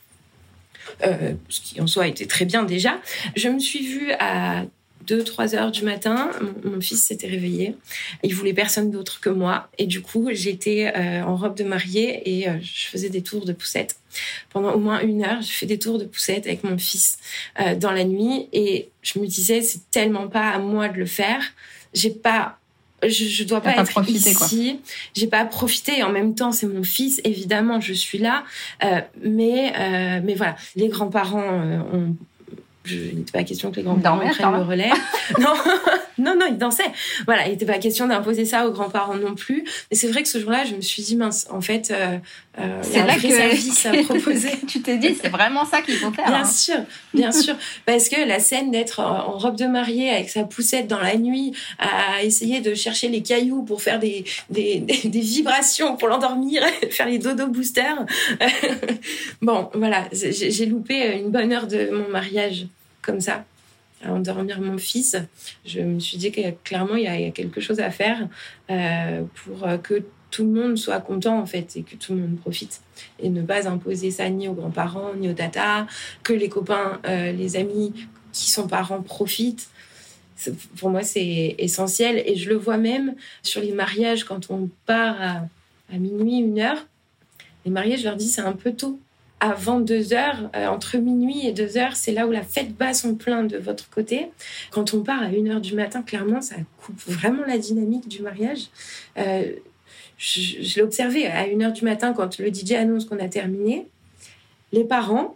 Euh, 1.05 1.33
ce 1.49 1.61
qui 1.61 1.79
en 1.79 1.85
soi 1.85 2.07
était 2.07 2.25
très 2.25 2.45
bien 2.45 2.63
déjà. 2.63 2.99
Je 3.35 3.49
me 3.49 3.59
suis 3.59 3.85
vue 3.85 4.13
à 4.19 4.65
2-3 5.07 5.55
heures 5.55 5.71
du 5.71 5.83
matin, 5.83 6.31
mon, 6.63 6.81
fils 6.81 7.03
s'était 7.03 7.27
réveillé. 7.27 7.75
Il 8.23 8.33
voulait 8.35 8.53
personne 8.53 8.91
d'autre 8.91 9.19
que 9.19 9.29
moi. 9.29 9.69
Et 9.77 9.85
du 9.85 10.01
coup, 10.01 10.29
j'étais 10.31 10.91
euh, 10.95 11.23
en 11.23 11.35
robe 11.35 11.55
de 11.55 11.63
mariée 11.63 12.21
et 12.25 12.49
euh, 12.49 12.53
je 12.61 12.87
faisais 12.87 13.09
des 13.09 13.21
tours 13.21 13.45
de 13.45 13.53
poussette. 13.53 13.97
Pendant 14.49 14.73
au 14.73 14.79
moins 14.79 15.01
une 15.01 15.23
heure, 15.23 15.41
je 15.41 15.51
fais 15.51 15.65
des 15.65 15.79
tours 15.79 15.97
de 15.99 16.05
poussette 16.05 16.45
avec 16.45 16.63
mon 16.63 16.77
fils 16.77 17.17
euh, 17.59 17.75
dans 17.75 17.91
la 17.91 18.03
nuit. 18.03 18.47
Et 18.53 18.89
je 19.01 19.19
me 19.19 19.27
disais, 19.27 19.61
c'est 19.61 19.89
tellement 19.91 20.27
pas 20.27 20.49
à 20.49 20.59
moi 20.59 20.89
de 20.89 20.97
le 20.97 21.05
faire. 21.05 21.41
J'ai 21.93 22.11
pas 22.11 22.57
je, 23.07 23.25
je 23.25 23.43
dois 23.43 23.61
pas, 23.61 23.75
être 23.75 23.89
profité, 23.89 24.31
ici. 24.31 24.79
J'ai 25.13 25.27
pas 25.27 25.45
profité. 25.45 26.03
En 26.03 26.11
même 26.11 26.35
temps, 26.35 26.51
c'est 26.51 26.67
mon 26.67 26.83
fils. 26.83 27.21
Évidemment, 27.23 27.81
je 27.81 27.93
suis 27.93 28.17
là. 28.17 28.43
Euh, 28.83 29.01
mais, 29.21 29.73
euh, 29.77 30.21
mais 30.23 30.35
voilà, 30.35 30.55
les 30.75 30.87
grands-parents 30.87 31.61
ont 31.91 32.15
je, 32.85 32.95
il 32.95 33.17
n'était 33.17 33.31
pas 33.31 33.43
question 33.43 33.71
que 33.71 33.77
les 33.77 33.83
grands-parents 33.83 34.19
prennent 34.19 34.55
le 34.55 34.61
relais. 34.63 34.91
non, 35.39 35.53
non, 36.17 36.35
non, 36.35 36.45
ils 36.49 36.57
dansaient. 36.57 36.91
Voilà, 37.25 37.47
il 37.47 37.51
n'était 37.51 37.65
pas 37.65 37.79
question 37.79 38.07
d'imposer 38.07 38.45
ça 38.45 38.67
aux 38.67 38.71
grands-parents 38.71 39.15
non 39.15 39.35
plus. 39.35 39.63
Mais 39.89 39.97
c'est 39.97 40.07
vrai 40.07 40.23
que 40.23 40.29
ce 40.29 40.39
jour-là, 40.39 40.65
je 40.65 40.75
me 40.75 40.81
suis 40.81 41.01
dit, 41.03 41.15
mince, 41.15 41.47
en 41.49 41.61
fait, 41.61 41.91
euh, 41.91 42.17
euh, 42.59 42.79
c'est 42.83 43.05
là 43.05 43.15
que 43.15 43.29
service 43.29 43.85
à 43.85 43.91
proposer. 44.03 44.51
tu 44.67 44.81
t'es 44.81 44.97
dit, 44.97 45.15
c'est 45.19 45.29
vraiment 45.29 45.65
ça 45.65 45.81
qu'il 45.81 45.95
faut 45.95 46.11
faire. 46.11 46.27
Bien 46.27 46.41
hein. 46.41 46.45
sûr, 46.45 46.79
bien 47.13 47.31
sûr. 47.43 47.55
Parce 47.85 48.09
que 48.09 48.27
la 48.27 48.39
scène 48.39 48.71
d'être 48.71 48.99
en, 48.99 49.37
robe 49.37 49.57
de 49.57 49.65
mariée 49.65 50.09
avec 50.09 50.29
sa 50.29 50.43
poussette 50.43 50.87
dans 50.87 50.99
la 50.99 51.17
nuit, 51.17 51.53
à 51.79 52.23
essayer 52.23 52.61
de 52.61 52.75
chercher 52.75 53.09
les 53.09 53.23
cailloux 53.23 53.63
pour 53.63 53.81
faire 53.81 53.99
des, 53.99 54.25
des, 54.49 54.79
des, 55.03 55.19
vibrations 55.19 55.97
pour 55.97 56.07
l'endormir, 56.07 56.63
faire 56.91 57.07
les 57.07 57.17
dodo 57.17 57.47
boosters. 57.47 58.05
bon, 59.41 59.69
voilà, 59.73 60.07
j'ai 60.11 60.65
loupé 60.65 61.17
une 61.17 61.31
bonne 61.31 61.51
heure 61.51 61.67
de 61.67 61.89
mon 61.91 62.09
mariage 62.09 62.67
comme 63.01 63.19
ça 63.19 63.43
à 64.03 64.13
endormir 64.13 64.61
mon 64.61 64.77
fils. 64.77 65.15
Je 65.65 65.81
me 65.81 65.99
suis 65.99 66.17
dit 66.17 66.31
que 66.31 66.41
clairement, 66.63 66.95
il 66.95 67.03
y 67.03 67.07
a, 67.07 67.31
quelque 67.31 67.61
chose 67.61 67.79
à 67.79 67.89
faire 67.89 68.27
euh, 68.69 69.23
pour 69.35 69.67
que 69.81 70.03
tout 70.33 70.43
le 70.43 70.49
monde 70.49 70.77
soit 70.77 70.99
content, 70.99 71.39
en 71.39 71.45
fait, 71.45 71.75
et 71.75 71.83
que 71.83 71.95
tout 71.95 72.13
le 72.13 72.21
monde 72.21 72.39
profite. 72.39 72.81
Et 73.19 73.29
ne 73.29 73.43
pas 73.43 73.67
imposer 73.67 74.09
ça 74.09 74.27
ni 74.31 74.47
aux 74.47 74.53
grands-parents, 74.53 75.13
ni 75.13 75.29
aux 75.29 75.33
tatas, 75.33 75.85
que 76.23 76.33
les 76.33 76.49
copains, 76.49 76.99
euh, 77.05 77.31
les 77.31 77.55
amis 77.55 77.93
qui 78.31 78.49
sont 78.49 78.67
parents 78.67 79.03
profitent. 79.03 79.69
Pour 80.77 80.89
moi, 80.89 81.03
c'est 81.03 81.55
essentiel. 81.59 82.23
Et 82.25 82.35
je 82.35 82.49
le 82.49 82.55
vois 82.55 82.77
même 82.77 83.13
sur 83.43 83.61
les 83.61 83.73
mariages, 83.73 84.23
quand 84.23 84.49
on 84.49 84.71
part 84.87 85.21
à, 85.21 85.47
à 85.93 85.97
minuit, 85.99 86.39
une 86.39 86.59
heure. 86.59 86.83
Les 87.63 87.71
mariés, 87.71 87.97
je 87.97 88.05
leur 88.05 88.15
dis, 88.15 88.27
c'est 88.27 88.41
un 88.41 88.53
peu 88.53 88.73
tôt 88.73 88.99
avant 89.43 89.81
deux 89.81 90.13
heures, 90.13 90.49
euh, 90.55 90.67
entre 90.67 90.97
minuit 90.97 91.45
et 91.45 91.51
deux 91.51 91.75
heures, 91.75 91.97
c'est 91.97 92.13
là 92.13 92.25
où 92.25 92.31
la 92.31 92.43
fête 92.43 92.73
bat 92.77 92.93
son 92.93 93.15
plein 93.15 93.43
de 93.43 93.57
votre 93.57 93.89
côté. 93.89 94.29
Quand 94.71 94.93
on 94.93 95.03
part 95.03 95.21
à 95.21 95.27
une 95.27 95.49
heure 95.49 95.59
du 95.59 95.75
matin, 95.75 96.01
clairement, 96.01 96.39
ça 96.39 96.55
coupe 96.77 96.97
vraiment 97.05 97.43
la 97.45 97.57
dynamique 97.57 98.07
du 98.07 98.21
mariage. 98.21 98.69
Euh, 99.17 99.51
je, 100.17 100.75
l'ai 100.75 100.81
observé 100.81 101.27
à 101.27 101.45
une 101.47 101.61
heure 101.61 101.73
du 101.73 101.83
matin 101.83 102.13
quand 102.13 102.37
le 102.37 102.53
DJ 102.53 102.71
annonce 102.71 103.03
qu'on 103.03 103.19
a 103.19 103.27
terminé. 103.27 103.85
Les 104.71 104.85
parents 104.85 105.35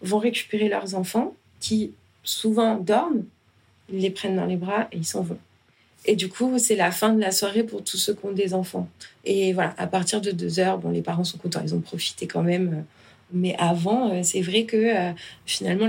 vont 0.00 0.18
récupérer 0.18 0.70
leurs 0.70 0.94
enfants 0.94 1.34
qui 1.60 1.92
souvent 2.24 2.76
dorment, 2.76 3.24
ils 3.92 3.98
les 3.98 4.10
prennent 4.10 4.36
dans 4.36 4.46
les 4.46 4.56
bras 4.56 4.88
et 4.92 4.96
ils 4.96 5.04
s'en 5.04 5.20
vont. 5.20 5.38
Et 6.06 6.16
du 6.16 6.30
coup, 6.30 6.58
c'est 6.58 6.76
la 6.76 6.90
fin 6.90 7.12
de 7.12 7.20
la 7.20 7.32
soirée 7.32 7.64
pour 7.64 7.84
tous 7.84 7.98
ceux 7.98 8.14
qui 8.14 8.24
ont 8.24 8.32
des 8.32 8.54
enfants. 8.54 8.88
Et 9.26 9.52
voilà, 9.52 9.74
à 9.76 9.86
partir 9.86 10.22
de 10.22 10.30
deux 10.30 10.58
heures, 10.58 10.78
bon, 10.78 10.90
les 10.90 11.02
parents 11.02 11.24
sont 11.24 11.36
contents, 11.36 11.60
ils 11.62 11.74
ont 11.74 11.80
profité 11.80 12.26
quand 12.26 12.42
même 12.42 12.68
euh, 12.72 12.82
mais 13.32 13.56
avant, 13.58 14.10
euh, 14.10 14.20
c'est 14.22 14.40
vrai 14.40 14.64
que 14.64 14.76
euh, 14.76 15.12
finalement, 15.46 15.88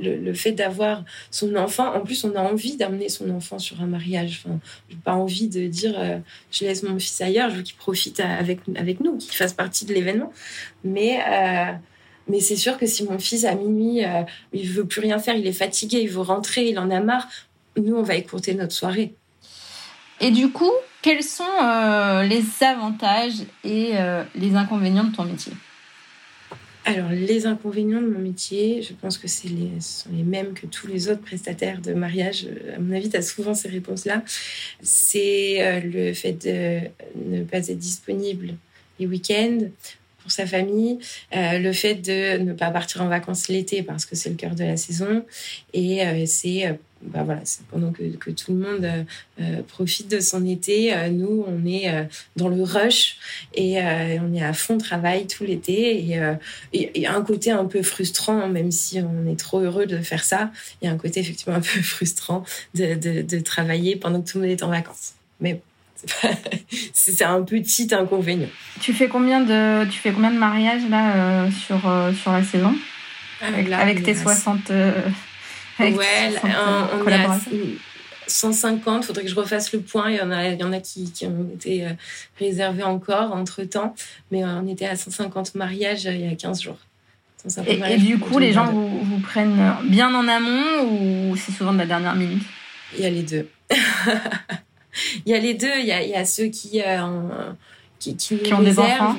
le, 0.00 0.34
fait 0.34 0.52
d'avoir 0.52 1.04
son 1.30 1.56
enfant, 1.56 1.92
en 1.94 2.00
plus, 2.00 2.24
on 2.24 2.34
a 2.36 2.40
envie 2.40 2.76
d'amener 2.76 3.08
son 3.08 3.28
enfant 3.30 3.58
sur 3.58 3.80
un 3.80 3.86
mariage. 3.86 4.42
Enfin, 4.44 4.58
j'ai 4.88 4.96
pas 4.96 5.14
envie 5.14 5.48
de 5.48 5.66
dire 5.66 5.94
euh, 5.98 6.18
je 6.52 6.64
laisse 6.64 6.84
mon 6.84 6.98
fils 6.98 7.20
ailleurs, 7.20 7.50
je 7.50 7.56
veux 7.56 7.62
qu'il 7.62 7.76
profite 7.76 8.20
avec, 8.20 8.60
avec 8.76 9.00
nous, 9.00 9.16
qu'il 9.16 9.32
fasse 9.32 9.52
partie 9.52 9.84
de 9.84 9.94
l'événement. 9.94 10.32
Mais, 10.84 11.18
mais 12.28 12.40
c'est 12.40 12.56
sûr 12.56 12.78
que 12.78 12.86
si 12.86 13.04
mon 13.04 13.18
fils 13.18 13.44
à 13.44 13.54
minuit, 13.54 14.02
il 14.52 14.68
veut 14.68 14.84
plus 14.84 15.00
rien 15.00 15.18
faire, 15.18 15.34
il 15.34 15.46
est 15.46 15.52
fatigué, 15.52 16.00
il 16.02 16.08
veut 16.08 16.20
rentrer, 16.20 16.68
il 16.68 16.78
en 16.78 16.90
a 16.90 17.00
marre, 17.00 17.28
nous, 17.76 17.96
on 17.96 18.02
va 18.02 18.14
écourter 18.14 18.54
notre 18.54 18.72
soirée. 18.72 19.14
Et 20.20 20.30
du 20.30 20.50
coup, 20.50 20.72
quels 21.02 21.24
sont 21.24 21.44
les 22.22 22.44
avantages 22.64 23.42
et 23.64 23.92
les 24.36 24.54
inconvénients 24.54 25.04
de 25.04 25.14
ton 25.14 25.24
métier? 25.24 25.52
Alors, 26.88 27.10
les 27.10 27.46
inconvénients 27.46 28.00
de 28.00 28.06
mon 28.06 28.20
métier, 28.20 28.80
je 28.80 28.92
pense 28.92 29.18
que 29.18 29.26
c'est 29.26 29.48
sont 29.80 30.08
les 30.12 30.22
mêmes 30.22 30.54
que 30.54 30.66
tous 30.66 30.86
les 30.86 31.08
autres 31.08 31.20
prestataires 31.20 31.80
de 31.80 31.92
mariage. 31.92 32.46
À 32.76 32.78
mon 32.78 32.94
avis, 32.94 33.10
tu 33.10 33.16
as 33.16 33.22
souvent 33.22 33.54
ces 33.54 33.68
réponses-là. 33.68 34.22
C'est 34.82 35.66
euh, 35.66 35.80
le 35.80 36.14
fait 36.14 36.34
de 36.46 36.82
ne 37.28 37.42
pas 37.42 37.58
être 37.58 37.78
disponible 37.78 38.54
les 39.00 39.06
week-ends 39.06 39.58
pour 40.22 40.30
sa 40.30 40.46
famille, 40.46 41.00
euh, 41.34 41.58
le 41.58 41.72
fait 41.72 41.96
de 41.96 42.38
ne 42.38 42.52
pas 42.52 42.70
partir 42.70 43.02
en 43.02 43.08
vacances 43.08 43.48
l'été 43.48 43.82
parce 43.82 44.06
que 44.06 44.14
c'est 44.14 44.30
le 44.30 44.36
cœur 44.36 44.54
de 44.54 44.62
la 44.62 44.76
saison, 44.76 45.24
et 45.72 46.06
euh, 46.06 46.24
c'est 46.24 46.78
bah 47.06 47.22
voilà, 47.24 47.40
pendant 47.70 47.92
que, 47.92 48.02
que, 48.16 48.30
tout 48.30 48.52
le 48.52 48.58
monde 48.58 48.84
euh, 48.84 49.04
euh, 49.40 49.62
profite 49.62 50.10
de 50.10 50.20
son 50.20 50.44
été, 50.44 50.92
euh, 50.92 51.08
nous, 51.08 51.44
on 51.46 51.66
est 51.66 52.08
dans 52.36 52.48
le 52.48 52.62
rush 52.62 53.16
et 53.54 53.78
on 53.78 54.34
est 54.34 54.42
à 54.42 54.52
fond 54.52 54.76
de 54.76 54.82
travail 54.82 55.26
tout 55.26 55.44
l'été. 55.44 55.96
Et 55.96 56.18
il 56.72 57.00
y 57.00 57.06
a 57.06 57.14
un 57.14 57.22
côté 57.22 57.50
un 57.50 57.64
peu 57.64 57.82
frustrant, 57.82 58.48
même 58.48 58.70
si 58.70 59.00
on 59.00 59.30
est 59.30 59.38
trop 59.38 59.60
heureux 59.60 59.86
de 59.86 59.98
faire 59.98 60.24
ça, 60.24 60.50
il 60.80 60.86
y 60.86 60.88
a 60.88 60.92
un 60.92 60.98
côté 60.98 61.20
effectivement 61.20 61.54
un 61.54 61.60
peu 61.60 61.80
frustrant 61.82 62.44
de, 62.74 62.94
de, 62.94 63.22
de 63.22 63.38
travailler 63.40 63.96
pendant 63.96 64.20
que 64.20 64.30
tout 64.30 64.38
le 64.38 64.44
monde 64.44 64.52
est 64.52 64.62
en 64.62 64.70
vacances. 64.70 65.14
Mais 65.40 65.60
c'est 66.92 67.24
un 67.24 67.42
petit 67.42 67.94
inconvénient. 67.94 68.50
Tu 68.80 68.92
fais 68.92 69.08
combien 69.08 69.40
de, 69.40 69.84
tu 69.90 69.98
fais 69.98 70.12
combien 70.12 70.30
de 70.30 70.38
mariages 70.38 70.88
là 70.90 71.50
sur, 71.50 71.80
sur 72.20 72.32
la 72.32 72.42
saison? 72.42 72.74
Avec, 73.42 73.70
avec 73.70 74.02
tes 74.02 74.14
60 74.14 74.72
ouais, 75.80 76.32
on, 76.44 77.10
150, 78.28 79.04
faudrait 79.04 79.22
que 79.22 79.30
je 79.30 79.34
refasse 79.36 79.72
le 79.72 79.80
point. 79.80 80.10
Il 80.10 80.16
y 80.16 80.20
en 80.20 80.32
a, 80.32 80.48
il 80.48 80.58
y 80.58 80.64
en 80.64 80.72
a 80.72 80.80
qui, 80.80 81.12
qui 81.12 81.26
ont 81.26 81.48
été 81.54 81.86
réservés 82.38 82.82
encore 82.82 83.32
entre 83.32 83.62
temps, 83.62 83.94
mais 84.30 84.44
on 84.44 84.66
était 84.66 84.86
à 84.86 84.96
150 84.96 85.54
mariages 85.54 86.04
il 86.04 86.26
y 86.26 86.28
a 86.28 86.34
15 86.34 86.60
jours. 86.60 86.78
Et, 87.66 87.96
du 87.98 88.18
coup, 88.18 88.38
les 88.38 88.52
gens 88.52 88.66
vous, 88.66 89.04
vous, 89.04 89.18
prennent 89.20 89.76
bien 89.84 90.12
en 90.14 90.26
amont 90.26 90.82
ou 90.82 91.36
c'est 91.36 91.52
souvent 91.52 91.72
de 91.72 91.78
la 91.78 91.86
dernière 91.86 92.14
minute? 92.14 92.42
Il 92.94 93.02
y 93.02 93.06
a 93.06 93.10
les 93.10 93.22
deux. 93.22 93.48
il 95.26 95.32
y 95.32 95.34
a 95.34 95.38
les 95.38 95.54
deux. 95.54 95.78
Il 95.78 95.86
y 95.86 95.92
a, 95.92 96.02
il 96.02 96.10
y 96.10 96.14
a 96.14 96.24
ceux 96.24 96.46
qui, 96.46 96.82
euh, 96.84 97.28
qui, 97.98 98.16
qui, 98.16 98.38
qui 98.38 98.54
ont 98.54 98.62
des 98.62 98.78
enfants. 98.78 99.16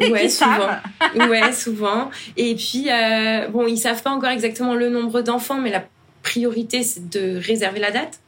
Ouais, 0.00 0.28
souvent. 0.28 0.76
ouais, 1.28 1.52
souvent. 1.52 2.10
Et 2.36 2.54
puis, 2.54 2.86
euh, 2.90 3.48
bon, 3.48 3.66
ils 3.66 3.78
savent 3.78 4.02
pas 4.02 4.10
encore 4.10 4.30
exactement 4.30 4.74
le 4.74 4.88
nombre 4.88 5.22
d'enfants, 5.22 5.58
mais 5.60 5.70
la 5.70 5.84
priorité, 6.22 6.82
c'est 6.82 7.08
de 7.08 7.38
réserver 7.38 7.80
la 7.80 7.90
date. 7.90 8.20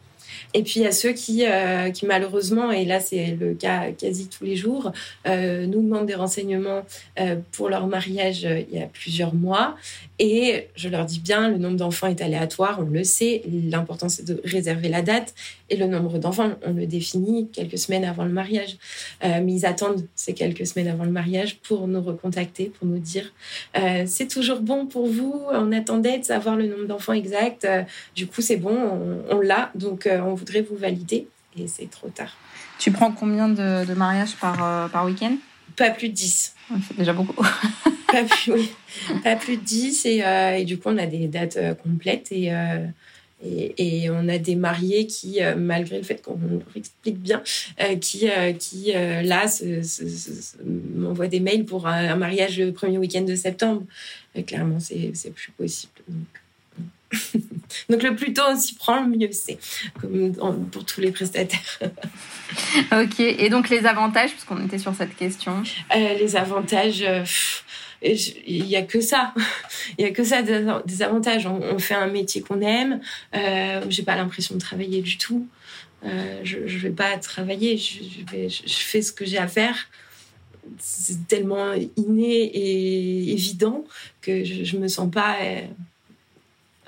Et 0.54 0.62
puis 0.62 0.80
il 0.80 0.82
y 0.82 0.86
a 0.86 0.92
ceux 0.92 1.12
qui, 1.12 1.44
euh, 1.46 1.90
qui 1.90 2.06
malheureusement, 2.06 2.70
et 2.70 2.84
là 2.84 3.00
c'est 3.00 3.36
le 3.38 3.54
cas 3.54 3.90
quasi 3.92 4.28
tous 4.28 4.44
les 4.44 4.56
jours, 4.56 4.92
euh, 5.26 5.66
nous 5.66 5.82
demandent 5.82 6.06
des 6.06 6.14
renseignements 6.14 6.82
euh, 7.20 7.36
pour 7.52 7.68
leur 7.68 7.86
mariage 7.86 8.42
il 8.44 8.78
y 8.78 8.82
a 8.82 8.86
plusieurs 8.86 9.34
mois. 9.34 9.76
Et 10.18 10.68
je 10.74 10.88
leur 10.88 11.04
dis 11.04 11.20
bien, 11.20 11.50
le 11.50 11.58
nombre 11.58 11.76
d'enfants 11.76 12.06
est 12.06 12.22
aléatoire, 12.22 12.78
on 12.80 12.90
le 12.90 13.04
sait. 13.04 13.42
L'important 13.70 14.08
c'est 14.08 14.24
de 14.24 14.40
réserver 14.44 14.88
la 14.88 15.02
date. 15.02 15.34
Et 15.68 15.76
le 15.76 15.86
nombre 15.86 16.18
d'enfants, 16.18 16.52
on 16.64 16.72
le 16.72 16.86
définit 16.86 17.48
quelques 17.52 17.76
semaines 17.76 18.04
avant 18.04 18.24
le 18.24 18.30
mariage. 18.30 18.78
mais 19.22 19.52
ils 19.52 19.66
attendent 19.66 20.06
ces 20.14 20.32
quelques 20.32 20.66
semaines 20.66 20.88
avant 20.88 21.04
le 21.04 21.10
mariage 21.10 21.56
pour 21.58 21.88
nous 21.88 22.00
recontacter, 22.00 22.66
pour 22.78 22.86
nous 22.86 22.98
dire 22.98 23.32
c'est 24.06 24.28
toujours 24.28 24.60
bon 24.60 24.86
pour 24.86 25.06
vous, 25.06 25.42
on 25.52 25.72
attendait 25.72 26.18
de 26.18 26.24
savoir 26.24 26.56
le 26.56 26.66
nombre 26.66 26.86
d'enfants 26.86 27.12
exact. 27.12 27.66
du 28.14 28.26
coup, 28.26 28.40
c'est 28.40 28.56
bon, 28.56 28.76
on, 29.28 29.40
l'a. 29.40 29.70
Donc, 29.74 30.08
voudrais 30.46 30.62
vous 30.62 30.76
valider 30.76 31.26
et 31.58 31.66
c'est 31.66 31.90
trop 31.90 32.08
tard. 32.08 32.36
Tu 32.78 32.92
prends 32.92 33.10
combien 33.10 33.48
de, 33.48 33.92
mariages 33.94 34.36
par, 34.36 34.62
euh, 34.62 34.88
par 34.88 35.04
week-end? 35.06 35.36
Pas 35.76 35.90
plus 35.90 36.08
de 36.08 36.14
10. 36.14 36.54
c'est 36.86 36.96
déjà 36.96 37.12
beaucoup. 37.12 37.34
pas, 38.12 38.24
plus, 38.24 38.52
oui. 38.52 38.70
pas 39.24 39.36
plus 39.36 39.56
de 39.56 39.62
10 39.62 40.06
et, 40.06 40.24
euh, 40.24 40.56
et, 40.56 40.64
du 40.64 40.78
coup 40.78 40.88
on 40.90 40.98
a 40.98 41.06
des 41.06 41.26
dates 41.26 41.56
euh, 41.56 41.74
complètes 41.74 42.30
et, 42.30 42.52
et, 43.44 44.04
et, 44.04 44.10
on 44.10 44.28
a 44.28 44.38
des 44.38 44.54
mariés 44.54 45.06
qui, 45.06 45.40
malgré 45.56 45.98
le 45.98 46.04
fait 46.04 46.22
qu'on 46.22 46.38
leur 46.38 46.76
explique 46.76 47.18
bien, 47.18 47.42
qui, 48.00 48.28
qui 48.58 48.92
là 48.92 49.46
m'envoient 50.64 51.26
des 51.26 51.40
mails 51.40 51.66
pour 51.66 51.86
un, 51.86 52.16
mariage 52.16 52.58
le 52.58 52.72
premier 52.72 52.96
week-end 52.98 53.22
de 53.22 53.34
septembre. 53.34 53.82
clairement 54.46 54.78
c'est 54.80 55.34
plus 55.34 55.50
possible. 55.52 55.92
Donc. 56.08 56.26
Donc 57.90 58.02
le 58.02 58.14
plus 58.14 58.32
tôt 58.32 58.42
on 58.48 58.58
s'y 58.58 58.74
prend, 58.74 59.02
le 59.02 59.16
mieux 59.16 59.30
c'est, 59.32 59.58
comme 60.00 60.32
pour 60.70 60.84
tous 60.84 61.00
les 61.00 61.10
prestataires. 61.10 61.80
ok, 62.92 63.20
et 63.20 63.48
donc 63.48 63.68
les 63.68 63.86
avantages, 63.86 64.30
puisqu'on 64.30 64.64
était 64.64 64.78
sur 64.78 64.94
cette 64.94 65.16
question 65.16 65.62
euh, 65.94 66.14
Les 66.14 66.36
avantages, 66.36 67.02
euh, 67.02 67.24
il 68.02 68.64
n'y 68.64 68.76
a 68.76 68.82
que 68.82 69.00
ça. 69.00 69.34
Il 69.98 70.04
n'y 70.04 70.10
a 70.10 70.12
que 70.12 70.24
ça 70.24 70.42
des, 70.42 71.02
avantages. 71.02 71.46
On, 71.46 71.78
fait 71.78 71.94
un 71.94 72.08
métier 72.08 72.42
qu'on 72.42 72.60
aime, 72.60 73.00
euh, 73.34 73.82
j'ai 73.88 74.02
pas 74.02 74.16
l'impression 74.16 74.54
de 74.54 74.60
travailler 74.60 75.00
du 75.00 75.16
tout. 75.16 75.46
Euh, 76.04 76.40
je 76.44 76.58
ne 76.58 76.78
vais 76.78 76.90
pas 76.90 77.16
travailler, 77.18 77.78
je, 77.78 78.02
je, 78.48 78.72
fais 78.74 79.00
ce 79.00 79.12
que 79.12 79.24
j'ai 79.24 79.38
à 79.38 79.48
faire 79.48 79.88
c'est 80.78 81.28
tellement 81.28 81.72
inné 81.96 82.44
et 82.44 83.32
évident 83.32 83.84
que 84.20 84.44
je, 84.44 84.76
ne 84.76 84.82
me 84.82 84.88
sens 84.88 85.10
pas 85.10 85.36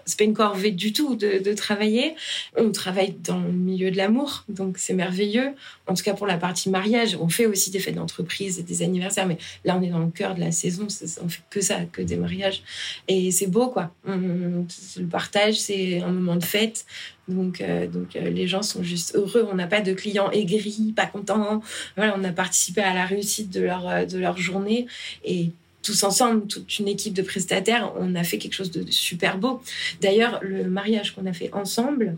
c'est 0.09 0.19
pas 0.19 0.25
une 0.25 0.35
corvée 0.35 0.71
du 0.71 0.93
tout 0.93 1.17
de, 1.17 1.53
travailler. 1.55 2.15
On 2.57 2.71
travaille 2.71 3.15
dans 3.25 3.41
le 3.41 3.53
milieu 3.53 3.91
de 3.91 3.97
l'amour, 3.97 4.45
donc 4.49 4.79
c'est 4.79 4.95
merveilleux. 4.95 5.51
En 5.87 5.95
tout 5.95 6.03
cas 6.03 6.15
pour 6.15 6.27
la 6.27 6.37
partie 6.37 6.71
mariage, 6.71 7.17
on 7.21 7.29
fait 7.29 7.47
aussi 7.47 7.71
des 7.71 7.79
fêtes 7.79 7.95
d'entreprise 7.95 8.59
et 8.59 8.63
des 8.63 8.83
anniversaires, 8.83 9.27
mais 9.27 9.39
là 9.65 9.77
on 9.79 9.83
est 9.83 9.89
dans 9.89 9.99
le 9.99 10.11
cœur 10.11 10.35
de 10.35 10.41
la 10.41 10.53
saison, 10.53 10.87
on 11.23 11.29
fait 11.29 11.43
que 11.51 11.61
ça, 11.61 11.81
que 11.93 12.03
des 12.03 12.17
mariages, 12.17 12.63
et 13.09 13.31
c'est 13.31 13.47
beau 13.47 13.69
quoi. 13.69 13.93
le 14.07 15.07
partage, 15.11 15.59
c'est 15.59 16.01
un 16.01 16.13
moment 16.13 16.37
de 16.37 16.45
fête. 16.45 16.85
Donc, 17.29 17.61
euh, 17.61 17.87
donc 17.87 18.17
euh, 18.17 18.31
les 18.31 18.49
gens 18.49 18.63
sont 18.63 18.83
juste 18.83 19.15
heureux. 19.15 19.47
On 19.51 19.55
n'a 19.55 19.67
pas 19.67 19.81
de 19.81 19.93
clients 19.93 20.31
aigris, 20.31 20.93
pas 20.97 21.07
contents. 21.07 21.63
Voilà, 21.97 22.17
on 22.19 22.25
a 22.25 22.33
participé 22.33 22.81
à 22.81 22.95
la 22.95 23.05
réussite 23.05 23.51
de 23.51 23.61
leur, 23.61 24.07
de 24.07 24.19
leur 24.19 24.39
journée. 24.39 24.87
Et 25.25 25.51
tous 25.83 26.03
ensemble, 26.03 26.47
toute 26.47 26.79
une 26.79 26.89
équipe 26.89 27.15
de 27.15 27.23
prestataires, 27.23 27.93
on 27.97 28.15
a 28.15 28.25
fait 28.25 28.39
quelque 28.39 28.55
chose 28.55 28.71
de 28.71 28.91
super 28.91 29.39
beau. 29.39 29.63
D'ailleurs, 30.01 30.41
le 30.43 30.65
mariage 30.69 31.15
qu'on 31.15 31.27
a 31.27 31.33
fait 31.33 31.53
ensemble, 31.55 32.17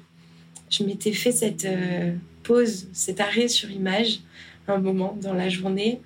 je 0.70 0.84
m'étais 0.84 1.12
fait 1.12 1.32
cette 1.32 1.64
euh, 1.64 2.12
pause, 2.42 2.86
cet 2.92 3.20
arrêt 3.20 3.48
sur 3.48 3.70
image, 3.70 4.20
un 4.68 4.78
moment 4.78 5.16
dans 5.20 5.34
la 5.34 5.48
journée 5.48 6.00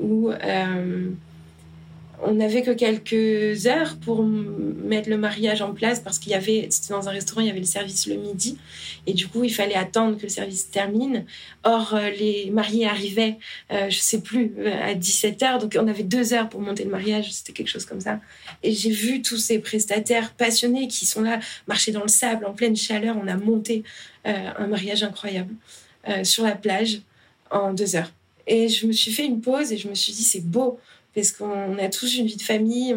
où 0.00 0.30
euh, 0.30 1.10
on 2.22 2.32
n'avait 2.34 2.62
que 2.62 2.70
quelques 2.70 3.66
heures 3.66 3.96
pour 3.96 4.24
mettre 4.24 5.08
le 5.08 5.16
mariage 5.16 5.62
en 5.62 5.72
place 5.72 6.00
parce 6.00 6.18
qu'il 6.18 6.32
y 6.32 6.34
avait, 6.34 6.66
c'était 6.70 6.92
dans 6.92 7.08
un 7.08 7.12
restaurant, 7.12 7.40
il 7.40 7.46
y 7.46 7.50
avait 7.50 7.60
le 7.60 7.64
service 7.64 8.06
le 8.06 8.16
midi 8.16 8.58
et 9.06 9.14
du 9.14 9.28
coup 9.28 9.44
il 9.44 9.54
fallait 9.54 9.74
attendre 9.74 10.16
que 10.16 10.22
le 10.22 10.28
service 10.28 10.70
termine. 10.70 11.24
Or 11.64 11.94
euh, 11.94 12.10
les 12.10 12.50
mariés 12.50 12.86
arrivaient, 12.86 13.36
euh, 13.72 13.88
je 13.90 13.98
sais 13.98 14.20
plus, 14.20 14.52
euh, 14.58 14.90
à 14.90 14.94
17 14.94 15.42
heures, 15.42 15.58
donc 15.58 15.76
on 15.78 15.86
avait 15.86 16.02
deux 16.02 16.32
heures 16.32 16.48
pour 16.48 16.60
monter 16.60 16.84
le 16.84 16.90
mariage, 16.90 17.32
c'était 17.32 17.52
quelque 17.52 17.68
chose 17.68 17.84
comme 17.84 18.00
ça. 18.00 18.20
Et 18.62 18.72
j'ai 18.72 18.90
vu 18.90 19.22
tous 19.22 19.38
ces 19.38 19.58
prestataires 19.58 20.32
passionnés 20.32 20.88
qui 20.88 21.06
sont 21.06 21.22
là, 21.22 21.38
marcher 21.66 21.92
dans 21.92 22.02
le 22.02 22.08
sable 22.08 22.46
en 22.46 22.52
pleine 22.52 22.76
chaleur, 22.76 23.16
on 23.22 23.28
a 23.28 23.36
monté 23.36 23.84
un 24.24 24.66
mariage 24.66 25.02
incroyable 25.02 25.54
sur 26.22 26.44
la 26.44 26.54
plage 26.54 27.00
en 27.50 27.72
deux 27.72 27.96
heures. 27.96 28.12
Et 28.46 28.68
je 28.68 28.86
me 28.86 28.92
suis 28.92 29.12
fait 29.12 29.24
une 29.24 29.40
pause 29.40 29.72
et 29.72 29.78
je 29.78 29.88
me 29.88 29.94
suis 29.94 30.12
dit 30.12 30.22
c'est 30.22 30.44
beau 30.44 30.78
parce 31.14 31.32
qu'on 31.32 31.78
a 31.78 31.88
tous 31.88 32.16
une 32.16 32.26
vie 32.26 32.36
de 32.36 32.42
famille, 32.42 32.94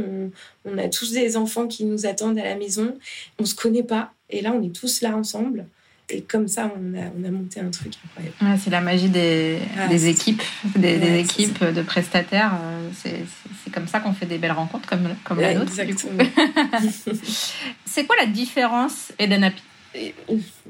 on, 0.66 0.78
a 0.78 0.88
tous 0.90 1.12
des 1.12 1.38
enfants 1.38 1.68
qui 1.68 1.86
nous 1.86 2.06
attendent 2.06 2.38
à 2.40 2.44
la 2.44 2.56
maison, 2.56 2.98
on 3.40 3.46
se 3.46 3.56
connaît 3.56 3.84
pas, 3.84 4.14
et 4.30 4.42
là 4.42 4.54
on 4.54 4.62
est 4.64 4.76
tous 4.76 5.02
là 5.02 5.16
ensemble. 5.16 5.66
Et 6.14 6.22
comme 6.22 6.48
ça, 6.50 6.70
on 6.76 6.94
a, 6.94 7.06
on 7.18 7.24
a 7.24 7.32
monté 7.32 7.62
un 7.62 7.70
truc 7.70 7.94
incroyable. 8.06 8.60
c'est 8.62 8.70
la 8.70 8.82
magie 8.82 9.08
des, 9.08 9.60
ah, 9.80 9.88
des 9.88 10.08
équipes, 10.08 10.44
des, 10.76 11.20
équipes 11.20 11.64
de 11.64 11.82
prestataires. 11.82 12.54
Euh, 12.62 12.90
c'est 12.94 13.72
comme 13.72 13.88
ça 13.88 14.02
qu'on 14.02 14.12
fait 14.12 14.26
des 14.26 14.38
belles 14.38 14.52
rencontres 14.52 14.90
comme, 14.90 15.08
comme 15.24 15.40
la 15.40 15.54
nôtre. 15.54 15.72
c'est 17.86 18.06
quoi 18.06 18.16
la 18.20 18.26
différence, 18.26 19.14
Eden 19.18 19.46
Happy? 19.46 19.62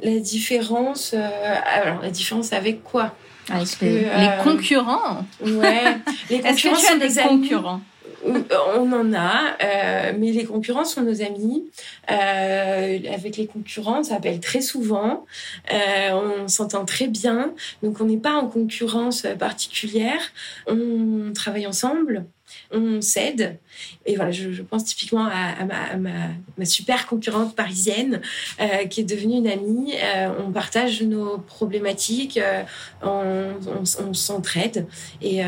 La 0.04 0.20
différence, 0.20 1.14
euh, 1.16 1.56
alors 1.66 2.02
la 2.02 2.12
différence 2.12 2.54
avec 2.54 2.84
quoi? 2.84 3.16
Avec 3.52 3.80
les, 3.82 4.06
euh, 4.06 4.44
concurrents. 4.44 5.26
Ouais. 5.42 5.98
Les 6.30 6.42
concurrents 6.42 6.76
Est-ce 6.78 6.94
que 6.94 6.98
tu 6.98 7.04
as 7.04 7.08
des 7.08 7.30
concurrents 7.30 7.82
euh, 8.26 8.42
on 8.78 8.92
en 8.92 9.14
a, 9.14 9.58
euh, 9.64 10.14
mais 10.18 10.32
les 10.32 10.46
concurrents 10.46 10.86
sont 10.86 11.02
nos 11.02 11.22
amis. 11.22 11.70
Euh, 12.10 13.00
avec 13.14 13.38
les 13.38 13.48
concurrents, 13.48 14.04
ça 14.04 14.16
s'appelle 14.16 14.40
très 14.40 14.62
souvent. 14.62 15.26
on 15.72 16.48
s'entend 16.48 16.86
très 16.86 17.08
bien. 17.08 17.54
Donc, 17.84 18.02
on 18.02 18.06
n'est 18.06 18.18
pas 18.18 18.36
en 18.36 18.48
concurrence 18.48 19.26
particulière. 19.40 20.22
On 20.68 21.32
travaille 21.34 21.68
ensemble 21.68 22.26
on 22.72 23.02
s'aide. 23.02 23.60
Et 24.06 24.16
voilà, 24.16 24.32
je, 24.32 24.62
pense 24.62 24.86
typiquement 24.86 25.26
à, 25.26 25.98
ma, 25.98 26.66
super 26.66 27.08
concurrente 27.08 27.56
parisienne 27.56 28.22
euh, 28.60 28.86
qui 28.86 29.02
est 29.02 29.04
devenue 29.04 29.38
une 29.38 29.48
amie. 29.48 29.94
Euh, 29.96 30.30
on 30.46 30.52
partage 30.52 31.02
nos 31.02 31.38
problématiques, 31.38 32.38
euh, 32.38 32.64
on, 33.02 34.14
s'entraide 34.14 34.88
et, 35.22 35.42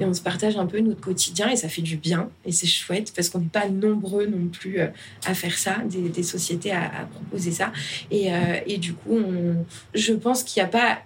on 0.00 0.14
se 0.14 0.20
partage 0.20 0.56
un 0.56 0.66
peu 0.66 0.80
notre 0.80 1.00
quotidien 1.00 1.48
et 1.48 1.56
ça 1.56 1.68
fait 1.68 1.82
du 1.82 1.96
bien 1.96 2.28
et 2.44 2.52
c'est 2.52 2.66
chouette 2.66 3.12
parce 3.14 3.28
qu'on 3.28 3.40
n'est 3.40 3.46
pas 3.46 3.68
nombreux 3.68 4.26
non 4.26 4.48
plus 4.48 4.80
à 4.80 5.34
faire 5.34 5.56
ça, 5.56 5.78
des, 5.84 6.22
sociétés 6.22 6.72
à, 6.72 7.08
proposer 7.12 7.52
ça. 7.52 7.72
Et, 8.10 8.78
du 8.78 8.94
coup, 8.94 9.18
je 9.94 10.12
pense 10.12 10.42
qu'il 10.42 10.62
n'y 10.62 10.66
a 10.66 10.70
pas 10.70 10.98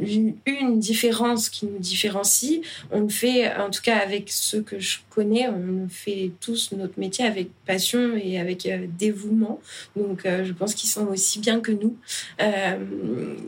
une 0.00 0.78
différence 0.78 1.48
qui 1.48 1.66
nous 1.66 1.78
différencie. 1.78 2.60
On 2.90 3.00
le 3.00 3.08
fait, 3.08 3.54
en 3.56 3.70
tout 3.70 3.82
cas 3.82 3.96
avec 3.96 4.30
ceux 4.30 4.62
que 4.62 4.78
je 4.78 4.98
connais, 5.10 5.48
on 5.48 5.88
fait 5.88 6.30
tous 6.40 6.72
notre 6.72 6.98
métier 7.00 7.24
avec 7.24 7.48
passion 7.66 8.16
et 8.16 8.38
avec 8.38 8.66
euh, 8.66 8.86
dévouement. 8.98 9.60
Donc 9.96 10.26
euh, 10.26 10.44
je 10.44 10.52
pense 10.52 10.74
qu'ils 10.74 10.90
sont 10.90 11.06
aussi 11.06 11.40
bien 11.40 11.60
que 11.60 11.72
nous. 11.72 11.96
Il 12.38 12.44
euh, 12.44 12.76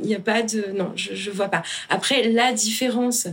n'y 0.02 0.14
a 0.14 0.20
pas 0.20 0.42
de... 0.42 0.72
Non, 0.74 0.92
je 0.96 1.30
ne 1.30 1.34
vois 1.34 1.48
pas. 1.48 1.62
Après, 1.90 2.28
la 2.28 2.52
différence 2.52 3.28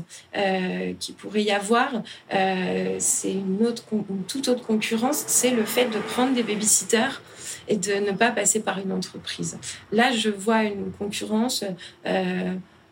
qui 0.99 1.13
pourrait 1.13 1.43
y 1.43 1.51
avoir, 1.51 2.03
c'est 2.29 3.31
une, 3.31 3.65
autre, 3.65 3.83
une 3.91 4.23
toute 4.27 4.47
autre 4.49 4.65
concurrence, 4.65 5.23
c'est 5.27 5.51
le 5.51 5.63
fait 5.63 5.85
de 5.85 5.99
prendre 5.99 6.33
des 6.33 6.43
babysitters 6.43 7.21
et 7.67 7.77
de 7.77 7.93
ne 7.93 8.11
pas 8.11 8.31
passer 8.31 8.59
par 8.59 8.79
une 8.79 8.91
entreprise. 8.91 9.57
Là, 9.91 10.11
je 10.11 10.29
vois 10.29 10.63
une 10.63 10.91
concurrence 10.91 11.63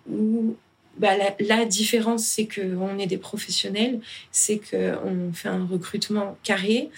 où 0.09 0.55
bah, 0.97 1.13
la, 1.39 1.65
différence, 1.65 2.23
c'est 2.23 2.47
qu'on 2.47 2.99
est 2.99 3.07
des 3.07 3.17
professionnels, 3.17 3.99
c'est 4.31 4.59
qu'on 4.59 5.33
fait 5.33 5.49
un 5.49 5.65
recrutement 5.65 6.37
carré, 6.43 6.89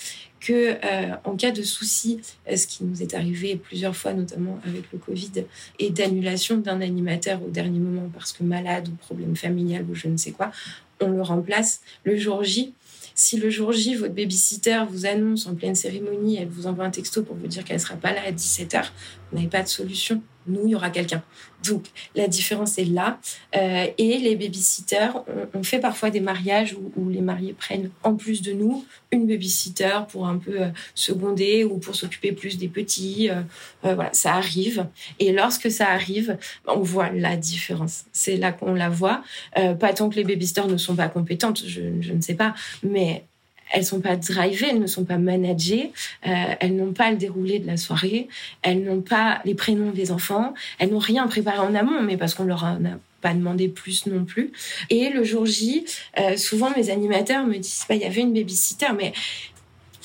que 0.41 0.75
en 1.23 1.35
cas 1.37 1.51
de 1.51 1.63
souci, 1.63 2.19
ce 2.53 2.67
qui 2.67 2.83
nous 2.83 3.01
est 3.01 3.13
arrivé 3.13 3.55
plusieurs 3.55 3.95
fois, 3.95 4.13
notamment 4.13 4.59
avec 4.65 4.83
le 4.91 4.99
Covid, 4.99 5.45
et 5.79 5.89
d'annulation 5.91 6.57
d'un 6.57 6.81
animateur 6.81 7.41
au 7.41 7.49
dernier 7.49 7.79
moment 7.79 8.09
parce 8.13 8.33
que 8.33 8.43
malade 8.43 8.89
ou 8.89 8.91
problème 8.91 9.35
familial 9.35 9.85
ou 9.89 9.95
je 9.95 10.07
ne 10.07 10.17
sais 10.17 10.31
quoi, 10.31 10.51
on 10.99 11.07
le 11.07 11.21
remplace 11.21 11.81
le 12.03 12.17
jour 12.17 12.43
J 12.43 12.73
si 13.17 13.37
le 13.37 13.49
jour 13.49 13.71
J, 13.71 13.95
votre 13.95 14.13
babysitter 14.13 14.83
vous 14.89 15.05
annonce 15.05 15.47
en 15.47 15.55
pleine 15.55 15.73
cérémonie, 15.73 16.35
elle 16.35 16.49
vous 16.49 16.67
envoie 16.67 16.83
un 16.83 16.91
texto 16.91 17.23
pour 17.23 17.37
vous 17.37 17.47
dire 17.47 17.63
qu'elle 17.63 17.77
ne 17.77 17.81
sera 17.81 17.95
pas 17.95 18.11
là 18.11 18.19
à 18.27 18.31
17h, 18.31 18.89
vous 19.31 19.37
n'avez 19.37 19.47
pas 19.47 19.63
de 19.63 19.69
solution. 19.69 20.21
Nous, 20.47 20.61
il 20.65 20.71
y 20.71 20.75
aura 20.75 20.89
quelqu'un. 20.89 21.23
Donc, 21.65 21.85
la 22.15 22.27
différence 22.27 22.77
est 22.77 22.85
là. 22.85 23.19
Euh, 23.55 23.87
et 23.97 24.17
les 24.17 24.35
babysitters, 24.35 25.23
on, 25.53 25.63
fait 25.63 25.79
parfois 25.79 26.09
des 26.09 26.19
mariages 26.19 26.75
où, 26.95 27.09
les 27.09 27.21
mariés 27.21 27.53
prennent, 27.53 27.89
en 28.03 28.15
plus 28.15 28.41
de 28.41 28.53
nous, 28.53 28.85
une 29.11 29.25
babysitter 29.25 29.99
pour 30.09 30.27
un 30.27 30.37
peu 30.37 30.61
euh, 30.61 30.69
seconder 30.93 31.63
ou 31.63 31.77
pour 31.77 31.95
s'occuper 31.95 32.31
plus 32.31 32.57
des 32.57 32.67
petits. 32.67 33.29
Euh, 33.29 33.41
voilà, 33.81 34.09
ça 34.13 34.35
arrive. 34.35 34.87
Et 35.19 35.31
lorsque 35.31 35.71
ça 35.71 35.89
arrive, 35.89 36.37
on 36.67 36.81
voit 36.81 37.09
la 37.09 37.35
différence. 37.35 38.05
C'est 38.11 38.37
là 38.37 38.51
qu'on 38.51 38.73
la 38.73 38.89
voit. 38.89 39.23
pas 39.53 39.93
tant 39.93 40.09
que 40.09 40.15
les 40.15 40.23
babysitters 40.23 40.67
ne 40.67 40.77
sont 40.77 40.95
pas 40.95 41.07
compétentes, 41.07 41.63
je, 41.65 41.81
je 42.01 42.13
ne 42.13 42.21
sais 42.21 42.35
pas, 42.35 42.53
mais 42.83 43.25
elles 43.71 43.85
sont 43.85 43.99
pas 43.99 44.15
drivées, 44.15 44.67
elles 44.69 44.79
ne 44.79 44.87
sont 44.87 45.05
pas 45.05 45.17
managées, 45.17 45.91
euh, 46.27 46.31
elles 46.59 46.75
n'ont 46.75 46.93
pas 46.93 47.11
le 47.11 47.17
déroulé 47.17 47.59
de 47.59 47.67
la 47.67 47.77
soirée, 47.77 48.27
elles 48.61 48.83
n'ont 48.83 49.01
pas 49.01 49.41
les 49.45 49.55
prénoms 49.55 49.91
des 49.91 50.11
enfants, 50.11 50.53
elles 50.79 50.91
n'ont 50.91 50.99
rien 50.99 51.27
préparé 51.27 51.59
en 51.59 51.75
amont, 51.75 52.01
mais 52.01 52.17
parce 52.17 52.33
qu'on 52.33 52.45
leur 52.45 52.63
en 52.63 52.83
a 52.85 52.97
pas 53.21 53.33
demandé 53.33 53.67
plus 53.67 54.05
non 54.05 54.23
plus. 54.23 54.51
Et 54.89 55.09
le 55.09 55.23
jour 55.23 55.45
J, 55.45 55.85
euh, 56.19 56.37
souvent 56.37 56.69
mes 56.75 56.89
animateurs 56.89 57.45
me 57.45 57.57
disent, 57.57 57.85
bah, 57.89 57.95
il 57.95 58.01
y 58.01 58.05
avait 58.05 58.21
une 58.21 58.33
babysitter, 58.33 58.89
mais 58.95 59.13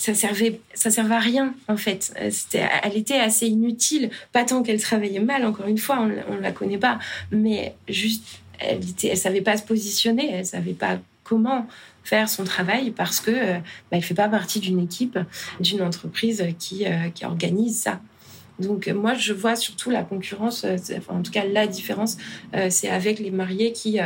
ça 0.01 0.15
servait, 0.15 0.61
ça 0.73 0.91
servait 0.91 1.17
à 1.17 1.21
rien 1.21 1.55
en 1.69 1.77
fait. 1.77 2.15
Euh, 2.19 2.31
elle 2.83 2.97
était 2.97 3.19
assez 3.19 3.47
inutile, 3.47 4.09
pas 4.33 4.45
tant 4.45 4.63
qu'elle 4.63 4.81
travaillait 4.81 5.21
mal. 5.21 5.45
Encore 5.45 5.67
une 5.67 5.77
fois, 5.77 6.01
on, 6.01 6.35
ne 6.35 6.41
la 6.41 6.53
connaît 6.53 6.79
pas, 6.79 6.99
mais 7.31 7.75
juste, 7.89 8.25
elle 8.59 8.83
était, 8.89 9.09
elle 9.09 9.19
savait 9.19 9.43
pas 9.43 9.59
se 9.59 9.65
positionner, 9.65 10.31
elle 10.33 10.47
savait 10.47 10.73
pas 10.73 10.99
comment 11.23 11.67
faire 12.05 12.29
son 12.29 12.45
travail 12.45 12.91
parce 12.91 13.21
que 13.21 13.31
euh, 13.31 13.55
bah, 13.55 13.97
elle 13.97 14.03
fait 14.03 14.15
pas 14.15 14.29
partie 14.29 14.61
d'une 14.61 14.81
équipe, 14.81 15.19
d'une 15.61 15.83
entreprise 15.83 16.45
qui, 16.59 16.87
euh, 16.87 17.09
qui 17.15 17.25
organise 17.25 17.81
ça. 17.81 18.01
Donc 18.59 18.89
euh, 18.89 18.95
moi, 18.95 19.15
je 19.15 19.33
vois 19.33 19.57
surtout 19.57 19.91
la 19.91 20.03
concurrence, 20.03 20.65
enfin, 20.97 21.15
en 21.15 21.23
tout 21.23 21.33
cas 21.33 21.45
la 21.45 21.67
différence, 21.67 22.19
c'est 22.69 22.89
avec 22.89 23.19
les 23.19 23.31
mariés 23.31 23.73
qui 23.73 23.99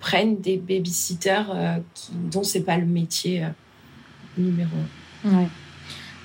prennent 0.00 0.40
des 0.40 0.58
babysitters 0.58 1.80
qui, 1.94 2.12
dont 2.12 2.42
c'est 2.42 2.64
pas 2.64 2.76
le 2.76 2.86
métier 2.86 3.46
numéro 4.36 4.76
un. 5.24 5.38
Ouais. 5.38 5.46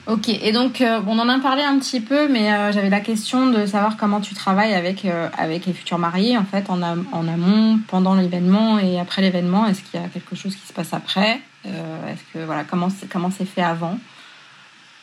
Ok, 0.08 0.30
et 0.30 0.52
donc 0.52 0.82
euh, 0.82 1.00
on 1.06 1.20
en 1.20 1.30
a 1.30 1.40
parlé 1.40 1.62
un 1.62 1.78
petit 1.78 2.02
peu, 2.02 2.28
mais 2.28 2.52
euh, 2.52 2.72
j'avais 2.72 2.90
la 2.90 3.02
question 3.02 3.48
de 3.48 3.68
savoir 3.68 3.98
comment 3.98 4.20
tu 4.20 4.34
travailles 4.34 4.74
avec, 4.74 5.06
euh, 5.06 5.30
avec 5.38 5.68
les 5.68 5.74
futurs 5.74 6.00
mariés, 6.00 6.38
en 6.38 6.44
fait, 6.44 6.72
en, 6.72 6.82
en 6.82 7.28
amont, 7.28 7.80
pendant 7.88 8.16
l'événement 8.16 8.80
et 8.80 9.00
après 9.00 9.22
l'événement. 9.22 9.68
Est-ce 9.68 9.84
qu'il 9.84 10.02
y 10.02 10.04
a 10.04 10.08
quelque 10.08 10.36
chose 10.36 10.56
qui 10.56 10.66
se 10.66 10.74
passe 10.74 10.94
après? 10.94 11.40
Est-ce 11.66 12.34
que 12.34 12.44
voilà, 12.44 12.64
comment 12.64 12.90
c'est 12.90 13.46
fait 13.46 13.62
avant? 13.62 14.00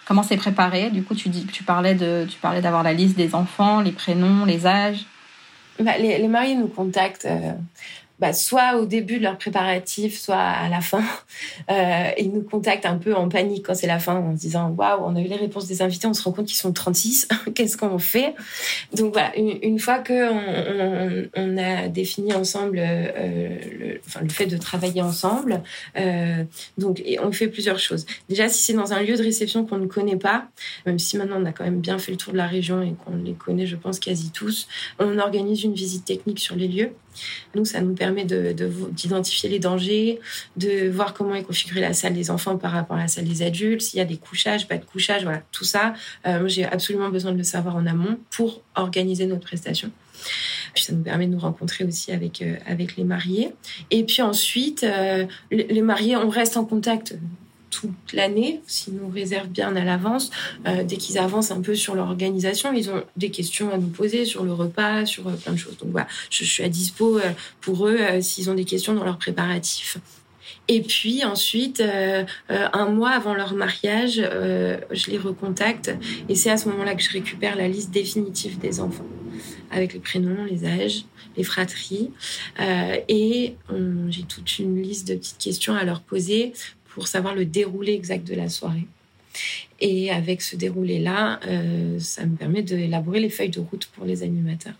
Comment 0.04 0.24
c'est 0.24 0.37
préparé? 0.37 0.90
Du 0.90 1.04
coup, 1.04 1.14
tu 1.14 1.28
dis, 1.28 1.46
tu 1.46 1.62
parlais 1.62 1.94
de, 1.94 2.26
tu 2.28 2.38
parlais 2.38 2.61
d'avoir 2.61 2.82
la 2.82 2.92
liste 2.92 3.16
des 3.16 3.37
enfants, 3.37 3.80
les 3.80 3.92
prénoms, 3.92 4.44
les 4.44 4.66
âges. 4.66 5.06
Bah, 5.78 5.96
les, 5.98 6.18
les, 6.18 6.28
mariés 6.28 6.56
nous 6.56 6.66
contactent 6.66 7.28
bah, 8.18 8.33
soit 8.33 8.76
au 8.76 8.87
début 8.87 9.18
de 9.18 9.22
leur 9.22 9.38
préparatif, 9.38 10.18
soit 10.18 10.37
à 10.37 10.68
la 10.68 10.81
fin. 10.81 11.02
Euh, 11.70 12.11
ils 12.18 12.33
nous 12.33 12.42
contactent 12.42 12.87
un 12.87 12.96
peu 12.96 13.14
en 13.14 13.28
panique 13.28 13.66
quand 13.66 13.74
c'est 13.74 13.87
la 13.87 13.98
fin, 13.98 14.16
en 14.16 14.35
se 14.35 14.40
disant 14.40 14.70
waouh, 14.70 15.02
on 15.04 15.14
a 15.16 15.20
eu 15.20 15.26
les 15.26 15.37
réponses 15.37 15.66
des 15.66 15.83
invités, 15.83 16.07
on 16.07 16.14
se 16.14 16.22
rend 16.22 16.33
compte 16.33 16.46
qu'ils 16.46 16.57
sont 16.57 16.72
36, 16.72 17.28
qu'est-ce 17.54 17.76
qu'on 17.76 17.98
fait? 17.98 18.35
Donc 18.94 19.12
voilà, 19.12 19.37
une, 19.37 19.78
fois 19.78 19.98
que 19.98 20.31
on, 20.31 21.28
on, 21.37 21.59
a 21.59 21.88
défini 21.88 22.33
ensemble 22.33 22.78
euh, 22.81 23.59
le, 23.78 24.00
enfin, 24.07 24.20
le 24.22 24.28
fait 24.31 24.46
de 24.46 24.57
travailler 24.57 25.02
ensemble, 25.02 25.62
euh, 25.98 26.42
donc 26.78 27.02
et 27.04 27.20
on 27.20 27.33
fait 27.33 27.48
plusieurs 27.48 27.78
choses. 27.78 28.07
Déjà, 28.28 28.48
si 28.48 28.62
c'est 28.62 28.74
dans 28.74 28.92
un 28.92 29.02
lieu 29.02 29.16
de 29.16 29.22
réception 29.22 29.66
qu'on 29.66 29.78
ne 29.78 29.87
connaît 29.87 30.16
pas, 30.16 30.48
même 30.87 30.98
si 30.98 31.18
maintenant 31.18 31.40
on 31.40 31.44
a 31.44 31.52
quand 31.52 31.64
même 31.64 31.81
bien 31.81 31.98
fait 31.98 32.12
le 32.12 32.18
tour 32.18 32.33
de 32.33 32.38
la 32.38 32.46
région 32.46 32.83
et 32.83 32.94
qu'on 33.04 33.16
les 33.16 33.35
connaît, 33.35 33.66
je 33.66 33.76
pense 33.76 33.98
quasi 33.98 34.31
tous, 34.31 34.68
on 34.98 35.18
organise 35.18 35.64
une 35.64 35.74
visite 35.74 36.04
technique 36.04 36.40
sur 36.40 36.57
les 36.57 36.68
lieux. 36.68 36.92
Nous, 37.54 37.64
ça 37.64 37.81
nous 37.81 37.94
permet 37.94 38.24
d'identifier 38.24 39.48
les 39.48 39.59
dangers, 39.59 40.20
de 40.57 40.88
voir 40.88 41.14
comment 41.14 41.35
est 41.35 41.44
configurée 41.44 41.81
la 41.81 41.92
salle 41.92 42.14
des 42.14 42.31
enfants 42.31 42.57
par 42.57 42.72
rapport 42.72 42.96
à 42.96 43.00
la 43.00 43.09
salle 43.09 43.24
des 43.24 43.42
adultes, 43.42 43.83
s'il 43.83 43.98
y 43.98 44.02
a 44.02 44.04
des 44.04 44.16
couchages, 44.16 44.68
pas 44.68 44.76
de 44.76 44.85
couchages, 44.85 45.22
voilà, 45.22 45.42
tout 45.52 45.64
ça. 45.64 45.94
Euh, 46.26 46.46
j'ai 46.48 46.64
absolument 46.64 47.09
besoin 47.09 47.33
de 47.33 47.38
le 47.38 47.44
savoir 47.44 47.76
en 47.76 47.87
amont 47.87 48.18
pour 48.31 48.62
organiser 48.74 49.26
notre 49.26 49.42
prestation. 49.42 49.90
Puis 50.74 50.85
ça 50.85 50.92
nous 50.92 51.02
permet 51.02 51.26
de 51.26 51.33
nous 51.33 51.38
rencontrer 51.38 51.85
aussi 51.85 52.12
avec, 52.12 52.42
euh, 52.42 52.57
avec 52.66 52.96
les 52.96 53.04
mariés. 53.04 53.52
Et 53.90 54.04
puis 54.04 54.22
ensuite, 54.22 54.85
euh, 54.85 55.26
les 55.50 55.83
mariés, 55.83 56.16
on 56.16 56.28
reste 56.28 56.57
en 56.57 56.64
contact 56.64 57.16
toute 57.70 58.12
l'année, 58.12 58.61
s'ils 58.66 58.94
nous 58.94 59.09
réservent 59.09 59.48
bien 59.48 59.74
à 59.76 59.85
l'avance. 59.85 60.31
Euh, 60.66 60.85
dès 60.85 60.96
qu'ils 60.96 61.18
avancent 61.18 61.50
un 61.50 61.61
peu 61.61 61.74
sur 61.74 61.94
leur 61.94 62.09
organisation, 62.09 62.72
ils 62.72 62.90
ont 62.90 63.02
des 63.16 63.31
questions 63.31 63.72
à 63.72 63.78
nous 63.78 63.88
poser 63.88 64.24
sur 64.24 64.44
le 64.44 64.52
repas, 64.52 65.07
sur 65.07 65.28
euh, 65.28 65.33
plein 65.33 65.52
de 65.52 65.59
choses. 65.59 65.76
Donc 65.78 65.90
voilà, 65.90 66.07
je, 66.31 66.44
suis 66.44 66.62
à 66.62 66.68
dispo 66.68 67.18
euh, 67.18 67.31
pour 67.61 67.87
eux 67.87 67.98
s'ils 68.20 68.50
ont 68.50 68.54
des 68.54 68.64
questions 68.64 68.94
dans 68.94 69.04
leurs 69.04 69.18
préparatifs. 69.18 69.98
Et 70.66 70.83
puis 70.83 71.24
ensuite, 71.24 71.83
un 72.50 72.88
mois 72.90 73.11
avant 73.11 73.33
leur 73.33 73.54
mariage, 73.54 74.16
je 74.16 75.11
les 75.11 75.16
recontacte 75.16 75.90
et 76.28 76.35
c'est 76.35 76.50
à 76.50 76.59
ce 76.59 76.68
moment-là 76.68 76.94
que 76.94 77.02
je 77.02 77.11
récupère 77.11 77.57
la 77.57 77.68
liste 77.68 77.90
définitive 77.90 78.59
des 78.59 78.81
enfants 78.81 79.07
avec 79.70 79.94
les 79.94 80.00
prénoms, 80.00 80.44
les 80.44 80.66
âges, 80.66 81.04
les 81.38 81.44
fratries. 81.44 82.11
et 82.59 83.54
j'ai 84.09 84.22
toute 84.24 84.59
une 84.59 84.83
liste 84.83 85.09
de 85.09 85.14
petites 85.14 85.38
questions 85.38 85.74
à 85.74 85.85
leur 85.85 86.02
poser 86.02 86.52
pour 86.98 87.06
savoir 87.06 87.37
le 87.37 87.44
déroulé 87.44 87.92
exact 87.92 88.26
de 88.26 88.34
la 88.34 88.48
soirée. 88.48 88.88
Et 89.80 90.11
avec 90.11 90.42
ce 90.42 90.56
déroulé-là, 90.56 91.38
euh, 91.46 91.96
ça 92.00 92.26
me 92.26 92.34
permet 92.34 92.62
d'élaborer 92.62 93.20
les 93.20 93.30
feuilles 93.30 93.50
de 93.50 93.61
route 93.61 93.87
pour 93.94 94.04
les 94.04 94.24
animateurs. 94.24 94.74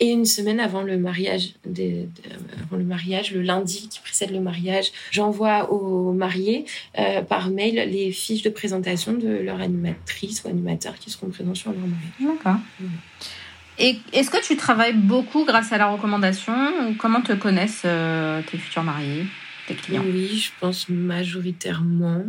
Et 0.00 0.10
une 0.10 0.26
semaine 0.26 0.60
avant 0.60 0.82
le 0.82 0.98
mariage, 0.98 1.54
avant 1.64 2.76
le 2.76 2.84
mariage, 2.84 3.32
le 3.32 3.40
lundi 3.40 3.88
qui 3.88 4.00
précède 4.00 4.32
le 4.32 4.40
mariage, 4.40 4.92
j'envoie 5.10 5.72
aux 5.72 6.12
mariés 6.12 6.66
euh, 6.98 7.22
par 7.22 7.48
mail 7.48 7.88
les 7.90 8.12
fiches 8.12 8.42
de 8.42 8.50
présentation 8.50 9.14
de 9.14 9.28
leur 9.28 9.62
animatrice 9.62 10.42
ou 10.44 10.48
animateur 10.48 10.98
qui 10.98 11.08
seront 11.08 11.30
présents 11.30 11.54
sur 11.54 11.72
leur 11.72 11.80
mariage. 11.80 12.36
D'accord. 12.36 12.60
Et 13.78 13.96
est-ce 14.12 14.30
que 14.30 14.44
tu 14.46 14.58
travailles 14.58 14.92
beaucoup 14.92 15.46
grâce 15.46 15.72
à 15.72 15.78
la 15.78 15.86
recommandation 15.86 16.52
ou 16.86 16.94
comment 16.98 17.22
te 17.22 17.32
connaissent 17.32 17.84
euh, 17.86 18.42
tes 18.42 18.58
futurs 18.58 18.82
mariés? 18.82 19.24
Oui, 19.90 20.38
je 20.38 20.50
pense 20.60 20.88
majoritairement. 20.88 22.24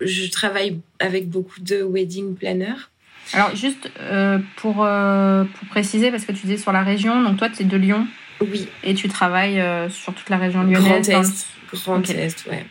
Je 0.00 0.30
travaille 0.30 0.80
avec 0.98 1.28
beaucoup 1.28 1.60
de 1.60 1.82
wedding 1.82 2.34
planners. 2.34 2.88
Alors, 3.32 3.54
juste 3.54 3.90
euh, 4.00 4.38
pour, 4.56 4.84
euh, 4.84 5.44
pour 5.44 5.68
préciser, 5.68 6.10
parce 6.10 6.24
que 6.24 6.32
tu 6.32 6.42
disais 6.42 6.58
sur 6.58 6.72
la 6.72 6.82
région, 6.82 7.22
donc 7.22 7.38
toi, 7.38 7.48
tu 7.48 7.62
es 7.62 7.64
de 7.64 7.76
Lyon? 7.76 8.06
Oui. 8.40 8.68
Et 8.82 8.94
tu 8.94 9.08
travailles 9.08 9.60
euh, 9.60 9.88
sur 9.88 10.14
toute 10.14 10.28
la 10.28 10.38
région 10.38 10.62
lyonnaise. 10.64 11.08
Grand 11.08 11.22
Est. 11.22 11.46
Grand 11.72 12.10
Est, 12.10 12.46
ouais. 12.46 12.66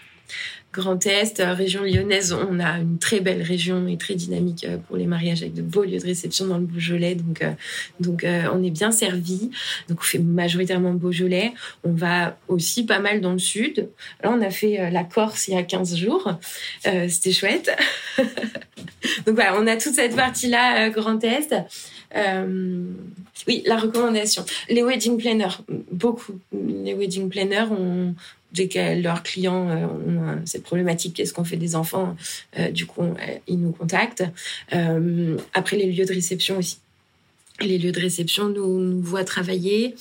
Grand 0.73 1.05
Est, 1.05 1.41
euh, 1.41 1.53
région 1.53 1.83
lyonnaise, 1.83 2.31
on 2.31 2.59
a 2.59 2.79
une 2.79 2.97
très 2.97 3.19
belle 3.19 3.41
région 3.41 3.87
et 3.87 3.97
très 3.97 4.15
dynamique 4.15 4.63
euh, 4.63 4.77
pour 4.77 4.95
les 4.95 5.05
mariages 5.05 5.41
avec 5.41 5.53
de 5.53 5.61
beaux 5.61 5.83
lieux 5.83 5.99
de 5.99 6.05
réception 6.05 6.45
dans 6.45 6.57
le 6.57 6.65
Beaujolais. 6.65 7.15
Donc, 7.15 7.41
euh, 7.41 7.51
donc 7.99 8.25
on 8.25 8.63
est 8.63 8.71
bien 8.71 8.91
servi. 8.91 9.51
Donc, 9.89 9.99
on 9.99 10.03
fait 10.03 10.19
majoritairement 10.19 10.93
Beaujolais. 10.93 11.53
On 11.83 11.91
va 11.91 12.37
aussi 12.47 12.85
pas 12.85 12.99
mal 12.99 13.19
dans 13.19 13.33
le 13.33 13.39
sud. 13.39 13.89
Là, 14.23 14.31
on 14.33 14.41
a 14.41 14.49
fait 14.49 14.89
la 14.91 15.03
Corse 15.03 15.47
il 15.49 15.55
y 15.55 15.57
a 15.57 15.63
15 15.63 15.95
jours. 15.97 16.33
C'était 16.83 17.31
chouette. 17.31 17.71
donc, 18.17 19.35
voilà, 19.35 19.55
on 19.59 19.67
a 19.67 19.75
toute 19.75 19.93
cette 19.93 20.15
partie-là, 20.15 20.89
Grand 20.89 21.21
Est. 21.23 21.53
oui, 23.47 23.63
la 23.65 23.77
recommandation. 23.77 24.45
Les 24.69 24.83
wedding 24.83 25.17
planners, 25.17 25.57
beaucoup. 25.91 26.39
Les 26.53 26.93
wedding 26.93 27.29
planners, 27.29 27.71
ont 27.71 28.15
dès 28.51 28.67
que 28.67 29.01
leurs 29.01 29.23
clients 29.23 29.69
euh, 29.69 29.85
ont 29.85 30.41
cette 30.45 30.63
problématique, 30.63 31.15
qu'est-ce 31.15 31.33
qu'on 31.33 31.43
fait 31.43 31.57
des 31.57 31.75
enfants, 31.75 32.15
euh, 32.57 32.69
du 32.69 32.85
coup, 32.85 33.01
euh, 33.01 33.15
ils 33.47 33.59
nous 33.59 33.71
contactent. 33.71 34.23
après, 35.53 35.77
les 35.77 35.91
lieux 35.91 36.05
de 36.05 36.13
réception 36.13 36.57
aussi. 36.57 36.79
Les 37.59 37.77
lieux 37.77 37.91
de 37.91 37.99
réception 37.99 38.49
nous, 38.49 39.01
voient 39.01 39.23
travailler, 39.23 39.95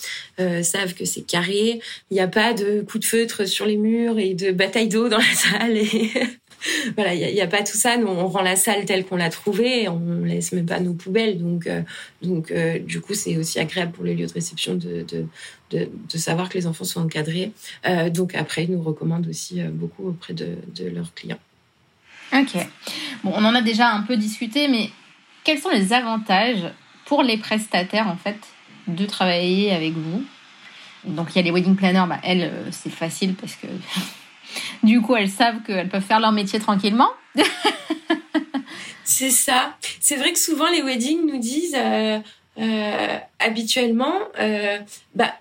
savent 0.63 0.95
que 0.95 1.05
c'est 1.05 1.21
carré. 1.21 1.81
Il 2.11 2.15
n'y 2.15 2.21
a 2.21 2.29
pas 2.29 2.55
de 2.55 2.81
coups 2.81 3.01
de 3.01 3.05
feutre 3.05 3.47
sur 3.47 3.67
les 3.67 3.77
murs 3.77 4.19
et 4.19 4.33
de 4.33 4.51
bataille 4.51 4.89
d'eau 4.89 5.11
dans 5.11 5.19
la 5.19 5.35
salle. 5.35 5.79
il 6.99 7.35
n'y 7.35 7.41
a, 7.41 7.47
pas 7.47 7.63
tout 7.63 7.77
ça. 7.77 7.97
Nous, 7.97 8.07
on 8.07 8.27
rend 8.29 8.43
la 8.43 8.57
salle 8.57 8.85
telle 8.85 9.05
qu'on 9.05 9.17
l'a 9.17 9.31
trouvée. 9.31 9.89
On 9.89 10.25
laisse 10.25 10.53
même 10.53 10.67
pas 10.67 10.81
nos 10.81 10.93
poubelles. 10.93 11.39
Donc, 11.39 11.67
euh, 11.67 11.83
donc 12.23 12.51
euh, 12.51 12.79
du 12.79 13.01
coup, 13.01 13.15
c'est 13.15 13.37
aussi 13.37 13.59
agréable 13.59 13.93
pour 13.93 14.05
les 14.05 14.15
lieux 14.15 14.27
de 14.27 14.33
réception 14.33 14.75
de, 14.75 15.05
de, 15.09 15.27
de, 15.71 16.19
savoir 16.19 16.49
que 16.49 16.59
les 16.59 16.67
enfants 16.67 16.85
sont 16.85 17.03
encadrés. 17.03 17.53
Euh, 17.87 18.11
donc 18.11 18.35
après, 18.35 18.65
ils 18.65 18.71
nous 18.71 18.83
recommandent 18.83 19.29
aussi 19.29 19.63
beaucoup 19.63 20.09
auprès 20.09 20.35
de, 20.35 20.57
de 20.75 20.89
leurs 20.89 21.15
clients. 21.15 21.39
Ok. 22.33 22.57
Bon, 23.25 23.33
on 23.35 23.45
en 23.45 23.55
a 23.55 23.63
déjà 23.63 23.91
un 23.91 24.03
peu 24.03 24.17
discuté, 24.17 24.69
mais 24.69 24.91
quels 25.45 25.59
sont 25.59 25.71
les 25.71 25.93
avantages 25.93 26.65
pour 27.07 27.23
les 27.23 27.39
prestataires, 27.39 28.07
en 28.07 28.17
fait, 28.17 28.39
de 28.87 29.05
travailler 29.07 29.73
avec 29.73 29.95
vous? 29.95 30.23
Donc, 31.05 31.29
il 31.31 31.37
y 31.37 31.39
a 31.39 31.43
les 31.43 31.51
wedding 31.51 31.77
planners, 31.77 32.05
bah, 32.09 32.21
elles, 32.23 32.53
c'est 32.71 32.93
facile 32.93 33.35
parce 33.35 33.57
que 33.57 33.67
du 34.83 35.01
coup, 35.01 35.17
elles 35.17 35.31
savent 35.31 35.63
qu'elles 35.67 35.89
peuvent 35.89 36.03
faire 36.03 36.21
leur 36.21 36.33
métier 36.33 36.59
tranquillement. 36.59 37.11
c'est 39.05 39.31
ça. 39.31 39.77
C'est 40.01 40.17
vrai 40.17 40.33
que 40.33 40.39
souvent, 40.39 40.69
les 40.71 40.83
weddings 40.83 41.27
nous 41.27 41.39
disent... 41.39 41.77
Euh, 41.77 42.19
euh, 42.59 43.17
habituellement, 43.39 44.13
bah, 45.15 45.33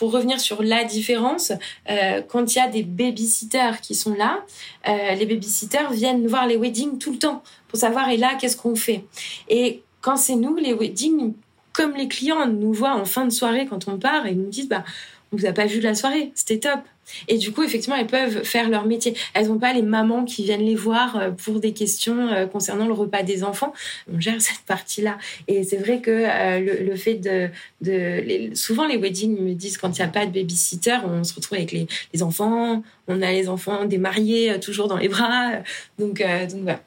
pour 0.00 0.12
revenir 0.12 0.40
sur 0.40 0.62
la 0.62 0.84
différence, 0.84 1.52
euh, 1.90 2.22
quand 2.26 2.54
il 2.54 2.58
y 2.58 2.60
a 2.60 2.68
des 2.68 2.82
babysitters 2.82 3.80
qui 3.82 3.94
sont 3.94 4.14
là, 4.14 4.40
euh, 4.88 5.14
les 5.14 5.26
babysitters 5.26 5.90
viennent 5.92 6.26
voir 6.26 6.46
les 6.46 6.56
weddings 6.56 6.98
tout 6.98 7.12
le 7.12 7.18
temps 7.18 7.42
pour 7.68 7.78
savoir 7.78 8.08
et 8.08 8.16
là 8.16 8.34
qu'est-ce 8.40 8.56
qu'on 8.56 8.76
fait? 8.76 9.04
Et 9.48 9.82
quand 10.00 10.16
c'est 10.16 10.36
nous, 10.36 10.56
les 10.56 10.72
weddings, 10.72 11.34
comme 11.72 11.94
les 11.94 12.08
clients 12.08 12.46
nous 12.46 12.72
voient 12.72 12.94
en 12.94 13.04
fin 13.04 13.26
de 13.26 13.30
soirée 13.30 13.66
quand 13.66 13.88
on 13.88 13.98
part 13.98 14.26
et 14.26 14.34
nous 14.34 14.48
disent 14.48 14.68
bah 14.68 14.84
on 15.32 15.36
vous 15.36 15.46
a 15.46 15.52
pas 15.52 15.66
vu 15.66 15.80
la 15.80 15.94
soirée, 15.94 16.32
c'était 16.34 16.58
top. 16.58 16.80
Et 17.28 17.38
du 17.38 17.52
coup, 17.52 17.62
effectivement, 17.62 17.96
elles 17.96 18.06
peuvent 18.06 18.44
faire 18.44 18.68
leur 18.68 18.86
métier. 18.86 19.14
Elles 19.34 19.48
n'ont 19.48 19.58
pas 19.58 19.72
les 19.72 19.82
mamans 19.82 20.24
qui 20.24 20.44
viennent 20.44 20.64
les 20.64 20.74
voir 20.74 21.16
euh, 21.16 21.30
pour 21.30 21.60
des 21.60 21.72
questions 21.72 22.28
euh, 22.28 22.46
concernant 22.46 22.86
le 22.86 22.92
repas 22.92 23.22
des 23.22 23.42
enfants. 23.42 23.72
On 24.12 24.20
gère 24.20 24.40
cette 24.40 24.60
partie-là. 24.60 25.18
Et 25.48 25.64
c'est 25.64 25.76
vrai 25.76 26.00
que 26.00 26.10
euh, 26.10 26.84
le, 26.84 26.96
fait 26.96 27.14
de... 27.14 27.48
de 27.80 28.54
souvent, 28.54 28.86
les 28.86 28.96
weddings 28.96 29.40
me 29.40 29.54
disent 29.54 29.78
quand 29.78 29.98
il 29.98 30.00
n'y 30.00 30.06
a 30.06 30.08
pas 30.08 30.26
de 30.26 30.32
babysitter, 30.32 30.98
on 31.04 31.24
se 31.24 31.34
retrouve 31.34 31.58
avec 31.58 31.72
les, 31.72 31.86
les, 32.12 32.22
enfants, 32.22 32.82
on 33.08 33.22
a 33.22 33.32
les 33.32 33.48
enfants 33.48 33.84
des 33.84 33.98
mariés 33.98 34.58
toujours 34.60 34.88
dans 34.88 34.96
les 34.96 35.08
bras. 35.08 35.52
Donc, 35.98 36.22
donc 36.22 36.62
voilà. 36.62 36.80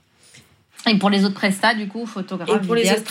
Et 0.88 0.98
pour 0.98 1.10
les 1.10 1.24
autres 1.24 1.36
prestats, 1.36 1.74
du 1.74 1.88
coup, 1.88 2.06
photographes, 2.06 2.62
et 2.62 2.66
pour 2.66 2.76
les 2.76 2.92
autres 2.92 3.04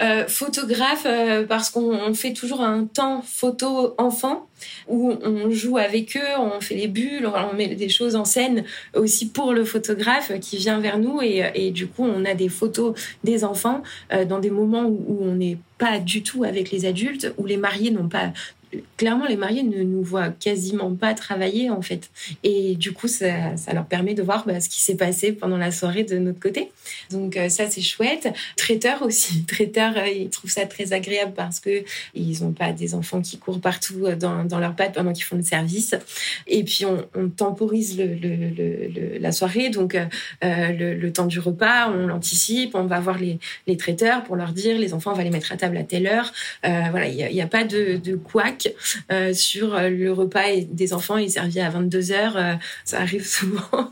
euh, 0.00 0.26
photographe 0.28 1.06
euh, 1.06 1.44
parce 1.44 1.70
qu'on 1.70 2.14
fait 2.14 2.32
toujours 2.32 2.62
un 2.62 2.84
temps 2.84 3.22
photo 3.22 3.94
enfant 3.98 4.46
où 4.88 5.12
on 5.22 5.50
joue 5.50 5.76
avec 5.76 6.16
eux, 6.16 6.38
on 6.38 6.60
fait 6.60 6.74
les 6.74 6.88
bulles, 6.88 7.26
on 7.26 7.56
met 7.56 7.68
des 7.74 7.88
choses 7.88 8.16
en 8.16 8.24
scène 8.24 8.64
aussi 8.94 9.28
pour 9.28 9.52
le 9.52 9.64
photographe 9.64 10.32
qui 10.40 10.56
vient 10.56 10.80
vers 10.80 10.98
nous. 10.98 11.20
Et, 11.22 11.42
et 11.54 11.70
du 11.70 11.86
coup 11.86 12.04
on 12.04 12.24
a 12.24 12.34
des 12.34 12.48
photos 12.48 12.94
des 13.24 13.44
enfants 13.44 13.82
euh, 14.12 14.24
dans 14.24 14.38
des 14.38 14.50
moments 14.50 14.84
où 14.84 15.18
on 15.20 15.34
n'est 15.34 15.58
pas 15.78 15.98
du 15.98 16.22
tout 16.22 16.44
avec 16.44 16.70
les 16.70 16.86
adultes, 16.86 17.32
où 17.38 17.46
les 17.46 17.56
mariés 17.56 17.90
n'ont 17.90 18.08
pas 18.08 18.32
clairement, 18.96 19.26
les 19.26 19.36
mariés 19.36 19.62
ne 19.62 19.82
nous 19.82 20.02
voient 20.02 20.30
quasiment 20.30 20.94
pas 20.94 21.14
travailler, 21.14 21.70
en 21.70 21.82
fait. 21.82 22.10
Et 22.42 22.74
du 22.74 22.92
coup, 22.92 23.08
ça, 23.08 23.54
leur 23.72 23.86
permet 23.86 24.14
de 24.14 24.22
voir 24.22 24.44
bah, 24.46 24.60
ce 24.60 24.68
qui 24.68 24.80
s'est 24.80 24.96
passé 24.96 25.32
pendant 25.32 25.56
la 25.56 25.70
soirée 25.70 26.04
de 26.04 26.18
notre 26.18 26.40
côté. 26.40 26.70
Donc, 27.10 27.36
euh, 27.36 27.48
ça, 27.48 27.70
c'est 27.70 27.80
chouette. 27.80 28.28
Traiteur 28.56 29.02
aussi. 29.02 29.44
Traiteur, 29.46 29.96
euh, 29.96 30.08
ils 30.08 30.30
trouvent 30.30 30.50
ça 30.50 30.66
très 30.66 30.92
agréable 30.92 31.32
parce 31.34 31.60
que 31.60 31.84
ils 32.14 32.42
n'ont 32.42 32.52
pas 32.52 32.72
des 32.72 32.94
enfants 32.94 33.22
qui 33.22 33.38
courent 33.38 33.60
partout 33.60 34.06
euh, 34.06 34.16
dans, 34.16 34.44
dans 34.44 34.58
leurs 34.58 34.74
pattes 34.74 34.94
pendant 34.94 35.12
qu'ils 35.12 35.24
font 35.24 35.36
le 35.36 35.42
service. 35.42 35.94
Et 36.46 36.64
puis, 36.64 36.84
on, 36.84 37.28
temporise 37.28 37.98
le, 37.98 39.18
la 39.18 39.32
soirée. 39.32 39.70
Donc, 39.70 39.96
le, 40.42 41.08
temps 41.10 41.26
du 41.26 41.38
repas, 41.38 41.90
on 41.90 42.06
l'anticipe. 42.06 42.74
On 42.74 42.84
va 42.84 43.00
voir 43.00 43.18
les, 43.18 43.38
les, 43.66 43.76
traiteurs 43.76 44.24
pour 44.24 44.36
leur 44.36 44.52
dire, 44.52 44.78
les 44.78 44.92
enfants, 44.92 45.12
on 45.12 45.16
va 45.16 45.24
les 45.24 45.30
mettre 45.30 45.52
à 45.52 45.56
table 45.56 45.76
à 45.76 45.84
telle 45.84 46.06
heure. 46.06 46.32
voilà, 46.62 47.08
il 47.08 47.16
n'y 47.16 47.40
a, 47.40 47.44
a, 47.44 47.46
pas 47.46 47.64
de, 47.64 47.96
de 47.96 48.16
couac 48.16 48.57
euh, 49.10 49.32
sur 49.32 49.74
euh, 49.74 49.88
le 49.88 50.12
repas 50.12 50.44
des 50.68 50.92
enfants 50.92 51.16
est 51.16 51.28
servi 51.28 51.60
à 51.60 51.70
22 51.70 52.00
h 52.00 52.32
euh, 52.36 52.54
ça 52.84 53.00
arrive 53.00 53.26
souvent. 53.26 53.90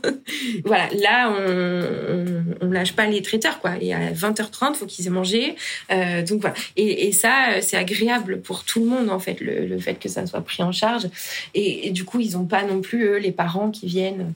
voilà, 0.65 0.89
là 0.99 1.31
on, 1.31 2.43
on, 2.61 2.71
lâche 2.71 2.93
pas 2.93 3.05
les 3.05 3.21
traiteurs 3.21 3.59
quoi. 3.59 3.75
Et 3.81 3.93
à 3.93 4.11
20h30, 4.11 4.75
faut 4.75 4.85
qu'ils 4.85 5.07
aient 5.07 5.11
mangé. 5.11 5.55
donc 5.89 6.41
voilà. 6.41 6.55
Et, 6.75 7.11
ça, 7.11 7.61
c'est 7.61 7.77
agréable 7.77 8.41
pour 8.41 8.63
tout 8.63 8.79
le 8.79 8.85
monde 8.85 9.09
en 9.09 9.19
fait, 9.19 9.39
le, 9.39 9.77
fait 9.79 9.95
que 9.95 10.09
ça 10.09 10.25
soit 10.27 10.41
pris 10.41 10.61
en 10.61 10.71
charge. 10.71 11.07
Et, 11.53 11.89
du 11.91 12.03
coup, 12.03 12.19
ils 12.19 12.37
ont 12.37 12.45
pas 12.45 12.63
non 12.63 12.81
plus 12.81 13.05
eux, 13.05 13.17
les 13.17 13.31
parents 13.31 13.71
qui 13.71 13.87
viennent, 13.87 14.33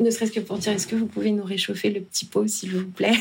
ne 0.00 0.10
serait-ce 0.10 0.32
que 0.32 0.40
pour 0.40 0.58
dire 0.58 0.72
est-ce 0.72 0.86
que 0.86 0.96
vous 0.96 1.06
pouvez 1.06 1.30
nous 1.30 1.44
réchauffer 1.44 1.90
le 1.90 2.00
petit 2.00 2.24
pot 2.24 2.48
s'il 2.48 2.72
vous 2.72 2.86
plaît 2.86 3.12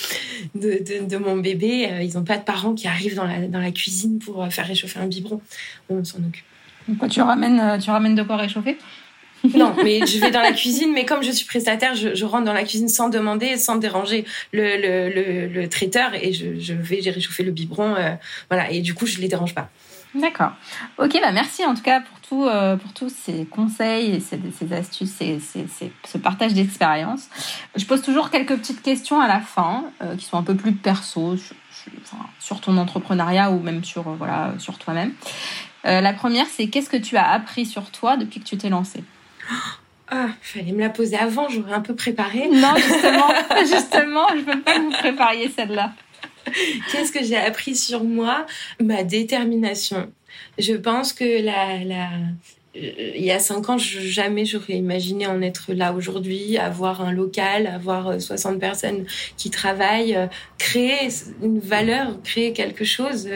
de, 0.54 1.04
de, 1.04 1.16
mon 1.16 1.36
bébé. 1.36 1.90
Ils 2.02 2.16
ont 2.16 2.24
pas 2.24 2.38
de 2.38 2.44
parents 2.44 2.74
qui 2.74 2.86
arrivent 2.86 3.16
dans 3.16 3.26
la, 3.26 3.40
dans 3.46 3.60
la 3.60 3.72
cuisine 3.72 4.18
pour 4.18 4.46
faire 4.52 4.66
réchauffer 4.66 5.00
un 5.00 5.06
biberon 5.06 5.40
on 5.88 6.03
s'en 6.04 6.18
occupe. 6.18 6.44
tu 7.10 7.20
ramènes, 7.20 7.60
euh, 7.60 7.78
tu 7.78 7.90
ramènes 7.90 8.14
de 8.14 8.22
quoi 8.22 8.36
réchauffer? 8.36 8.78
Non, 9.54 9.74
mais 9.82 10.06
je 10.06 10.18
vais 10.20 10.30
dans 10.30 10.40
la 10.40 10.52
cuisine, 10.52 10.92
mais 10.94 11.04
comme 11.04 11.22
je 11.22 11.30
suis 11.30 11.44
prestataire, 11.44 11.94
je, 11.94 12.24
rentre 12.24 12.44
dans 12.44 12.54
la 12.54 12.64
cuisine 12.64 12.88
sans 12.88 13.10
demander, 13.10 13.58
sans 13.58 13.76
déranger 13.76 14.24
le, 14.52 15.66
traiteur, 15.66 16.14
et 16.14 16.32
je, 16.32 16.72
vais 16.72 17.02
j'ai 17.02 17.10
réchauffé 17.10 17.42
le 17.42 17.50
biberon, 17.50 17.94
euh, 17.94 18.14
voilà, 18.48 18.70
et 18.70 18.80
du 18.80 18.94
coup 18.94 19.04
je 19.04 19.20
les 19.20 19.28
dérange 19.28 19.54
pas. 19.54 19.68
D'accord. 20.14 20.52
Ok, 20.96 21.18
bah 21.20 21.32
merci 21.32 21.66
en 21.66 21.74
tout 21.74 21.82
cas 21.82 22.00
pour 22.00 22.20
tout, 22.20 22.46
euh, 22.46 22.76
pour 22.76 22.94
tous 22.94 23.12
ces 23.12 23.44
conseils, 23.44 24.12
et 24.14 24.20
ces, 24.20 24.72
astuces, 24.72 25.20
et 25.20 25.38
ce 25.40 26.16
partage 26.16 26.54
d'expérience. 26.54 27.28
Je 27.76 27.84
pose 27.84 28.00
toujours 28.00 28.30
quelques 28.30 28.56
petites 28.56 28.80
questions 28.80 29.20
à 29.20 29.28
la 29.28 29.40
fin, 29.40 29.84
qui 30.16 30.24
sont 30.24 30.38
un 30.38 30.42
peu 30.42 30.54
plus 30.54 30.72
perso, 30.72 31.36
sur, 32.40 32.60
ton 32.60 32.76
entrepreneuriat 32.78 33.50
ou 33.50 33.60
même 33.60 33.84
sur 33.84 34.02
voilà 34.02 34.54
sur 34.58 34.78
toi-même. 34.78 35.12
Euh, 35.86 36.00
la 36.00 36.12
première, 36.12 36.46
c'est 36.46 36.68
qu'est-ce 36.68 36.88
que 36.88 36.96
tu 36.96 37.16
as 37.16 37.28
appris 37.30 37.66
sur 37.66 37.90
toi 37.90 38.16
depuis 38.16 38.40
que 38.40 38.44
tu 38.44 38.56
t'es 38.56 38.68
lancée? 38.68 39.04
Ah, 40.08 40.28
fallait 40.40 40.72
me 40.72 40.80
la 40.80 40.90
poser 40.90 41.16
avant, 41.16 41.48
j'aurais 41.48 41.72
un 41.72 41.80
peu 41.80 41.94
préparé. 41.94 42.48
Non, 42.48 42.74
justement, 42.76 43.28
justement, 43.60 44.26
je 44.30 44.40
veux 44.40 44.60
pas 44.60 44.76
que 44.76 44.80
vous 44.80 44.90
prépariez 44.90 45.48
celle-là. 45.48 45.92
Qu'est-ce 46.90 47.10
que 47.10 47.24
j'ai 47.24 47.36
appris 47.36 47.74
sur 47.74 48.04
moi? 48.04 48.46
Ma 48.82 49.02
détermination. 49.02 50.12
Je 50.58 50.74
pense 50.74 51.12
que 51.12 51.42
la, 51.42 51.84
la, 51.84 52.08
il 52.74 53.22
y 53.22 53.30
a 53.30 53.38
cinq 53.38 53.68
ans, 53.68 53.78
jamais 53.78 54.44
j'aurais 54.44 54.74
imaginé 54.74 55.26
en 55.26 55.40
être 55.42 55.72
là 55.72 55.92
aujourd'hui, 55.92 56.58
avoir 56.58 57.02
un 57.02 57.12
local, 57.12 57.66
avoir 57.66 58.20
60 58.20 58.54
euh, 58.54 58.58
personnes 58.58 59.06
qui 59.36 59.50
travaillent, 59.50 60.16
euh, 60.16 60.26
créer 60.58 61.08
une 61.42 61.60
valeur, 61.60 62.20
créer 62.22 62.52
quelque 62.52 62.84
chose. 62.84 63.28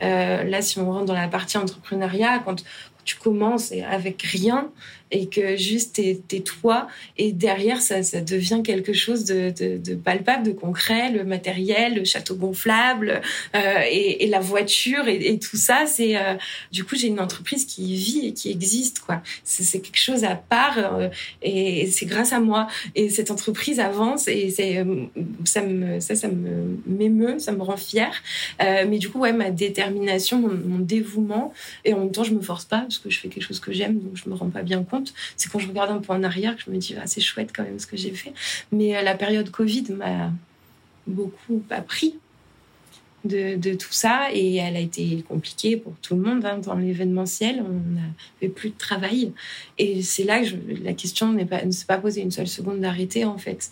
là, 0.00 0.62
si 0.62 0.78
on 0.78 0.92
rentre 0.92 1.06
dans 1.06 1.14
la 1.14 1.28
partie 1.28 1.56
entrepreneuriat, 1.56 2.40
quand 2.44 2.62
tu 3.04 3.16
commences 3.16 3.72
avec 3.90 4.22
rien, 4.22 4.70
et 5.14 5.26
que 5.28 5.56
juste 5.56 5.94
t'es 6.28 6.40
toi 6.40 6.88
et 7.16 7.32
derrière 7.32 7.80
ça, 7.80 8.02
ça 8.02 8.20
devient 8.20 8.62
quelque 8.64 8.92
chose 8.92 9.24
de, 9.24 9.50
de, 9.50 9.78
de, 9.78 9.94
palpable, 9.94 10.44
de 10.44 10.50
concret, 10.50 11.10
le 11.12 11.24
matériel, 11.24 11.94
le 11.94 12.04
château 12.04 12.34
gonflable 12.34 13.22
euh, 13.54 13.58
et, 13.88 14.24
et, 14.24 14.26
la 14.26 14.40
voiture 14.40 15.06
et, 15.06 15.28
et 15.28 15.38
tout 15.38 15.56
ça, 15.56 15.84
c'est 15.86 16.16
euh, 16.16 16.34
du 16.72 16.82
coup 16.84 16.96
j'ai 16.96 17.06
une 17.06 17.20
entreprise 17.20 17.64
qui 17.64 17.94
vit 17.94 18.26
et 18.26 18.32
qui 18.32 18.50
existe 18.50 18.98
quoi. 18.98 19.22
C'est 19.44 19.80
quelque 19.80 19.98
chose 19.98 20.24
à 20.24 20.34
part 20.34 20.78
euh, 20.78 21.08
et 21.42 21.86
c'est 21.86 22.06
grâce 22.06 22.32
à 22.32 22.40
moi 22.40 22.66
et 22.96 23.08
cette 23.08 23.30
entreprise 23.30 23.78
avance 23.78 24.26
et 24.26 24.50
c'est 24.50 24.78
euh, 24.78 25.04
ça 25.44 25.62
me 25.62 26.00
ça 26.00 26.16
ça 26.16 26.26
me 26.26 26.76
m'émeut, 26.86 27.38
ça 27.38 27.52
me 27.52 27.62
rend 27.62 27.76
fière. 27.76 28.20
mais 28.60 28.98
du 28.98 29.08
coup 29.08 29.20
ouais 29.20 29.32
ma 29.32 29.50
détermination, 29.50 30.40
mon, 30.40 30.54
mon 30.54 30.78
dévouement 30.80 31.52
et 31.84 31.94
en 31.94 32.00
même 32.00 32.10
temps 32.10 32.24
je 32.24 32.34
me 32.34 32.40
force 32.40 32.64
pas 32.64 32.80
parce 32.80 32.98
que 32.98 33.10
je 33.10 33.20
fais 33.20 33.28
quelque 33.28 33.44
chose 33.44 33.60
que 33.60 33.72
j'aime 33.72 34.00
donc 34.00 34.16
je 34.16 34.28
me 34.28 34.34
rends 34.34 34.50
pas 34.50 34.62
bien 34.62 34.82
compte 34.82 35.03
c'est 35.36 35.50
quand 35.50 35.58
je 35.58 35.68
regarde 35.68 35.90
un 35.90 35.98
peu 35.98 36.12
en 36.12 36.22
arrière 36.22 36.56
que 36.56 36.62
je 36.62 36.70
me 36.70 36.76
dis, 36.76 36.94
ah, 37.00 37.06
c'est 37.06 37.20
chouette 37.20 37.50
quand 37.54 37.62
même 37.62 37.78
ce 37.78 37.86
que 37.86 37.96
j'ai 37.96 38.12
fait. 38.12 38.32
Mais 38.72 38.96
euh, 38.96 39.02
la 39.02 39.14
période 39.14 39.50
Covid 39.50 39.92
m'a 39.92 40.32
beaucoup 41.06 41.62
appris 41.70 42.14
de, 43.24 43.74
tout 43.74 43.92
ça 43.92 44.28
et 44.32 44.56
elle 44.56 44.76
a 44.76 44.80
été 44.80 45.24
compliquée 45.26 45.76
pour 45.76 45.94
tout 46.02 46.14
le 46.14 46.22
monde 46.22 46.44
hein, 46.44 46.58
dans 46.58 46.74
l'événementiel. 46.74 47.62
On 47.66 47.94
n'avait 47.94 48.52
plus 48.52 48.70
de 48.70 48.76
travail 48.76 49.32
et 49.78 50.02
c'est 50.02 50.24
là 50.24 50.42
que 50.42 50.54
la 50.82 50.92
question 50.92 51.32
ne 51.32 51.70
s'est 51.70 51.86
pas 51.86 51.98
posée 51.98 52.20
une 52.20 52.30
seule 52.30 52.48
seconde 52.48 52.80
d'arrêter 52.80 53.24
en 53.24 53.38
fait 53.38 53.70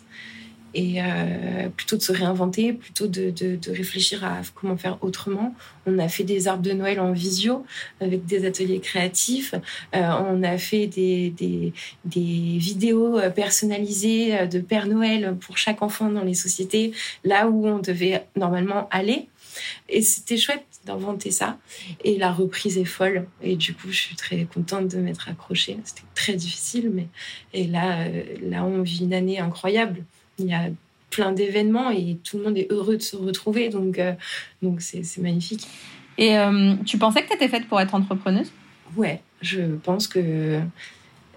et 0.74 1.02
euh, 1.02 1.68
plutôt 1.68 1.96
de 1.96 2.02
se 2.02 2.12
réinventer, 2.12 2.72
plutôt 2.72 3.06
de, 3.06 3.30
de, 3.30 3.56
de, 3.56 3.70
réfléchir 3.70 4.24
à 4.24 4.40
comment 4.54 4.76
faire 4.76 4.98
autrement. 5.02 5.54
On 5.86 5.98
a 5.98 6.08
fait 6.08 6.24
des 6.24 6.48
arbres 6.48 6.62
de 6.62 6.72
Noël 6.72 7.00
en 7.00 7.12
visio 7.12 7.64
avec 8.00 8.24
des 8.24 8.46
ateliers 8.46 8.80
créatifs. 8.80 9.54
Euh, 9.94 10.10
on 10.30 10.42
a 10.42 10.58
fait 10.58 10.86
des, 10.86 11.30
des, 11.30 11.72
des, 12.04 12.58
vidéos 12.58 13.18
personnalisées 13.34 14.46
de 14.46 14.60
Père 14.60 14.86
Noël 14.86 15.36
pour 15.40 15.58
chaque 15.58 15.82
enfant 15.82 16.08
dans 16.10 16.24
les 16.24 16.34
sociétés, 16.34 16.92
là 17.24 17.48
où 17.48 17.66
on 17.66 17.78
devait 17.78 18.26
normalement 18.36 18.88
aller. 18.90 19.28
Et 19.88 20.02
c'était 20.02 20.36
chouette 20.36 20.64
d'inventer 20.84 21.30
ça. 21.30 21.58
Et 22.04 22.18
la 22.18 22.32
reprise 22.32 22.78
est 22.78 22.84
folle. 22.84 23.26
Et 23.42 23.56
du 23.56 23.74
coup, 23.74 23.90
je 23.90 23.98
suis 23.98 24.16
très 24.16 24.44
contente 24.44 24.88
de 24.88 24.98
m'être 24.98 25.28
accrochée. 25.28 25.78
C'était 25.84 26.06
très 26.14 26.34
difficile, 26.34 26.90
mais 26.92 27.08
et 27.52 27.66
là, 27.66 28.06
euh, 28.06 28.22
là, 28.42 28.64
on 28.64 28.82
vit 28.82 29.04
une 29.04 29.14
année 29.14 29.38
incroyable 29.38 30.04
il 30.38 30.46
y 30.46 30.54
a 30.54 30.68
plein 31.10 31.32
d'événements 31.32 31.90
et 31.90 32.18
tout 32.24 32.38
le 32.38 32.44
monde 32.44 32.58
est 32.58 32.70
heureux 32.70 32.96
de 32.96 33.02
se 33.02 33.16
retrouver. 33.16 33.68
Donc, 33.68 33.98
euh, 33.98 34.12
donc 34.62 34.80
c'est, 34.80 35.18
magnifique. 35.18 35.66
Et 36.18 36.36
euh, 36.38 36.74
tu 36.86 36.98
pensais 36.98 37.22
que 37.22 37.28
tu 37.28 37.34
étais 37.34 37.48
faite 37.48 37.66
pour 37.68 37.80
être 37.80 37.94
entrepreneuse? 37.94 38.50
Ouais, 38.96 39.20
je 39.40 39.62
pense 39.82 40.08
que. 40.08 40.60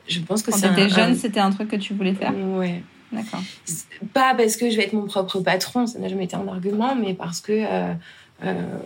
Je 0.07 0.19
pense 0.19 0.43
que 0.43 0.51
Quand 0.51 0.59
tu 0.59 0.65
étais 0.67 0.89
jeune, 0.89 1.15
c'était 1.15 1.39
un 1.39 1.49
truc 1.49 1.69
que 1.69 1.77
tu 1.77 1.93
voulais 1.93 2.13
faire? 2.13 2.33
Ouais. 2.37 2.83
D'accord. 3.11 3.41
Pas 4.13 4.35
parce 4.35 4.57
que 4.57 4.69
je 4.69 4.77
vais 4.77 4.83
être 4.83 4.93
mon 4.93 5.05
propre 5.05 5.39
patron, 5.39 5.87
ça 5.87 5.99
n'a 5.99 6.07
jamais 6.07 6.25
été 6.25 6.35
un 6.35 6.47
argument, 6.47 6.95
mais 6.95 7.13
parce 7.13 7.41
que 7.41 7.53
euh, 7.53 7.93
euh, 8.43 8.77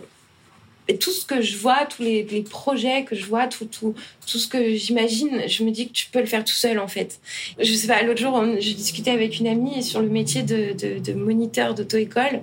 tout 0.98 1.10
ce 1.12 1.24
que 1.24 1.40
je 1.42 1.56
vois, 1.56 1.86
tous 1.86 2.02
les, 2.02 2.22
les 2.24 2.42
projets 2.42 3.04
que 3.04 3.14
je 3.14 3.24
vois, 3.26 3.46
tout, 3.46 3.66
tout, 3.66 3.94
tout 4.26 4.38
ce 4.38 4.48
que 4.48 4.74
j'imagine, 4.74 5.42
je 5.46 5.64
me 5.64 5.70
dis 5.70 5.88
que 5.88 5.92
tu 5.92 6.06
peux 6.10 6.20
le 6.20 6.26
faire 6.26 6.44
tout 6.44 6.54
seul 6.54 6.78
en 6.78 6.88
fait. 6.88 7.20
Je 7.58 7.72
sais 7.74 7.86
pas, 7.86 8.02
l'autre 8.02 8.20
jour, 8.20 8.32
on- 8.34 8.60
je 8.60 8.72
discutais 8.72 9.10
avec 9.10 9.38
une 9.38 9.46
amie 9.46 9.82
sur 9.82 10.00
le 10.00 10.08
métier 10.08 10.42
de, 10.42 10.72
de, 10.72 10.98
de 10.98 11.12
moniteur 11.12 11.74
d'auto-école. 11.74 12.42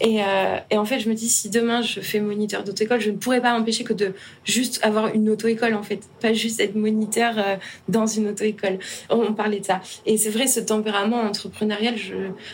Et, 0.00 0.22
euh, 0.22 0.58
et 0.70 0.76
en 0.76 0.84
fait, 0.84 0.98
je 0.98 1.08
me 1.08 1.14
dis, 1.14 1.28
si 1.28 1.50
demain 1.50 1.80
je 1.80 2.00
fais 2.00 2.20
moniteur 2.20 2.64
d'auto-école, 2.64 3.00
je 3.00 3.10
ne 3.10 3.16
pourrais 3.16 3.40
pas 3.40 3.58
empêcher 3.58 3.84
que 3.84 3.92
de 3.92 4.12
juste 4.44 4.80
avoir 4.82 5.14
une 5.14 5.30
auto-école, 5.30 5.74
en 5.74 5.82
fait. 5.82 6.00
Pas 6.20 6.32
juste 6.32 6.60
être 6.60 6.74
moniteur 6.74 7.34
euh, 7.38 7.56
dans 7.88 8.06
une 8.06 8.28
auto-école. 8.28 8.78
On, 9.08 9.32
parlait 9.34 9.60
de 9.60 9.64
ça. 9.64 9.80
Et 10.04 10.16
c'est 10.16 10.30
vrai, 10.30 10.46
ce 10.46 10.60
tempérament 10.60 11.20
entrepreneurial, 11.20 11.94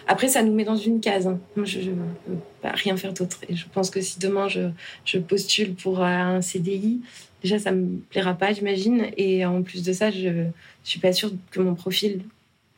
après, 0.06 0.28
ça 0.28 0.42
nous 0.42 0.52
met 0.52 0.64
dans 0.64 0.76
une 0.76 1.00
case. 1.00 1.26
hein. 1.26 1.38
Moi, 1.56 1.64
je 1.64 1.78
ne 1.80 1.94
peux 2.26 2.68
rien 2.74 2.96
faire 2.96 3.12
d'autre. 3.14 3.38
Et 3.48 3.56
je 3.56 3.64
pense 3.72 3.90
que 3.90 4.00
si 4.00 4.18
demain 4.18 4.48
je, 4.48 5.18
postule 5.18 5.74
pour 5.74 6.00
euh, 6.00 6.06
un 6.06 6.42
CDI, 6.42 7.00
déjà, 7.42 7.58
ça 7.58 7.72
me 7.72 7.98
plaira 8.10 8.34
pas, 8.34 8.52
j'imagine. 8.52 9.06
Et 9.16 9.46
en 9.46 9.62
plus 9.62 9.82
de 9.82 9.92
ça, 9.92 10.10
je, 10.10 10.44
je 10.84 10.90
suis 10.90 11.00
pas 11.00 11.12
sûre 11.12 11.32
que 11.50 11.60
mon 11.60 11.74
profil 11.74 12.20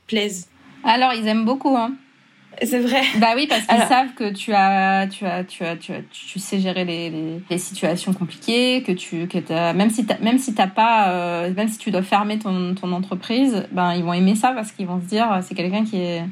plaise. 0.06 0.46
Alors, 0.84 1.12
ils 1.14 1.26
aiment 1.26 1.44
beaucoup, 1.44 1.76
hein. 1.76 1.94
C'est 2.62 2.78
vrai. 2.80 3.02
Bah 3.18 3.28
oui, 3.34 3.46
parce 3.48 3.62
qu'ils 3.62 3.74
Alors- 3.76 3.88
savent 3.88 4.14
que 4.14 4.30
tu 4.32 4.52
as, 4.52 5.06
tu 5.08 5.24
as, 5.24 5.44
tu 5.44 5.64
as, 5.64 5.76
tu 5.76 5.92
as, 5.92 6.00
tu 6.10 6.38
sais 6.38 6.58
gérer 6.60 6.84
les, 6.84 7.10
les, 7.10 7.40
les 7.50 7.58
situations 7.58 8.12
compliquées, 8.12 8.82
que 8.82 8.92
tu, 8.92 9.26
que 9.26 9.72
même 9.72 9.90
si 9.90 10.06
même 10.20 10.38
si 10.38 10.54
t'as 10.54 10.66
pas, 10.66 11.10
euh, 11.10 11.52
même 11.54 11.68
si 11.68 11.78
tu 11.78 11.90
dois 11.90 12.02
fermer 12.02 12.38
ton, 12.38 12.74
ton 12.74 12.92
entreprise, 12.92 13.66
ben 13.72 13.94
ils 13.94 14.04
vont 14.04 14.12
aimer 14.12 14.34
ça 14.34 14.52
parce 14.52 14.70
qu'ils 14.72 14.86
vont 14.86 15.00
se 15.00 15.06
dire, 15.06 15.40
c'est 15.42 15.54
quelqu'un 15.54 15.84
qui 15.84 15.96
est. 16.00 16.22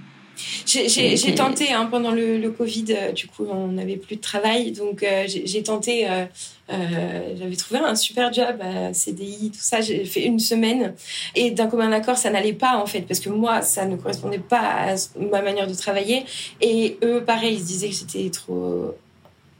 J'ai- 0.66 1.34
tenté 1.34 1.72
hein, 1.72 1.86
pendant 1.90 2.10
le, 2.12 2.38
le 2.38 2.50
Covid, 2.50 2.84
euh, 2.90 3.12
du 3.12 3.26
coup 3.26 3.44
on 3.50 3.68
n'avait 3.68 3.96
plus 3.96 4.16
de 4.16 4.20
travail, 4.20 4.72
donc 4.72 5.02
euh, 5.02 5.24
j'ai 5.26 5.62
tenté, 5.62 6.08
euh, 6.08 6.24
j'avais 7.38 7.56
trouvé 7.56 7.80
un 7.80 7.94
super 7.94 8.32
job 8.32 8.56
à 8.60 8.94
CDI, 8.94 9.50
tout 9.50 9.58
ça, 9.60 9.80
j'ai 9.80 10.04
fait 10.04 10.22
une 10.24 10.38
semaine 10.38 10.94
et 11.34 11.50
d'un 11.50 11.66
commun 11.66 11.90
accord 11.92 12.16
ça 12.16 12.30
n'allait 12.30 12.52
pas 12.52 12.76
en 12.78 12.86
fait 12.86 13.02
parce 13.02 13.20
que 13.20 13.28
moi 13.28 13.62
ça 13.62 13.84
ne 13.86 13.96
correspondait 13.96 14.38
pas 14.38 14.58
à 14.60 14.94
ma 15.18 15.42
manière 15.42 15.66
de 15.66 15.74
travailler 15.74 16.24
et 16.60 16.96
eux 17.02 17.22
pareil 17.24 17.54
ils 17.54 17.60
se 17.60 17.66
disaient 17.66 17.88
que 17.88 17.96
j'étais 17.96 18.30
trop 18.30 18.94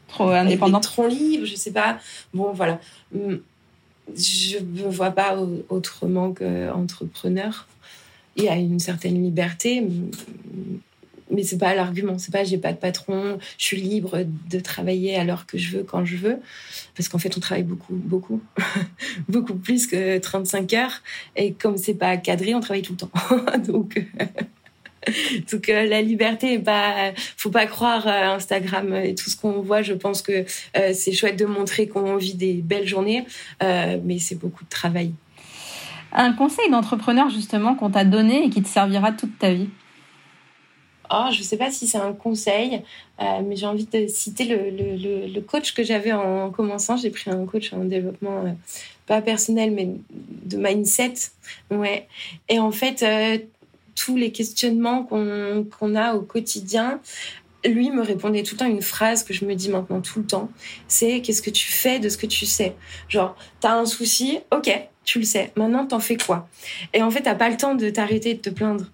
Trop 0.09 0.29
indépendante. 0.31 0.83
trop 0.83 1.07
libre, 1.07 1.45
je 1.47 1.55
sais 1.55 1.71
pas. 1.73 1.99
Bon 2.35 2.53
voilà, 2.53 2.81
Hum, 3.15 3.41
je 4.17 4.59
me 4.59 4.89
vois 4.91 5.11
pas 5.13 5.37
au- 5.39 5.65
autrement 5.69 6.33
qu'entrepreneur. 6.33 7.69
Il 8.37 8.45
y 8.45 8.49
a 8.49 8.57
une 8.57 8.79
certaine 8.79 9.23
liberté, 9.23 9.85
mais 11.31 11.43
c'est 11.43 11.59
pas 11.59 11.75
l'argument. 11.75 12.19
C'est 12.19 12.33
pas 12.33 12.45
j'ai 12.45 12.59
pas 12.59 12.73
de 12.73 12.79
patron, 12.79 13.39
je 13.59 13.65
suis 13.65 13.81
libre 13.81 14.25
de 14.51 14.61
travailler 14.61 15.17
à 15.17 15.25
l'heure 15.25 15.47
que 15.47 15.59
je 15.59 15.79
veux, 15.79 15.83
quand 15.85 16.05
je 16.05 16.17
veux. 16.17 16.39
Parce 16.97 17.09
qu'en 17.09 17.19
fait, 17.19 17.37
on 17.37 17.41
travaille 17.41 17.65
beaucoup, 17.65 17.95
beaucoup, 17.95 18.41
beaucoup 19.29 19.55
plus 19.55 19.87
que 19.87 20.19
35 20.19 20.73
heures. 20.75 21.03
Et 21.37 21.53
comme 21.53 21.77
c'est 21.77 21.95
pas 21.95 22.17
cadré, 22.17 22.55
on 22.55 22.61
travaille 22.61 22.83
tout 22.83 22.93
le 22.93 22.99
temps. 22.99 23.11
Donc, 23.67 23.97
euh, 23.97 24.25
euh, 25.69 25.87
la 25.87 26.03
liberté 26.03 26.55
est 26.55 26.59
pas. 26.59 27.13
Faut 27.37 27.51
pas 27.51 27.67
croire 27.67 28.07
à 28.07 28.35
Instagram 28.35 28.95
et 28.95 29.15
tout 29.15 29.31
ce 29.31 29.37
qu'on 29.37 29.61
voit. 29.61 29.83
Je 29.83 29.95
pense 29.95 30.23
que 30.23 30.45
euh, 30.77 30.93
c'est 30.93 31.13
chouette 31.13 31.39
de 31.39 31.47
montrer 31.47 31.89
qu'on 31.89 32.17
vit 32.17 32.35
des 32.35 32.55
belles 32.55 32.87
journées, 32.87 33.25
euh, 33.63 33.99
mais 34.05 34.19
c'est 34.19 34.37
beaucoup 34.37 34.65
de 34.65 34.71
travail. 34.71 35.13
Un 36.13 36.33
conseil 36.33 36.71
d'entrepreneur 36.71 37.31
justement 37.31 37.75
qu'on 37.75 37.91
t'a 37.91 38.05
donné 38.05 38.45
et 38.45 38.51
qui 38.51 38.63
te 38.63 38.69
servira 38.69 39.13
toute 39.13 39.39
ta 39.39 39.53
vie? 39.53 39.69
Oh, 41.13 41.27
je 41.33 41.43
sais 41.43 41.57
pas 41.57 41.73
si 41.73 41.89
c'est 41.89 41.99
un 41.99 42.13
conseil, 42.13 42.83
euh, 43.21 43.41
mais 43.45 43.57
j'ai 43.57 43.67
envie 43.67 43.87
de 43.87 44.07
citer 44.07 44.45
le, 44.45 45.27
le, 45.27 45.41
coach 45.41 45.75
que 45.75 45.83
j'avais 45.83 46.13
en 46.13 46.51
commençant. 46.51 46.97
J'ai 46.97 47.11
pris 47.11 47.31
un 47.31 47.47
coach 47.47 47.73
en 47.73 47.85
développement, 47.85 48.45
euh, 48.47 48.53
pas 49.07 49.21
personnel, 49.21 49.73
mais 49.73 49.89
de 50.11 50.57
mindset. 50.57 51.15
Ouais. 51.73 52.07
Et 52.49 52.61
en 52.61 52.71
fait, 52.71 53.03
euh, 53.03 53.39
tous 53.97 54.17
les 54.17 54.31
questionnements 54.31 55.03
qu'on 55.03 55.95
a 55.97 56.15
au 56.15 56.21
quotidien, 56.21 57.01
lui 57.65 57.91
me 57.91 58.03
répondait 58.03 58.43
tout 58.43 58.55
le 58.55 58.59
temps 58.59 58.67
une 58.67 58.83
phrase 58.83 59.25
que 59.25 59.33
je 59.33 59.45
me 59.45 59.55
dis 59.55 59.69
maintenant 59.69 60.01
tout 60.01 60.21
le 60.21 60.27
temps. 60.27 60.51
C'est 60.89 61.21
qu'est-ce 61.21 61.43
que 61.43 61.51
tu 61.51 61.71
fais 61.71 61.99
de 61.99 62.09
ce 62.09 62.17
que 62.17 62.27
tu 62.27 62.47
sais? 62.47 62.75
Genre, 63.09 63.37
t'as 63.61 63.75
un 63.75 63.87
souci, 63.87 64.41
ok, 64.51 64.71
tu 65.05 65.19
le 65.19 65.25
sais. 65.25 65.53
Maintenant, 65.57 65.87
t'en 65.87 66.01
fais 66.01 66.17
quoi? 66.17 66.49
Et 66.95 67.03
en 67.03 67.11
fait, 67.11 67.23
t'as 67.23 67.35
pas 67.35 67.49
le 67.49 67.57
temps 67.57 67.75
de 67.75 67.91
t'arrêter 67.91 68.31
et 68.31 68.35
de 68.35 68.41
te 68.41 68.51
plaindre 68.51 68.87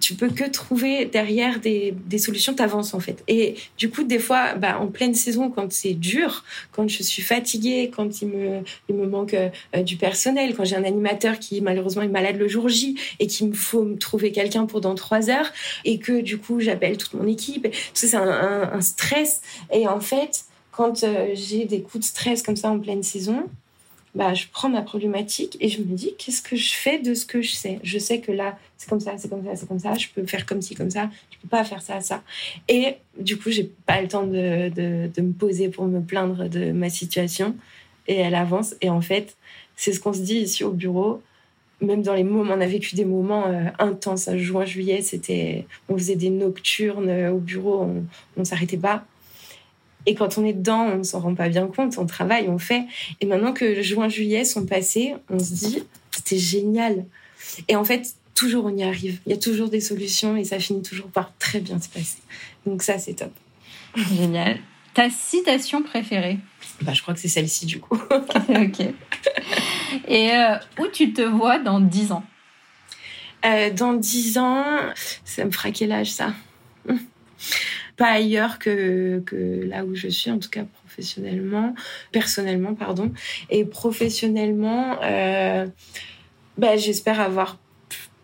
tu 0.00 0.14
peux 0.14 0.28
que 0.30 0.48
trouver 0.48 1.04
derrière 1.04 1.60
des, 1.60 1.94
des 2.06 2.18
solutions, 2.18 2.54
t'avances 2.54 2.94
en 2.94 3.00
fait. 3.00 3.22
Et 3.28 3.54
du 3.78 3.90
coup, 3.90 4.02
des 4.02 4.18
fois, 4.18 4.54
bah, 4.54 4.78
en 4.80 4.86
pleine 4.86 5.14
saison, 5.14 5.50
quand 5.50 5.70
c'est 5.72 5.92
dur, 5.92 6.44
quand 6.72 6.88
je 6.88 7.02
suis 7.02 7.22
fatiguée, 7.22 7.90
quand 7.94 8.22
il 8.22 8.28
me, 8.28 8.62
il 8.88 8.94
me 8.94 9.06
manque 9.06 9.34
euh, 9.34 9.82
du 9.82 9.96
personnel, 9.96 10.54
quand 10.56 10.64
j'ai 10.64 10.76
un 10.76 10.84
animateur 10.84 11.38
qui 11.38 11.60
malheureusement 11.60 12.02
est 12.02 12.08
malade 12.08 12.36
le 12.36 12.48
jour 12.48 12.68
J 12.68 12.96
et 13.18 13.26
qu'il 13.26 13.48
me 13.48 13.54
faut 13.54 13.84
me 13.84 13.96
trouver 13.96 14.32
quelqu'un 14.32 14.66
pour 14.66 14.80
dans 14.80 14.94
trois 14.94 15.30
heures 15.30 15.52
et 15.84 15.98
que 15.98 16.20
du 16.20 16.38
coup, 16.38 16.60
j'appelle 16.60 16.96
toute 16.96 17.14
mon 17.14 17.26
équipe, 17.26 17.64
tout 17.70 17.70
ça, 17.94 18.08
c'est 18.08 18.16
un, 18.16 18.70
un, 18.72 18.80
stress. 18.80 19.42
Et 19.72 19.86
en 19.86 20.00
fait, 20.00 20.44
quand 20.72 21.04
euh, 21.04 21.28
j'ai 21.34 21.66
des 21.66 21.82
coups 21.82 22.04
de 22.04 22.08
stress 22.08 22.42
comme 22.42 22.56
ça 22.56 22.70
en 22.70 22.78
pleine 22.78 23.02
saison, 23.02 23.44
bah, 24.14 24.34
je 24.34 24.46
prends 24.50 24.68
ma 24.68 24.82
problématique 24.82 25.56
et 25.60 25.68
je 25.68 25.80
me 25.80 25.94
dis 25.94 26.14
qu'est-ce 26.18 26.42
que 26.42 26.56
je 26.56 26.72
fais 26.72 26.98
de 26.98 27.14
ce 27.14 27.24
que 27.24 27.42
je 27.42 27.52
sais? 27.52 27.78
Je 27.84 27.98
sais 27.98 28.20
que 28.20 28.32
là, 28.32 28.58
c'est 28.76 28.88
comme 28.88 28.98
ça, 28.98 29.14
c'est 29.16 29.28
comme 29.28 29.44
ça, 29.44 29.54
c'est 29.54 29.68
comme 29.68 29.78
ça. 29.78 29.94
Je 29.94 30.08
peux 30.12 30.26
faire 30.26 30.46
comme 30.46 30.60
ci, 30.62 30.74
comme 30.74 30.90
ça. 30.90 31.10
Je 31.30 31.38
peux 31.38 31.48
pas 31.48 31.62
faire 31.64 31.80
ça, 31.80 32.00
ça. 32.00 32.22
Et 32.68 32.96
du 33.18 33.38
coup, 33.38 33.50
j'ai 33.50 33.70
pas 33.86 34.00
le 34.02 34.08
temps 34.08 34.26
de, 34.26 34.68
de, 34.68 35.08
de, 35.14 35.22
me 35.22 35.32
poser 35.32 35.68
pour 35.68 35.86
me 35.86 36.00
plaindre 36.00 36.48
de 36.48 36.72
ma 36.72 36.90
situation. 36.90 37.54
Et 38.08 38.16
elle 38.16 38.34
avance. 38.34 38.74
Et 38.80 38.90
en 38.90 39.00
fait, 39.00 39.36
c'est 39.76 39.92
ce 39.92 40.00
qu'on 40.00 40.12
se 40.12 40.20
dit 40.20 40.38
ici 40.38 40.64
au 40.64 40.72
bureau. 40.72 41.22
Même 41.80 42.02
dans 42.02 42.14
les 42.14 42.24
moments, 42.24 42.54
on 42.54 42.60
a 42.60 42.66
vécu 42.66 42.96
des 42.96 43.04
moments 43.04 43.46
euh, 43.46 43.66
intenses. 43.78 44.26
En 44.26 44.36
juin, 44.36 44.64
juillet, 44.64 45.02
c'était, 45.02 45.66
on 45.88 45.96
faisait 45.96 46.16
des 46.16 46.30
nocturnes 46.30 47.08
euh, 47.08 47.30
au 47.30 47.38
bureau. 47.38 47.82
On, 47.82 48.04
on 48.36 48.44
s'arrêtait 48.44 48.76
pas. 48.76 49.04
Et 50.06 50.14
quand 50.14 50.38
on 50.38 50.44
est 50.44 50.52
dedans, 50.52 50.82
on 50.82 50.98
ne 50.98 51.02
s'en 51.02 51.20
rend 51.20 51.34
pas 51.34 51.48
bien 51.48 51.66
compte, 51.66 51.98
on 51.98 52.06
travaille, 52.06 52.48
on 52.48 52.58
fait. 52.58 52.84
Et 53.20 53.26
maintenant 53.26 53.52
que 53.52 53.82
juin, 53.82 54.08
juillet 54.08 54.44
sont 54.44 54.66
passés, 54.66 55.14
on 55.28 55.38
se 55.38 55.52
dit, 55.52 55.82
c'était 56.10 56.38
génial. 56.38 57.04
Et 57.68 57.76
en 57.76 57.84
fait, 57.84 58.14
toujours 58.34 58.64
on 58.64 58.76
y 58.76 58.82
arrive. 58.82 59.20
Il 59.26 59.30
y 59.30 59.34
a 59.34 59.38
toujours 59.38 59.68
des 59.68 59.80
solutions 59.80 60.36
et 60.36 60.44
ça 60.44 60.58
finit 60.58 60.82
toujours 60.82 61.08
par 61.08 61.32
très 61.38 61.60
bien 61.60 61.80
se 61.80 61.88
passer. 61.88 62.18
Donc 62.66 62.82
ça, 62.82 62.98
c'est 62.98 63.14
top. 63.14 63.32
Génial. 64.16 64.58
Ta 64.94 65.10
citation 65.10 65.82
préférée? 65.82 66.38
Bah, 66.82 66.92
Je 66.94 67.02
crois 67.02 67.14
que 67.14 67.20
c'est 67.20 67.28
celle-ci, 67.28 67.66
du 67.66 67.80
coup. 67.80 67.98
ok. 68.48 68.80
Et 70.08 70.30
euh, 70.32 70.56
où 70.80 70.86
tu 70.92 71.12
te 71.12 71.22
vois 71.22 71.58
dans 71.58 71.80
10 71.80 72.12
ans? 72.12 72.24
Euh, 73.44 73.70
Dans 73.70 73.92
10 73.92 74.38
ans, 74.38 74.64
ça 75.24 75.44
me 75.44 75.50
fera 75.50 75.70
quel 75.70 75.92
âge, 75.92 76.10
ça? 76.12 76.34
Pas 78.00 78.12
ailleurs 78.12 78.58
que, 78.58 79.22
là 79.68 79.84
où 79.84 79.94
je 79.94 80.08
suis, 80.08 80.30
en 80.30 80.38
tout 80.38 80.48
cas 80.48 80.64
professionnellement, 80.64 81.74
personnellement, 82.12 82.74
pardon. 82.74 83.12
Et 83.50 83.66
professionnellement, 83.66 84.96
euh, 85.02 85.66
bah, 86.56 86.78
j'espère 86.78 87.20
avoir 87.20 87.58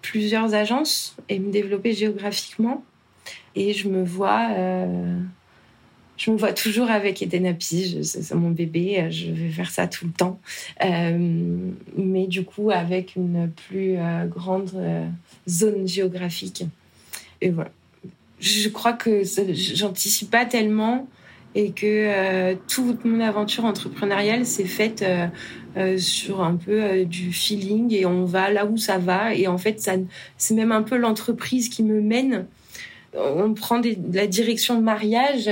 plusieurs 0.01 0.55
agences 0.55 1.14
et 1.29 1.39
me 1.39 1.53
développer 1.53 1.93
géographiquement. 1.93 2.87
Et 3.55 3.74
je 3.74 3.91
me 3.91 4.03
vois, 4.03 4.49
euh, 4.57 5.20
je 6.16 6.31
me 6.31 6.39
vois 6.39 6.55
toujours 6.55 6.91
avec 6.91 7.20
Eden 7.20 7.55
c'est 7.61 8.35
mon 8.35 8.53
bébé, 8.53 9.09
je 9.11 9.31
vais 9.31 9.51
faire 9.51 9.70
ça 9.70 9.87
tout 9.87 10.07
le 10.07 10.12
temps. 10.12 10.41
Euh, 10.87 11.18
mais 11.99 12.27
du 12.29 12.45
coup, 12.45 12.70
avec 12.70 13.14
une 13.14 13.51
plus 13.51 13.99
euh, 13.99 14.24
grande 14.24 14.72
zone 15.47 15.87
géographique. 15.87 16.64
Et 17.43 17.51
voilà 17.51 17.70
je 18.39 18.68
crois 18.68 18.93
que 18.93 19.22
j'anticipe 19.24 20.30
pas 20.30 20.45
tellement 20.45 21.09
et 21.57 21.70
que 21.70 21.87
euh, 21.87 22.55
toute 22.68 23.05
mon 23.05 23.20
aventure 23.20 23.64
entrepreneuriale 23.64 24.45
s'est 24.45 24.66
faite 24.66 25.03
euh, 25.03 25.26
euh, 25.78 25.97
sur 25.97 26.43
un 26.43 26.55
peu 26.55 27.05
du 27.07 27.32
feeling 27.32 27.93
et 27.95 28.05
on 28.05 28.26
va 28.26 28.51
là 28.51 28.66
où 28.66 28.76
ça 28.76 28.99
va 28.99 29.34
et 29.34 29.47
en 29.47 29.57
fait 29.57 29.80
ça 29.80 29.95
c'est 30.37 30.55
même 30.55 30.70
un 30.70 30.82
peu 30.82 30.97
l'entreprise 30.97 31.70
qui 31.70 31.82
me 31.82 32.01
mène 32.01 32.47
on 33.18 33.55
prend 33.55 33.78
de 33.78 33.97
la 34.12 34.26
direction 34.26 34.74
de 34.74 34.82
mariage. 34.82 35.49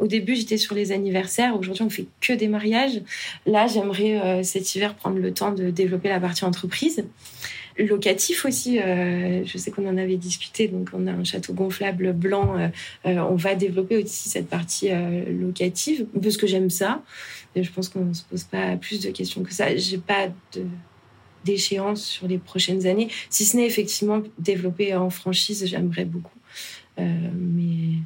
au 0.00 0.08
début, 0.08 0.34
j'étais 0.34 0.56
sur 0.56 0.74
les 0.74 0.90
anniversaires. 0.90 1.56
Aujourd'hui, 1.56 1.84
on 1.84 1.90
fait 1.90 2.06
que 2.20 2.32
des 2.32 2.48
mariages. 2.48 3.02
Là, 3.46 3.68
j'aimerais 3.68 4.42
cet 4.42 4.74
hiver 4.74 4.96
prendre 4.96 5.18
le 5.18 5.32
temps 5.32 5.52
de 5.52 5.70
développer 5.70 6.08
la 6.08 6.18
partie 6.18 6.44
entreprise 6.44 7.04
locatif 7.78 8.44
aussi. 8.44 8.78
Euh, 8.78 9.44
je 9.44 9.58
sais 9.58 9.70
qu'on 9.70 9.88
en 9.88 9.96
avait 9.96 10.16
discuté, 10.16 10.68
donc 10.68 10.90
on 10.92 11.06
a 11.06 11.12
un 11.12 11.24
château 11.24 11.52
gonflable 11.52 12.12
blanc. 12.12 12.58
Euh, 12.58 12.68
euh, 13.06 13.18
on 13.18 13.36
va 13.36 13.54
développer 13.54 14.02
aussi 14.02 14.28
cette 14.28 14.48
partie 14.48 14.90
locative 15.30 16.06
parce 16.20 16.36
que 16.36 16.46
j'aime 16.46 16.70
ça. 16.70 17.02
Et 17.56 17.62
je 17.62 17.72
pense 17.72 17.88
qu'on 17.88 18.04
ne 18.04 18.12
se 18.12 18.22
pose 18.24 18.44
pas 18.44 18.76
plus 18.76 19.00
de 19.00 19.10
questions 19.10 19.42
que 19.42 19.52
ça. 19.52 19.76
J'ai 19.76 19.98
pas 19.98 20.28
de 20.54 20.64
d'échéance 21.44 22.02
sur 22.02 22.26
les 22.26 22.38
prochaines 22.38 22.86
années. 22.86 23.08
Si 23.28 23.44
ce 23.44 23.58
n'est 23.58 23.66
effectivement 23.66 24.22
développer 24.38 24.94
en 24.94 25.10
franchise, 25.10 25.66
j'aimerais 25.66 26.06
beaucoup. 26.06 26.38
mais 26.96 27.98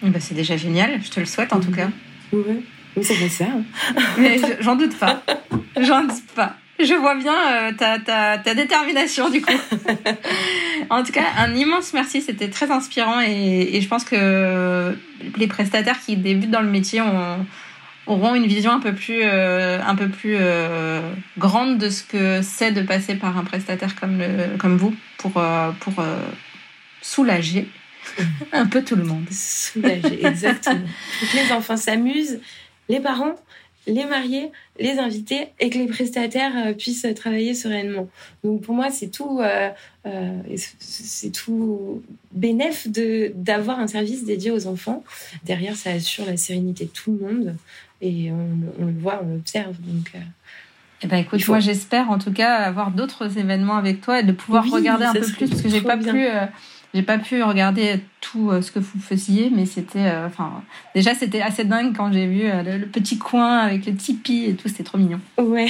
bah, 0.00 0.20
c'est 0.20 0.34
déjà 0.34 0.56
génial, 0.56 1.02
je 1.02 1.10
te 1.10 1.18
le 1.18 1.26
souhaite 1.26 1.52
en 1.52 1.58
tout 1.58 1.72
cas. 1.72 1.90
Oui, 2.32 2.64
mais 2.96 3.02
ça 3.02 3.14
va 3.14 3.28
ça. 3.28 3.46
Hein. 3.46 3.64
mais 4.16 4.38
j'en 4.60 4.76
doute 4.76 4.96
pas. 4.96 5.24
J'en 5.80 6.02
doute 6.02 6.26
pas. 6.36 6.56
Je 6.80 6.94
vois 6.94 7.16
bien 7.16 7.34
euh, 7.34 7.72
ta, 7.72 7.98
ta, 7.98 8.38
ta, 8.38 8.54
détermination 8.54 9.30
du 9.30 9.42
coup. 9.42 9.52
en 10.90 11.02
tout 11.02 11.12
cas, 11.12 11.24
un 11.36 11.54
immense 11.54 11.92
merci, 11.92 12.22
c'était 12.22 12.50
très 12.50 12.70
inspirant 12.70 13.20
et, 13.20 13.70
et, 13.72 13.80
je 13.80 13.88
pense 13.88 14.04
que 14.04 14.96
les 15.36 15.46
prestataires 15.48 15.98
qui 16.00 16.16
débutent 16.16 16.52
dans 16.52 16.60
le 16.60 16.70
métier 16.70 17.00
ont, 17.00 17.46
auront 18.06 18.34
une 18.36 18.46
vision 18.46 18.70
un 18.70 18.78
peu 18.78 18.94
plus, 18.94 19.22
euh, 19.22 19.80
un 19.84 19.96
peu 19.96 20.08
plus 20.08 20.36
euh, 20.38 21.12
grande 21.36 21.78
de 21.78 21.90
ce 21.90 22.04
que 22.04 22.42
c'est 22.42 22.70
de 22.70 22.82
passer 22.82 23.16
par 23.16 23.36
un 23.36 23.44
prestataire 23.44 23.96
comme, 23.96 24.18
le, 24.18 24.56
comme 24.58 24.76
vous 24.76 24.94
pour, 25.18 25.32
pour 25.80 25.94
soulager 27.02 27.68
un 28.52 28.66
peu 28.66 28.84
tout 28.84 28.96
le 28.96 29.04
monde. 29.04 29.26
Soulager, 29.30 30.24
exactement. 30.24 30.80
les 31.34 31.52
enfants 31.52 31.76
s'amusent, 31.76 32.40
les 32.88 33.00
parents, 33.00 33.34
les 33.86 34.04
mariés, 34.04 34.50
les 34.78 34.98
invités 34.98 35.48
et 35.60 35.70
que 35.70 35.78
les 35.78 35.86
prestataires 35.86 36.52
euh, 36.56 36.72
puissent 36.72 37.06
travailler 37.16 37.54
sereinement. 37.54 38.08
Donc 38.44 38.62
pour 38.62 38.74
moi, 38.74 38.90
c'est 38.90 39.08
tout, 39.08 39.40
euh, 39.40 39.70
euh, 40.06 40.40
c'est 40.78 41.32
tout 41.32 42.02
bénéf 42.32 42.88
de 42.88 43.32
d'avoir 43.34 43.80
un 43.80 43.86
service 43.86 44.24
dédié 44.24 44.50
aux 44.50 44.66
enfants. 44.66 45.04
Derrière, 45.44 45.76
ça 45.76 45.90
assure 45.90 46.26
la 46.26 46.36
sérénité 46.36 46.84
de 46.84 46.90
tout 46.90 47.18
le 47.20 47.26
monde 47.26 47.56
et 48.00 48.30
on, 48.30 48.86
le 48.86 48.92
voit, 48.92 49.20
on 49.24 49.34
l'observe. 49.34 49.76
Donc 49.80 50.12
eh 51.02 51.06
ben 51.06 51.18
écoute, 51.18 51.46
moi 51.48 51.60
j'espère 51.60 52.10
en 52.10 52.18
tout 52.18 52.32
cas 52.32 52.54
avoir 52.56 52.90
d'autres 52.90 53.38
événements 53.38 53.76
avec 53.76 54.00
toi 54.00 54.20
et 54.20 54.22
de 54.24 54.32
pouvoir 54.32 54.68
regarder 54.68 55.04
un 55.04 55.12
peu 55.12 55.20
plus 55.20 55.48
parce 55.48 55.62
que 55.62 55.68
j'ai 55.68 55.80
pas 55.80 55.96
pu 55.96 56.28
j'ai 56.94 57.02
pas 57.02 57.18
pu 57.18 57.42
regarder 57.42 58.00
tout 58.20 58.50
euh, 58.50 58.62
ce 58.62 58.72
que 58.72 58.78
vous 58.78 58.98
faisiez, 58.98 59.50
mais 59.54 59.66
c'était, 59.66 60.06
euh, 60.06 60.26
enfin, 60.26 60.62
déjà 60.94 61.14
c'était 61.14 61.42
assez 61.42 61.64
dingue 61.64 61.94
quand 61.94 62.10
j'ai 62.12 62.26
vu 62.26 62.42
euh, 62.44 62.78
le, 62.78 62.86
petit 62.86 63.18
coin 63.18 63.58
avec 63.58 63.84
le 63.84 63.94
tipi 63.94 64.46
et 64.46 64.54
tout, 64.54 64.68
c'était 64.68 64.84
trop 64.84 64.96
mignon. 64.96 65.20
Ouais, 65.36 65.68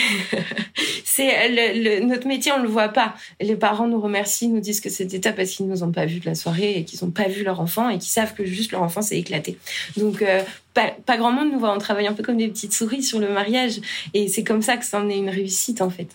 c'est 1.05 1.49
le, 1.49 2.05
notre 2.07 2.29
métier, 2.29 2.53
on 2.53 2.63
le 2.63 2.69
voit 2.69 2.89
pas. 2.89 3.15
Les 3.41 3.57
parents 3.57 3.89
nous 3.89 4.01
remercient, 4.01 4.49
nous 4.49 4.61
disent 4.61 4.81
que 4.81 4.91
c'était 4.91 5.19
top 5.19 5.37
parce 5.37 5.51
qu'ils 5.51 5.67
nous 5.67 5.83
ont 5.83 5.91
pas 5.91 6.07
vu 6.07 6.21
de 6.21 6.27
la 6.27 6.37
soirée 6.37 6.79
et 6.79 6.85
qu'ils 6.85 7.05
ont 7.05 7.11
pas 7.11 7.27
vu 7.27 7.43
leur 7.43 7.61
enfant 7.61 7.89
et 7.89 7.99
qu'ils 7.99 8.13
savent 8.13 8.35
que 8.35 8.45
juste 8.45 8.71
leur 8.71 8.83
enfant 8.83 9.03
s'est 9.03 9.19
éclaté. 9.19 9.59
Donc 9.97 10.25
pas, 10.73 10.93
pas, 11.05 11.17
grand 11.17 11.33
monde 11.33 11.51
nous 11.53 11.59
voit, 11.59 11.75
on 11.75 11.79
travaille 11.79 12.07
un 12.07 12.13
peu 12.13 12.23
comme 12.23 12.37
des 12.37 12.49
petites 12.49 12.73
souris 12.73 13.03
sur 13.03 13.19
le 13.19 13.29
mariage 13.29 13.81
et 14.15 14.29
c'est 14.29 14.45
comme 14.45 14.63
ça 14.63 14.77
que 14.77 14.85
ça 14.85 15.01
en 15.01 15.09
est 15.09 15.19
une 15.19 15.31
réussite 15.31 15.83
en 15.83 15.91
fait. 15.91 16.09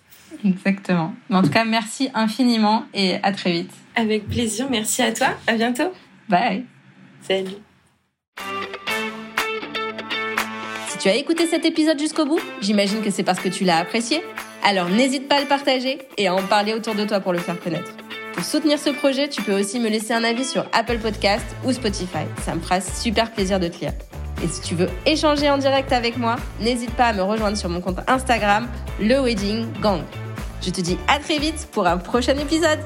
Exactement. 0.45 1.14
en 1.30 1.41
tout 1.41 1.49
cas, 1.49 1.66
merci 1.66 2.10
infiniment 2.14 2.86
et 2.93 3.16
à 3.22 3.32
très 3.34 3.51
vite. 3.51 3.72
Avec 3.96 4.28
plaisir, 4.28 4.68
merci 4.70 5.02
à 5.02 5.12
toi. 5.14 5.28
À 5.48 5.54
bientôt. 5.54 5.91
Bye. 6.28 6.66
Salut. 7.22 7.58
Si 10.89 10.98
tu 10.98 11.10
as 11.10 11.16
écouté 11.16 11.48
cet 11.48 11.66
épisode 11.66 12.00
jusqu'au 12.00 12.26
bout, 12.26 12.39
j'imagine 12.62 13.02
que 13.02 13.12
c'est 13.12 13.24
parce 13.24 13.39
que 13.39 13.50
tu 13.50 13.64
l'as 13.64 13.78
apprécié. 13.78 14.24
Alors 14.64 14.89
n'hésite 14.89 15.28
pas 15.28 15.36
à 15.36 15.41
le 15.41 15.48
partager 15.48 16.00
et 16.18 16.28
à 16.28 16.34
en 16.34 16.41
parler 16.41 16.74
autour 16.74 16.96
de 16.96 17.04
toi 17.04 17.20
pour 17.20 17.34
le 17.34 17.39
faire 17.39 17.60
connaître. 17.60 17.91
Pour 18.34 18.44
soutenir 18.44 18.80
ce 18.80 18.89
projet, 18.89 19.30
tu 19.30 19.41
peux 19.41 19.60
aussi 19.60 19.80
me 19.80 19.89
laisser 19.89 20.14
un 20.14 20.24
avis 20.24 20.46
sur 20.46 20.66
Apple 20.72 20.98
Podcast 20.98 21.46
ou 21.66 21.72
Spotify. 21.72 22.26
Ça 22.44 22.56
me 22.56 22.62
fera 22.62 22.82
super 22.82 23.32
plaisir 23.32 23.60
de 23.60 23.68
te 23.68 23.80
lire. 23.80 23.94
Et 24.44 24.48
si 24.48 24.62
tu 24.62 24.76
veux 24.76 24.89
échanger 25.06 25.50
en 25.50 25.58
direct 25.58 25.94
avec 25.94 26.18
moi, 26.18 26.38
n'hésite 26.60 26.91
pas 26.91 27.06
à 27.06 27.14
me 27.14 27.22
rejoindre 27.22 27.58
sur 27.58 27.70
mon 27.70 27.80
compte 27.80 28.00
Instagram, 28.08 28.68
le 29.00 29.22
Wedding 29.22 29.68
Gang. 29.82 30.02
Je 30.62 30.70
te 30.72 30.82
dis 30.82 30.98
à 31.08 31.20
très 31.20 31.38
vite 31.38 31.68
pour 31.72 31.86
un 31.86 31.98
prochain 31.98 32.38
épisode. 32.38 32.80